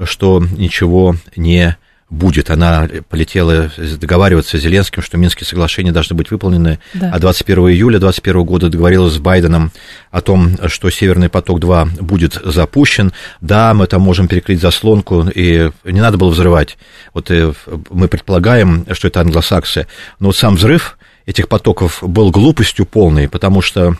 что 0.03 0.39
ничего 0.39 1.15
не 1.35 1.75
будет. 2.10 2.49
Она 2.49 2.88
полетела 3.10 3.70
договариваться 3.99 4.58
с 4.58 4.62
Зеленским, 4.62 5.01
что 5.01 5.18
Минские 5.18 5.45
соглашения 5.45 5.91
должны 5.91 6.16
быть 6.16 6.32
выполнены. 6.32 6.80
Да. 6.93 7.12
А 7.14 7.20
21 7.20 7.70
июля 7.70 7.99
2021 7.99 8.43
года 8.43 8.70
договорилась 8.70 9.14
с 9.14 9.18
Байденом 9.18 9.72
о 10.12 10.22
том, 10.22 10.58
что 10.68 10.89
Северный 10.89 11.30
поток-2 11.30 12.01
будет 12.01 12.39
запущен. 12.43 13.12
Да, 13.41 13.74
мы 13.74 13.88
там 13.88 14.01
можем 14.01 14.28
перекрыть 14.28 14.62
заслонку, 14.62 15.28
и 15.28 15.72
не 15.84 16.01
надо 16.01 16.18
было 16.18 16.30
взрывать. 16.30 16.78
Вот 17.14 17.30
э, 17.30 17.53
мы 17.89 18.08
предполагаем, 18.08 18.86
что 18.91 19.08
это 19.08 19.22
англосаксы. 19.22 19.88
Но 20.20 20.28
вот 20.28 20.38
сам 20.38 20.55
взрыв 20.55 20.97
этих 21.26 21.49
потоков 21.49 21.99
был 22.01 22.32
глупостью 22.32 22.86
полной, 22.86 23.28
потому 23.28 23.62
что 23.62 23.97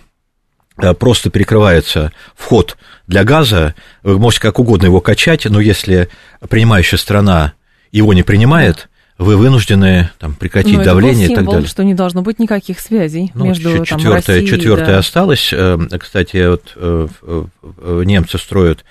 э, 0.78 0.93
просто 0.93 1.30
перекрывается 1.30 2.14
вход 2.36 2.78
для 3.05 3.26
газа, 3.26 3.76
вы 4.03 4.18
можете 4.18 4.43
как 4.43 4.60
угодно 4.60 4.86
его 4.86 5.01
качать, 5.01 5.45
но 5.45 5.60
если 5.60 6.10
принимающая 6.49 6.97
страна 6.97 7.53
его 7.91 8.13
не 8.13 8.23
принимает, 8.23 8.89
вы 9.17 9.35
вынуждены 9.35 10.11
там, 10.19 10.35
прекратить 10.35 10.77
Но 10.77 10.83
давление 10.83 11.27
символ, 11.27 11.33
и 11.33 11.45
так 11.45 11.53
далее. 11.53 11.67
что 11.67 11.83
не 11.83 11.95
должно 11.95 12.21
быть 12.21 12.38
никаких 12.39 12.79
связей 12.79 13.31
ну, 13.33 13.45
между 13.45 13.83
четвертое, 13.83 14.21
там, 14.21 14.35
Россией, 14.35 14.47
четвертое 14.47 14.85
да. 14.85 14.97
осталось. 14.99 15.49
Э, 15.51 15.77
кстати, 15.99 16.47
вот, 16.47 16.73
э, 16.75 17.07
э, 17.23 18.03
немцы 18.05 18.38
строят 18.38 18.85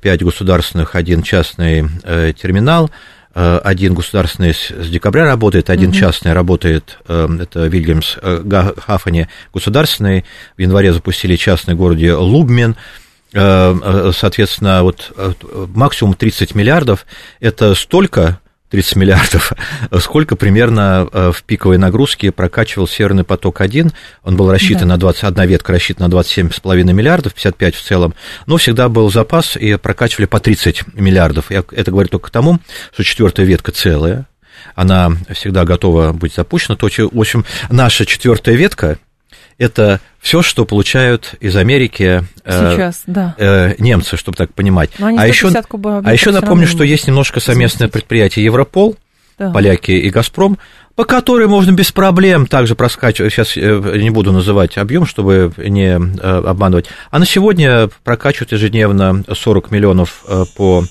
пять 0.00 0.22
государственных, 0.22 0.94
один 0.94 1.24
частный 1.24 1.88
терминал. 2.34 2.88
Один 3.34 3.94
государственный 3.94 4.54
с 4.54 4.88
декабря 4.88 5.24
работает, 5.24 5.70
один 5.70 5.90
угу. 5.90 5.98
частный 5.98 6.32
работает, 6.32 6.98
это 7.08 7.66
Вильямс 7.66 8.16
Хафани 8.78 9.28
государственный. 9.52 10.24
В 10.56 10.60
январе 10.60 10.92
запустили 10.92 11.34
частный 11.34 11.74
в 11.74 11.78
городе 11.78 12.14
Лубмен. 12.14 12.76
Э, 13.32 13.74
э, 13.82 14.12
соответственно, 14.14 14.82
вот 14.82 15.12
э, 15.16 15.32
максимум 15.74 16.14
30 16.14 16.54
миллиардов– 16.54 17.06
это 17.40 17.74
столько 17.74 18.40
30 18.70 18.96
миллиардов, 18.96 19.52
сколько 20.00 20.36
примерно 20.36 21.08
в 21.12 21.42
пиковой 21.44 21.78
нагрузке 21.78 22.32
прокачивал 22.32 22.88
Северный 22.88 23.24
поток-1. 23.24 23.92
Он 24.24 24.36
был 24.36 24.50
рассчитан 24.50 24.88
да. 24.88 24.94
на 24.94 24.98
21 24.98 25.48
ветка, 25.48 25.72
рассчитана 25.72 26.08
на 26.08 26.12
27,5 26.12 26.92
миллиардов, 26.92 27.34
55 27.34 27.74
в 27.74 27.82
целом, 27.82 28.14
но 28.46 28.56
всегда 28.56 28.88
был 28.88 29.10
запас, 29.10 29.56
и 29.56 29.76
прокачивали 29.76 30.26
по 30.26 30.40
30 30.40 30.94
миллиардов. 30.94 31.50
Это 31.50 31.90
говорит 31.90 32.10
только 32.10 32.28
к 32.28 32.30
тому, 32.30 32.58
что 32.92 33.04
четвертая 33.04 33.46
ветка 33.46 33.70
целая, 33.70 34.26
она 34.74 35.12
всегда 35.32 35.64
готова 35.64 36.12
быть 36.12 36.34
запущена. 36.34 36.76
То, 36.76 36.88
в 36.88 37.20
общем, 37.20 37.44
наша 37.70 38.04
четвертая 38.04 38.56
ветка 38.56 38.98
это 39.58 40.00
все, 40.20 40.42
что 40.42 40.64
получают 40.64 41.34
из 41.40 41.56
Америки 41.56 42.24
э, 42.44 42.74
Сейчас, 42.74 43.02
э, 43.06 43.12
да. 43.12 43.34
э, 43.38 43.74
немцы, 43.78 44.16
чтобы 44.16 44.36
так 44.36 44.52
понимать. 44.52 44.90
А 44.98 45.26
еще, 45.26 45.50
а 45.50 46.12
еще 46.12 46.30
напомню, 46.30 46.66
что 46.66 46.84
есть 46.84 47.06
немножко 47.06 47.40
совместное 47.40 47.88
предприятие 47.88 48.44
Европол, 48.44 48.96
да. 49.38 49.50
поляки 49.50 49.92
и 49.92 50.10
Газпром, 50.10 50.58
по 50.94 51.04
которой 51.04 51.46
можно 51.46 51.72
без 51.72 51.92
проблем 51.92 52.46
также 52.46 52.74
проскачивать, 52.74 53.32
сейчас 53.32 53.56
э, 53.56 53.98
не 53.98 54.10
буду 54.10 54.32
называть 54.32 54.76
объем, 54.76 55.06
чтобы 55.06 55.52
не 55.56 55.98
э, 55.98 56.42
обманывать, 56.46 56.86
а 57.10 57.18
на 57.18 57.24
сегодня 57.24 57.88
прокачивают 58.04 58.52
ежедневно 58.52 59.24
40 59.32 59.70
миллионов 59.70 60.24
по 60.56 60.84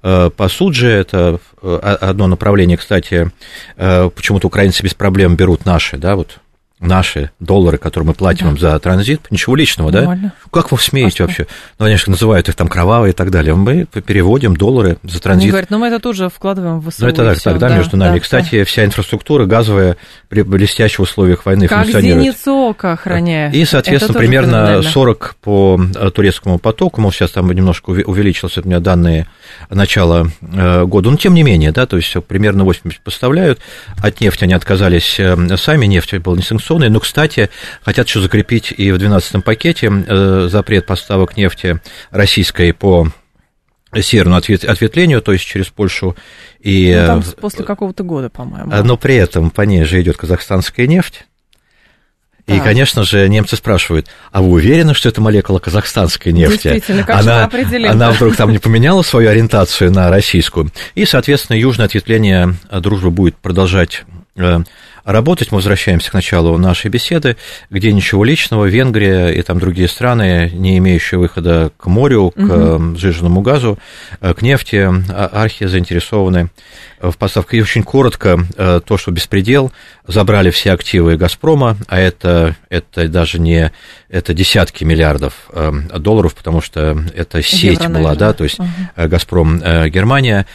по 0.00 0.48
Суджи, 0.48 0.86
это 0.86 1.40
одно 1.60 2.28
направление, 2.28 2.76
кстати, 2.76 3.32
почему-то 3.76 4.46
украинцы 4.46 4.84
без 4.84 4.94
проблем 4.94 5.34
берут 5.34 5.66
наши, 5.66 5.96
да, 5.96 6.14
вот 6.14 6.38
наши 6.80 7.30
доллары, 7.40 7.78
которые 7.78 8.08
мы 8.08 8.14
платим 8.14 8.54
да. 8.54 8.72
за 8.72 8.78
транзит, 8.78 9.30
ничего 9.30 9.56
личного, 9.56 9.90
Нормально. 9.90 10.32
да? 10.42 10.50
Как 10.50 10.70
вы 10.70 10.78
смеете 10.78 11.24
а 11.24 11.26
вообще? 11.26 11.46
Ну, 11.78 11.86
они 11.86 11.96
же 11.96 12.10
называют 12.10 12.48
их 12.48 12.54
там 12.54 12.68
кровавые 12.68 13.12
и 13.12 13.14
так 13.14 13.30
далее. 13.30 13.54
Мы 13.54 13.84
переводим 13.84 14.56
доллары 14.56 14.98
за 15.02 15.20
транзит. 15.20 15.42
Они 15.42 15.50
говорят, 15.50 15.70
ну, 15.70 15.78
мы 15.78 15.88
это 15.88 15.98
тоже 15.98 16.28
вкладываем 16.28 16.80
в 16.80 16.90
ВСУ. 16.90 17.02
Ну, 17.02 17.08
это 17.08 17.24
так, 17.24 17.40
тогда 17.40 17.68
да, 17.68 17.76
между 17.76 17.96
нами. 17.96 18.14
Да, 18.14 18.20
кстати, 18.20 18.58
да. 18.58 18.64
вся 18.64 18.84
инфраструктура 18.84 19.46
газовая 19.46 19.96
при 20.28 20.42
блестящих 20.42 21.00
условиях 21.00 21.44
войны 21.46 21.66
как 21.66 21.82
функционирует. 21.82 22.36
Как 22.36 22.46
ока 22.46 22.92
охраняет. 22.92 23.54
И, 23.54 23.64
соответственно, 23.64 24.18
примерно 24.18 24.82
40 24.82 25.36
по 25.42 25.80
э, 25.94 26.10
турецкому 26.10 26.58
потоку, 26.58 27.00
может, 27.00 27.18
сейчас 27.18 27.32
там 27.32 27.50
немножко 27.50 27.90
увеличился, 27.90 28.60
у 28.60 28.66
меня 28.66 28.80
данные 28.80 29.26
начала 29.70 30.28
э, 30.40 30.84
года, 30.84 31.10
но 31.10 31.16
тем 31.16 31.34
не 31.34 31.42
менее, 31.42 31.72
да, 31.72 31.86
то 31.86 31.96
есть 31.96 32.14
примерно 32.26 32.64
80 32.64 33.00
поставляют, 33.00 33.60
от 34.02 34.20
нефти 34.20 34.44
они 34.44 34.54
отказались 34.54 35.18
э, 35.18 35.56
сами, 35.56 35.86
нефть 35.86 36.14
была 36.18 36.36
несанкционной, 36.68 36.90
но, 36.90 37.00
кстати, 37.00 37.50
хотят 37.82 38.06
еще 38.06 38.20
закрепить 38.20 38.72
и 38.76 38.92
в 38.92 38.96
12-м 38.96 39.42
пакете 39.42 39.90
э, 39.90 40.48
запрет 40.50 40.86
поставок 40.86 41.36
нефти 41.36 41.80
российской 42.10 42.72
по 42.72 43.08
северному 43.98 44.36
ответвлению, 44.36 45.22
то 45.22 45.32
есть 45.32 45.44
через 45.44 45.68
Польшу 45.68 46.14
и... 46.60 46.94
Ну, 46.94 47.06
там 47.06 47.22
после 47.40 47.64
какого-то 47.64 48.04
года, 48.04 48.28
по-моему. 48.28 48.70
Но 48.84 48.96
при 48.96 49.16
этом 49.16 49.50
по 49.50 49.62
ней 49.62 49.84
же 49.84 50.00
идет 50.02 50.16
казахстанская 50.16 50.86
нефть. 50.86 51.24
И, 52.46 52.56
да. 52.56 52.64
конечно 52.64 53.04
же, 53.04 53.28
немцы 53.28 53.56
спрашивают, 53.56 54.08
а 54.32 54.40
вы 54.40 54.52
уверены, 54.52 54.94
что 54.94 55.10
это 55.10 55.20
молекула 55.20 55.58
казахстанской 55.58 56.32
нефти? 56.32 56.70
Действительно, 56.70 57.04
как 57.04 57.20
она, 57.20 57.44
определим? 57.44 57.90
Она 57.90 58.10
вдруг 58.10 58.36
там 58.36 58.52
не 58.52 58.58
поменяла 58.58 59.02
свою 59.02 59.28
ориентацию 59.28 59.92
на 59.92 60.08
российскую. 60.08 60.70
И, 60.94 61.04
соответственно, 61.04 61.58
южное 61.58 61.84
ответвление 61.84 62.54
дружбы 62.72 63.10
будет 63.10 63.36
продолжать 63.36 64.04
э, 64.06 64.17
работать. 65.08 65.50
Мы 65.50 65.56
возвращаемся 65.56 66.10
к 66.10 66.14
началу 66.14 66.58
нашей 66.58 66.90
беседы, 66.90 67.36
где 67.70 67.92
ничего 67.92 68.24
личного, 68.24 68.66
Венгрия 68.66 69.28
и 69.28 69.40
там 69.40 69.58
другие 69.58 69.88
страны, 69.88 70.50
не 70.52 70.76
имеющие 70.78 71.18
выхода 71.18 71.72
к 71.78 71.86
морю, 71.86 72.30
к 72.30 72.38
угу. 72.38 72.96
сжиженному 72.96 73.40
газу, 73.40 73.78
э, 74.20 74.34
к 74.34 74.42
нефти, 74.42 74.86
а, 75.10 75.30
архи 75.32 75.66
заинтересованы 75.66 76.50
в 77.00 77.16
поставках. 77.16 77.54
И 77.54 77.62
очень 77.62 77.84
коротко, 77.84 78.38
э, 78.56 78.80
то, 78.84 78.98
что 78.98 79.10
беспредел, 79.10 79.72
забрали 80.06 80.50
все 80.50 80.72
активы 80.72 81.16
«Газпрома», 81.16 81.78
а 81.86 81.98
это, 81.98 82.56
это 82.68 83.08
даже 83.08 83.38
не 83.38 83.72
это 84.10 84.32
десятки 84.32 84.84
миллиардов 84.84 85.50
долларов, 85.98 86.34
потому 86.34 86.62
что 86.62 86.98
это 87.14 87.42
сеть 87.42 87.82
Евро, 87.82 87.88
была, 87.88 88.14
да, 88.14 88.32
то 88.32 88.44
есть 88.44 88.58
угу. 88.58 88.68
«Газпром» 88.96 89.58
Германия. 89.88 90.46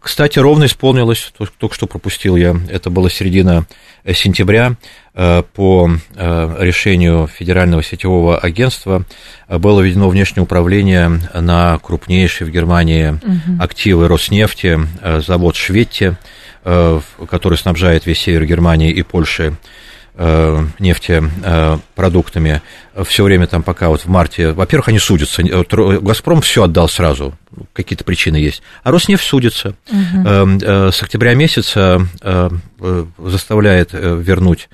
Кстати, 0.00 0.38
ровно 0.38 0.66
исполнилось, 0.66 1.32
только 1.58 1.74
что 1.74 1.86
пропустил 1.86 2.36
я, 2.36 2.56
это 2.70 2.90
была 2.90 3.10
середина 3.10 3.66
сентября 4.14 4.76
э, 5.14 5.42
по 5.54 5.90
э, 6.14 6.56
решению 6.60 7.26
Федерального 7.26 7.82
сетевого 7.82 8.38
агентства 8.38 9.04
было 9.48 9.80
введено 9.80 10.08
внешнее 10.08 10.44
управление 10.44 11.20
на 11.34 11.78
крупнейшие 11.78 12.48
в 12.48 12.52
Германии 12.52 13.10
угу. 13.10 13.62
активы 13.62 14.08
Роснефти, 14.08 14.78
э, 15.02 15.20
завод 15.20 15.56
Шветти, 15.56 16.14
который 17.30 17.56
снабжает 17.56 18.04
весь 18.04 18.18
север 18.18 18.44
Германии 18.44 18.90
и 18.90 19.02
Польши 19.02 19.56
Э, 20.20 20.66
нефтепродуктами 20.80 22.60
все 23.04 23.22
время 23.22 23.46
там 23.46 23.62
пока 23.62 23.88
вот 23.88 24.00
в 24.00 24.08
марте, 24.08 24.50
во-первых, 24.50 24.88
они 24.88 24.98
судятся, 24.98 25.44
Газпром 25.44 26.40
все 26.40 26.64
отдал 26.64 26.88
сразу, 26.88 27.34
какие-то 27.72 28.02
причины 28.02 28.34
есть, 28.34 28.60
а 28.82 28.90
Роснефть 28.90 29.22
судится. 29.22 29.76
Угу. 29.88 30.28
С 30.90 31.00
октября 31.04 31.34
месяца 31.34 32.00
заставляет 33.16 33.90
вернуть 33.92 34.68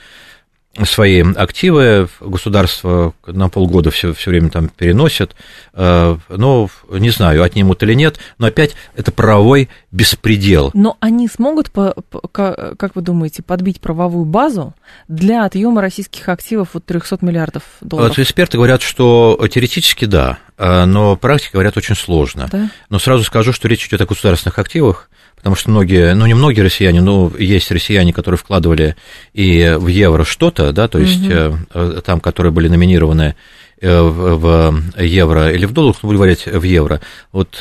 свои 0.82 1.22
активы, 1.22 2.08
государство 2.20 3.14
на 3.26 3.48
полгода 3.48 3.90
все, 3.90 4.12
все 4.12 4.30
время 4.30 4.50
там 4.50 4.68
переносит, 4.68 5.34
э, 5.72 6.16
но 6.28 6.68
не 6.90 7.10
знаю, 7.10 7.42
отнимут 7.42 7.82
или 7.82 7.94
нет, 7.94 8.18
но 8.38 8.46
опять 8.46 8.74
это 8.96 9.12
правовой 9.12 9.68
беспредел. 9.92 10.70
Но 10.74 10.96
они 11.00 11.28
смогут, 11.28 11.70
как 11.70 12.90
вы 12.94 13.02
думаете, 13.02 13.42
подбить 13.42 13.80
правовую 13.80 14.24
базу 14.24 14.74
для 15.08 15.44
отъема 15.44 15.80
российских 15.80 16.28
активов 16.28 16.74
от 16.74 16.84
300 16.84 17.18
миллиардов 17.20 17.62
долларов? 17.80 18.16
Вот 18.16 18.18
эксперты 18.18 18.56
говорят, 18.56 18.82
что 18.82 19.38
теоретически 19.50 20.04
да, 20.04 20.38
э, 20.58 20.84
но 20.84 21.16
практики 21.16 21.52
говорят 21.52 21.76
очень 21.76 21.94
сложно. 21.94 22.48
Да? 22.50 22.70
Но 22.90 22.98
сразу 22.98 23.24
скажу, 23.24 23.52
что 23.52 23.68
речь 23.68 23.86
идет 23.86 24.00
о 24.00 24.06
государственных 24.06 24.58
активах, 24.58 25.08
потому 25.44 25.56
что 25.56 25.68
многие, 25.68 26.14
ну 26.14 26.24
не 26.24 26.32
многие 26.32 26.62
россияне, 26.62 27.02
но 27.02 27.30
есть 27.38 27.70
россияне, 27.70 28.14
которые 28.14 28.38
вкладывали 28.38 28.96
и 29.34 29.76
в 29.78 29.88
евро 29.88 30.24
что-то, 30.24 30.72
да, 30.72 30.88
то 30.88 30.98
есть 30.98 31.28
угу. 31.28 32.00
там, 32.00 32.20
которые 32.20 32.50
были 32.50 32.68
номинированы 32.68 33.36
э, 33.78 34.00
в 34.00 34.74
евро 34.96 35.52
или 35.52 35.66
в 35.66 35.72
долларах, 35.72 35.98
ну, 36.02 36.06
будем 36.06 36.16
говорить, 36.16 36.46
в 36.46 36.62
евро. 36.62 37.02
Вот 37.30 37.60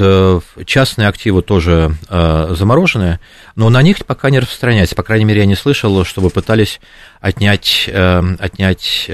частные 0.66 1.10
активы 1.10 1.42
тоже 1.42 1.98
заморожены, 2.10 3.20
но 3.58 3.70
на 3.70 3.82
них 3.82 4.06
пока 4.06 4.30
не 4.30 4.40
распространяется. 4.40 4.96
По 4.96 5.04
крайней 5.04 5.26
мере, 5.26 5.42
я 5.42 5.46
не 5.46 5.56
слышал, 5.56 6.06
чтобы 6.06 6.30
пытались 6.30 6.80
отнять, 7.20 7.90
отнять 7.94 9.12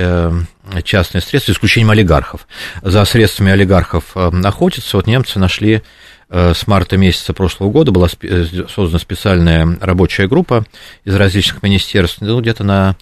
частные 0.83 1.21
средства, 1.23 1.53
исключением 1.53 1.89
олигархов. 1.89 2.47
За 2.83 3.03
средствами 3.05 3.51
олигархов 3.51 4.15
охотятся. 4.15 4.97
Вот 4.97 5.07
немцы 5.07 5.39
нашли 5.39 5.81
с 6.29 6.67
марта 6.67 6.97
месяца 6.97 7.33
прошлого 7.33 7.71
года 7.71 7.91
была 7.91 8.07
э, 8.21 8.45
создана 8.69 8.99
специальная 8.99 9.77
рабочая 9.81 10.27
группа 10.27 10.63
из 11.03 11.15
различных 11.15 11.63
министерств, 11.63 12.19
ну, 12.21 12.39
где-то 12.39 12.63
на 12.63 12.95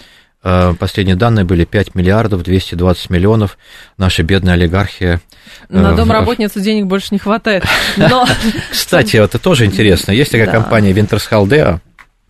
э, 0.44 0.74
Последние 0.80 1.18
данные 1.18 1.44
были 1.44 1.66
5 1.66 1.94
миллиардов 1.96 2.44
220 2.44 3.10
миллионов. 3.10 3.58
Наши 3.98 4.22
бедные 4.22 4.54
олигархи... 4.54 5.20
На 5.68 5.94
домработницу 5.94 6.62
денег 6.62 6.86
больше 6.86 7.10
не 7.12 7.20
хватает. 7.20 7.66
Но... 7.98 8.26
Кстати, 8.72 9.18
это 9.18 9.40
тоже 9.40 9.66
интересно. 9.66 10.12
Есть 10.12 10.32
такая 10.32 10.48
да. 10.48 10.54
компания 10.54 10.92
Wintershall 10.92 11.46
Dea, 11.48 11.80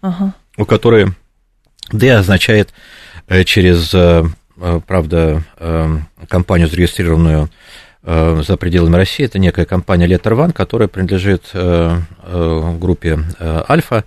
ага. 0.01 0.33
у 0.57 0.65
которой 0.65 1.13
D 1.91 2.11
означает 2.11 2.73
через, 3.45 3.93
правда, 4.87 5.43
компанию, 6.27 6.67
зарегистрированную 6.69 7.49
Э, 7.49 7.86
за 8.03 8.57
пределами 8.57 8.95
России. 8.95 9.25
Это 9.25 9.39
некая 9.39 9.65
компания 9.65 10.07
Letter 10.07 10.33
One, 10.33 10.53
которая 10.53 10.87
принадлежит 10.87 11.49
э, 11.53 11.99
э, 12.23 12.77
группе 12.79 13.19
Альфа. 13.39 14.03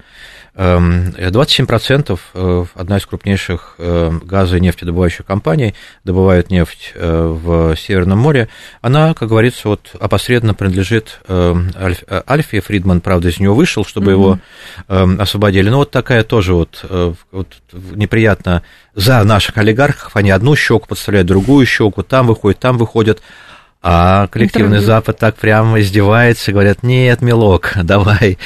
27% 0.52 2.18
эм, 2.34 2.68
одна 2.74 2.98
из 2.98 3.06
крупнейших 3.06 3.76
газо- 3.78 4.56
и 4.56 4.60
нефтедобывающих 4.60 5.24
компаний 5.24 5.74
добывает 6.04 6.50
нефть 6.50 6.92
в 6.94 7.76
Северном 7.76 8.18
море. 8.18 8.48
Она, 8.82 9.14
как 9.14 9.28
говорится, 9.28 9.68
вот 9.68 9.92
опосредованно 9.98 10.52
принадлежит 10.54 11.20
Альфе. 11.30 12.60
Фридман, 12.60 13.00
правда, 13.00 13.28
из 13.28 13.38
нее 13.38 13.54
вышел, 13.54 13.84
чтобы 13.84 14.10
mm-hmm. 14.10 14.14
его 14.14 14.38
эм, 14.88 15.20
освободили. 15.20 15.70
Но 15.70 15.78
вот 15.78 15.92
такая 15.92 16.24
тоже 16.24 16.52
вот, 16.52 16.84
вот 17.30 17.48
неприятно 17.94 18.62
за 18.94 19.22
наших 19.22 19.56
олигархов. 19.56 20.16
Они 20.16 20.30
одну 20.30 20.56
щеку 20.56 20.88
подставляют, 20.88 21.28
другую 21.28 21.64
щеку, 21.64 22.02
там 22.02 22.26
выходят, 22.26 22.58
там 22.58 22.76
выходят. 22.76 23.22
А 23.82 24.26
коллективный 24.26 24.78
Интервью. 24.78 24.86
Запад 24.86 25.18
так 25.18 25.36
прямо 25.36 25.80
издевается, 25.80 26.52
говорят, 26.52 26.82
нет, 26.82 27.22
милок, 27.22 27.72
давай. 27.82 28.36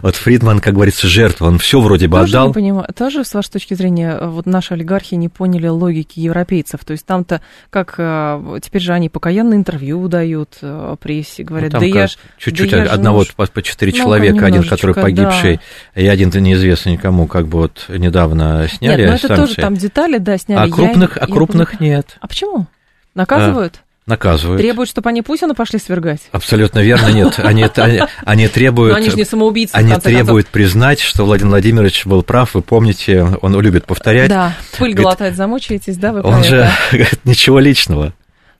Вот 0.00 0.16
Фридман, 0.16 0.60
как 0.60 0.74
говорится, 0.74 1.06
жертва, 1.06 1.48
он 1.48 1.58
все 1.58 1.78
вроде 1.80 2.08
бы 2.08 2.16
тоже 2.16 2.30
отдал. 2.30 2.48
Не 2.48 2.54
понимаю, 2.54 2.88
тоже, 2.96 3.22
с 3.24 3.34
вашей 3.34 3.50
точки 3.50 3.74
зрения, 3.74 4.18
вот 4.18 4.46
наши 4.46 4.72
олигархи 4.72 5.14
не 5.16 5.28
поняли 5.28 5.66
логики 5.66 6.20
европейцев. 6.20 6.86
То 6.86 6.92
есть 6.92 7.04
там-то, 7.04 7.42
как 7.68 7.96
э, 7.98 8.60
теперь 8.62 8.80
же 8.80 8.94
они 8.94 9.10
покаянные 9.10 9.58
интервью 9.58 10.08
дают 10.08 10.56
э, 10.62 10.96
прессе, 10.98 11.42
говорят, 11.44 11.74
ну, 11.74 11.80
да 11.80 11.84
я 11.84 12.06
ж... 12.06 12.16
Чуть-чуть 12.38 12.70
да 12.70 12.84
одного 12.84 13.24
ж... 13.24 13.34
по, 13.36 13.62
четыре 13.62 13.92
ну, 13.92 13.98
человека, 13.98 14.46
один, 14.46 14.64
который 14.64 14.94
погибший, 14.94 15.60
да. 15.94 16.00
и 16.00 16.06
один-то 16.06 16.40
неизвестно 16.40 16.90
никому, 16.90 17.26
как 17.26 17.46
бы 17.46 17.58
вот 17.58 17.84
недавно 17.90 18.66
сняли 18.68 19.02
Нет, 19.02 19.10
но 19.10 19.16
это 19.16 19.36
тоже 19.36 19.54
там 19.56 19.74
детали, 19.74 20.16
да, 20.16 20.38
сняли. 20.38 20.70
А 20.70 20.72
крупных, 20.72 21.16
я, 21.16 21.22
а 21.22 21.26
крупных 21.26 21.72
я... 21.74 21.86
нет. 21.86 22.16
А 22.20 22.26
почему? 22.26 22.68
Наказывают? 23.14 23.80
А, 23.84 23.87
наказывают. 24.08 24.60
Требуют, 24.60 24.88
чтобы 24.88 25.08
они 25.10 25.22
Путина 25.22 25.54
пошли 25.54 25.78
свергать? 25.78 26.22
Абсолютно 26.32 26.80
верно, 26.80 27.08
нет. 27.08 27.38
Они, 27.38 27.64
они, 27.76 28.00
они 28.24 28.48
требуют... 28.48 28.92
Но 28.92 28.98
они 28.98 29.10
же 29.10 29.16
не 29.16 29.24
самоубийцы, 29.24 29.74
Они 29.74 29.94
требуют 29.94 30.46
концов. 30.46 30.52
признать, 30.52 31.00
что 31.00 31.24
Владимир 31.24 31.50
Владимирович 31.50 32.06
был 32.06 32.22
прав, 32.22 32.54
вы 32.54 32.62
помните, 32.62 33.26
он 33.40 33.58
любит 33.60 33.86
повторять. 33.86 34.28
Да, 34.28 34.54
пыль 34.78 34.92
говорит, 34.92 34.96
глотать 34.96 35.36
замучаетесь, 35.36 35.96
да, 35.96 36.12
вы 36.12 36.22
Он 36.22 36.42
же 36.42 36.68
говорит, 36.90 37.20
ничего 37.24 37.58
личного. 37.58 38.12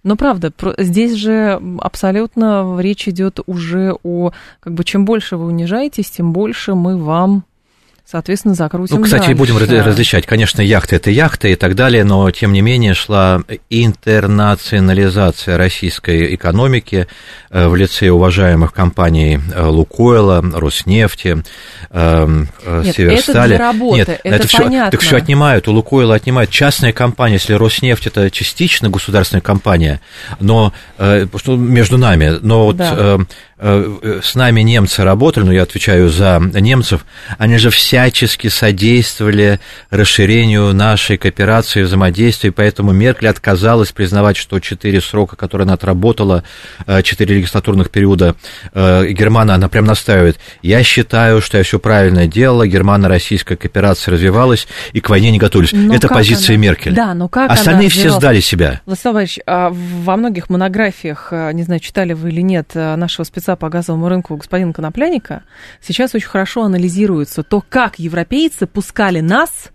Но 0.04 0.16
правда, 0.16 0.52
здесь 0.78 1.14
же 1.14 1.60
абсолютно 1.80 2.78
речь 2.80 3.08
идет 3.08 3.40
уже 3.46 3.96
о, 4.02 4.30
как 4.60 4.74
бы, 4.74 4.84
чем 4.84 5.04
больше 5.04 5.36
вы 5.36 5.46
унижаетесь, 5.46 6.10
тем 6.10 6.32
больше 6.32 6.74
мы 6.74 6.96
вам 6.96 7.44
соответственно, 8.10 8.54
закрутим 8.54 8.96
Ну, 8.96 9.02
кстати, 9.04 9.26
дальше. 9.26 9.36
будем 9.36 9.58
различать. 9.58 10.24
Конечно, 10.26 10.62
яхты– 10.62 10.96
это 10.96 11.10
яхты 11.10 11.52
и 11.52 11.56
так 11.56 11.74
далее, 11.74 12.04
но, 12.04 12.30
тем 12.30 12.54
не 12.54 12.62
менее, 12.62 12.94
шла 12.94 13.42
интернационализация 13.68 15.58
российской 15.58 16.34
экономики 16.34 17.06
э, 17.50 17.68
в 17.68 17.76
лице 17.76 18.08
уважаемых 18.08 18.72
компаний 18.72 19.38
э, 19.54 19.62
«Лукойла», 19.62 20.42
«Роснефти», 20.42 21.42
э, 21.90 22.44
Нет, 22.82 22.96
«Северстали». 22.96 23.38
Это 23.38 23.46
для 23.46 23.58
работы, 23.58 23.98
Нет, 23.98 24.08
это, 24.08 24.20
это 24.22 24.48
понятно. 24.56 24.78
Все, 24.78 24.90
так 24.90 25.00
все 25.00 25.16
отнимают, 25.16 25.68
у 25.68 25.72
«Лукойла» 25.72 26.14
отнимают. 26.14 26.50
Частная 26.50 26.94
компания, 26.94 27.34
если 27.34 27.52
«Роснефть»– 27.52 28.06
это 28.08 28.30
частично 28.30 28.88
государственная 28.88 29.42
компания, 29.42 30.00
но 30.40 30.72
что 30.96 31.56
между 31.56 31.98
нами, 31.98 32.38
но 32.40 32.64
вот 32.64 32.76
да. 32.76 33.18
С 33.60 34.34
нами 34.34 34.60
немцы 34.60 35.02
работали, 35.02 35.44
но 35.44 35.52
я 35.52 35.62
отвечаю 35.62 36.08
за 36.08 36.40
немцев, 36.54 37.04
они 37.38 37.58
же 37.58 37.70
всячески 37.70 38.48
содействовали 38.48 39.60
расширению 39.90 40.72
нашей 40.72 41.16
кооперации 41.16 41.80
и 41.80 41.82
взаимодействия, 41.82 42.52
поэтому 42.52 42.92
Меркель 42.92 43.28
отказалась 43.28 43.92
признавать, 43.92 44.36
что 44.36 44.60
четыре 44.60 45.00
срока, 45.00 45.36
которые 45.36 45.64
она 45.64 45.74
отработала, 45.74 46.44
э, 46.86 47.02
четыре 47.02 47.36
легислатурных 47.36 47.90
периода 47.90 48.36
э, 48.72 49.06
Германа, 49.08 49.54
она 49.54 49.68
прям 49.68 49.84
настаивает. 49.86 50.38
Я 50.62 50.82
считаю, 50.82 51.40
что 51.40 51.58
я 51.58 51.64
все 51.64 51.78
правильно 51.78 52.26
делала, 52.26 52.66
германо-российская 52.66 53.56
кооперация 53.56 54.12
развивалась, 54.12 54.68
и 54.92 55.00
к 55.00 55.10
войне 55.10 55.30
не 55.30 55.38
готовились. 55.38 55.72
Но 55.72 55.94
Это 55.94 56.08
позиция 56.08 56.54
она? 56.54 56.62
Меркель. 56.62 56.94
Да, 56.94 57.14
но 57.14 57.28
как 57.28 57.50
Остальные 57.50 57.88
все 57.88 58.10
сдали 58.10 58.40
себя. 58.40 58.80
Владислав 58.86 59.14
Иванович, 59.14 59.40
а 59.46 59.70
во 59.70 60.16
многих 60.16 60.48
монографиях, 60.48 61.28
э, 61.32 61.52
не 61.52 61.64
знаю, 61.64 61.80
читали 61.80 62.12
вы 62.12 62.28
или 62.30 62.40
нет, 62.40 62.70
нашего 62.74 63.24
спеца 63.48 63.56
по 63.56 63.68
газовому 63.68 64.08
рынку 64.08 64.36
господина 64.36 64.72
Конопляника, 64.72 65.42
сейчас 65.80 66.14
очень 66.14 66.28
хорошо 66.28 66.64
анализируется 66.64 67.42
то, 67.42 67.62
как 67.66 67.98
европейцы 67.98 68.66
пускали 68.66 69.20
нас 69.20 69.70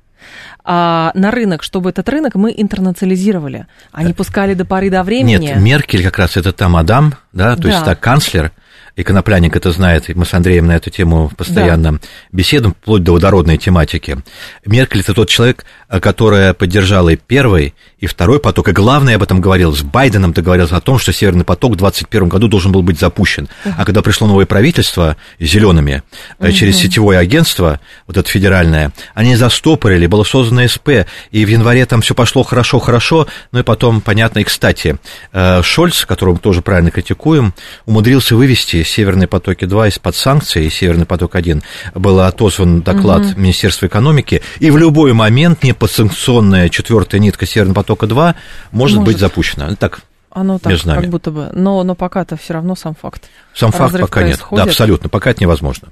а, 0.64 1.12
на 1.16 1.32
рынок, 1.32 1.64
чтобы 1.64 1.90
этот 1.90 2.08
рынок 2.10 2.36
мы 2.36 2.54
интернационализировали. 2.56 3.66
Они 3.92 4.12
э, 4.12 4.14
пускали 4.14 4.54
до 4.54 4.66
поры 4.66 4.90
до 4.90 5.04
времени. 5.04 5.48
Нет, 5.48 5.58
Меркель 5.58 6.04
как 6.04 6.20
раз 6.20 6.38
это 6.38 6.54
та 6.54 6.70
мадам, 6.70 7.16
да, 7.34 7.56
то 7.56 7.64
да. 7.64 7.70
есть 7.70 7.86
та 7.86 7.96
канцлер, 7.96 8.52
и 8.96 9.04
Конопляник 9.04 9.56
это 9.56 9.72
знает, 9.72 10.10
и 10.10 10.14
мы 10.14 10.26
с 10.26 10.34
Андреем 10.34 10.68
на 10.68 10.76
эту 10.76 10.90
тему 10.92 11.32
постоянно 11.36 11.94
да. 11.94 12.00
беседуем, 12.32 12.76
вплоть 12.80 13.04
до 13.04 13.14
водородной 13.14 13.58
тематики. 13.58 14.18
Меркель 14.66 15.02
это 15.02 15.14
тот 15.14 15.30
человек, 15.30 15.66
э, 15.90 16.00
которая 16.00 16.54
поддержала 16.54 17.10
и 17.10 17.16
первый, 17.16 17.74
и 17.98 18.06
второй 18.06 18.40
поток, 18.40 18.70
и 18.70 18.72
главное, 18.72 19.16
об 19.16 19.24
этом 19.24 19.42
говорил, 19.42 19.74
с 19.74 19.82
Байденом 19.82 20.34
договорился 20.34 20.78
о 20.78 20.82
том, 20.82 21.00
что 21.00 21.12
Северный 21.12 21.44
поток 21.44 21.74
в 21.74 21.78
2021 21.78 22.30
году 22.30 22.48
должен 22.48 22.72
был 22.72 22.84
быть 22.84 23.00
запущен. 23.00 23.48
Uh-huh. 23.66 23.74
А 23.78 23.86
когда 23.86 24.02
пришло 24.04 24.28
новое 24.28 24.46
правительство 24.46 25.18
зелеными 25.40 26.04
uh-huh. 26.40 26.52
через 26.52 26.78
сетевое 26.78 27.18
агентство, 27.18 27.80
вот 28.06 28.18
это 28.18 28.30
федеральное, 28.30 28.92
они 29.16 29.36
застопорили, 29.36 30.06
было 30.06 30.24
создано 30.24 30.68
СП, 30.68 31.08
и 31.32 31.46
в 31.46 31.48
январе 31.48 31.86
там 31.88 32.02
все 32.02 32.14
пошло 32.14 32.44
хорошо-хорошо, 32.44 33.28
ну 33.52 33.60
и 33.60 33.64
потом, 33.64 34.02
понятно, 34.02 34.40
и 34.40 34.44
кстати, 34.44 34.98
э, 35.32 35.64
Шольц, 35.64 36.06
которого 36.06 36.36
мы 36.36 36.40
тоже 36.40 36.62
правильно 36.62 36.92
критикуем, 36.92 37.54
умудрился 37.86 38.36
вывести 38.36 38.83
«Северные 38.84 39.28
потоки-2» 39.28 39.90
из-под 39.90 40.16
санкций, 40.16 40.66
и 40.66 40.70
«Северный 40.70 41.06
поток-1» 41.06 41.64
был 41.96 42.20
отозван 42.20 42.82
доклад 42.82 43.22
угу. 43.22 43.40
Министерства 43.40 43.88
экономики, 43.88 44.42
и 44.60 44.72
в 44.72 44.78
любой 44.78 45.14
момент 45.14 45.64
неподсанкционная 45.64 46.70
четвертая 46.70 47.20
нитка 47.20 47.46
«Северного 47.46 47.76
потока-2» 47.76 48.36
может, 48.72 48.98
может 48.98 49.04
быть 49.04 49.20
запущена. 49.20 49.76
Так, 49.76 50.02
оно 50.30 50.58
так, 50.58 50.72
между 50.72 50.90
нами. 50.90 51.02
как 51.02 51.10
будто 51.10 51.32
бы. 51.32 51.50
Но, 51.54 51.84
но 51.84 51.96
пока-то 51.96 52.36
все 52.38 52.54
равно 52.54 52.76
сам 52.76 52.96
факт. 52.96 53.30
Сам 53.54 53.72
факт 53.72 53.94
пока 53.94 54.22
происходит. 54.22 54.52
нет. 54.52 54.58
Да, 54.58 54.64
абсолютно. 54.64 55.10
Пока 55.10 55.30
это 55.30 55.42
невозможно. 55.42 55.90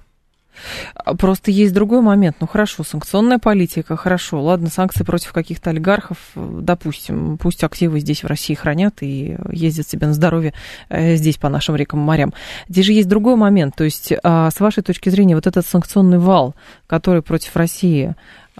А, 0.96 1.16
просто 1.16 1.52
есть 1.52 1.74
другой 1.74 2.02
момент. 2.02 2.38
Ну 2.40 2.48
хорошо, 2.48 2.84
санкционная 2.84 3.40
политика, 3.40 3.96
хорошо. 3.96 4.42
Ладно, 4.42 4.70
санкции 4.70 5.04
против 5.04 5.34
каких-то 5.34 5.70
олигархов, 5.70 6.18
допустим, 6.36 7.38
пусть 7.38 7.64
активы 7.64 8.00
здесь 8.00 8.24
в 8.24 8.28
России 8.28 8.54
хранят 8.54 9.02
и 9.02 9.38
ездят 9.52 9.88
себе 9.88 10.08
на 10.08 10.14
здоровье 10.14 10.54
э, 10.90 11.16
здесь 11.16 11.38
по 11.38 11.50
нашим 11.50 11.76
рекам 11.76 12.02
и 12.02 12.04
морям. 12.04 12.34
Здесь 12.68 12.86
же 12.86 12.94
есть 12.94 13.08
другой 13.08 13.36
момент. 13.36 13.76
То 13.76 13.84
есть, 13.84 14.14
а, 14.24 14.50
с 14.52 14.60
вашей 14.60 14.84
точки 14.84 15.10
зрения, 15.10 15.36
вот 15.36 15.48
этот 15.48 15.66
санкционный 15.66 16.20
вал, 16.20 16.56
который 16.88 17.22
против 17.22 17.56
России, 17.56 18.16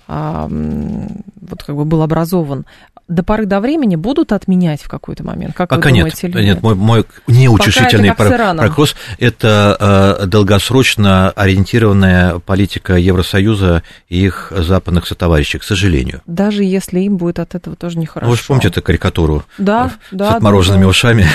а, 0.08 0.48
вот 0.50 1.64
как 1.64 1.76
бы 1.76 1.86
был 1.86 2.02
образован, 2.02 2.66
до 3.08 3.24
поры 3.24 3.46
до 3.46 3.60
времени 3.60 3.96
будут 3.96 4.32
отменять 4.32 4.82
в 4.82 4.88
какой-то 4.88 5.24
момент? 5.24 5.56
Как 5.56 5.70
Пока 5.70 5.90
вы 5.90 5.92
нет. 5.92 6.04
думаете, 6.04 6.28
или 6.28 6.36
нет? 6.38 6.56
Нет, 6.56 6.64
мой, 6.64 6.76
мой 6.76 7.06
неутешительный 7.28 8.14
прогноз– 8.14 8.96
это 9.20 10.18
э, 10.22 10.26
долгосрочно 10.28 11.32
ориентированная 11.32 12.40
политика 12.40 12.96
Евросоюза 12.96 13.84
и 14.10 14.26
их 14.26 14.52
западных 14.56 15.08
сотоварищей, 15.08 15.60
к 15.60 15.64
сожалению. 15.64 16.22
Даже 16.26 16.64
если 16.64 17.00
им 17.02 17.18
будет 17.18 17.40
от 17.40 17.56
этого 17.56 17.76
тоже 17.76 17.98
нехорошо. 18.00 18.30
Вы 18.30 18.38
же 18.38 18.44
помните 18.48 18.68
эту 18.70 18.82
карикатуру 18.82 19.44
да, 19.58 19.90
с 19.90 20.16
да, 20.16 20.36
отмороженными 20.36 20.84
да. 20.84 20.88
ушами 20.88 21.26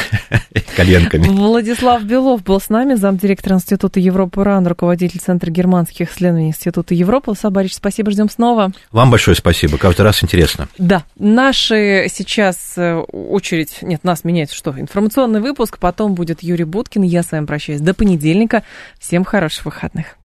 и 0.51 0.61
коленками? 0.61 1.29
Владислав 1.29 2.03
Белов 2.03 2.43
был 2.43 2.61
с 2.61 2.69
нами, 2.69 2.95
замдиректора 2.95 3.57
Института 3.57 4.01
Европы 4.01 4.43
РАН, 4.43 4.67
руководитель 4.67 5.21
Центра 5.21 5.51
германских 5.51 6.13
исследований 6.13 6.49
Института 6.49 6.95
Европы. 6.95 7.35
Сабарич, 7.39 7.75
спасибо, 7.75 8.11
ждем 8.11 8.29
снова. 8.31 8.73
Вам 8.93 9.11
большое 9.11 9.37
спасибо, 9.37 9.79
каждый 9.79 10.03
раз 10.03 10.23
интересно. 10.23 10.69
Да, 10.79 11.05
наши 11.57 12.07
сейчас 12.11 12.75
э, 12.77 12.97
очередь, 12.97 13.79
нет, 13.81 14.05
нас 14.05 14.25
меняет 14.25 14.51
что? 14.51 14.79
Информационный 14.79 15.41
выпуск, 15.41 15.79
потом 15.79 16.15
будет 16.15 16.43
Юрий 16.43 16.65
Буткин. 16.65 17.03
Я 17.03 17.23
с 17.23 17.33
вами 17.33 17.47
прощаюсь 17.47 17.81
до 17.81 17.95
понедельника. 17.95 18.63
Всем 18.99 19.25
хороших 19.25 19.65
выходных. 19.65 20.19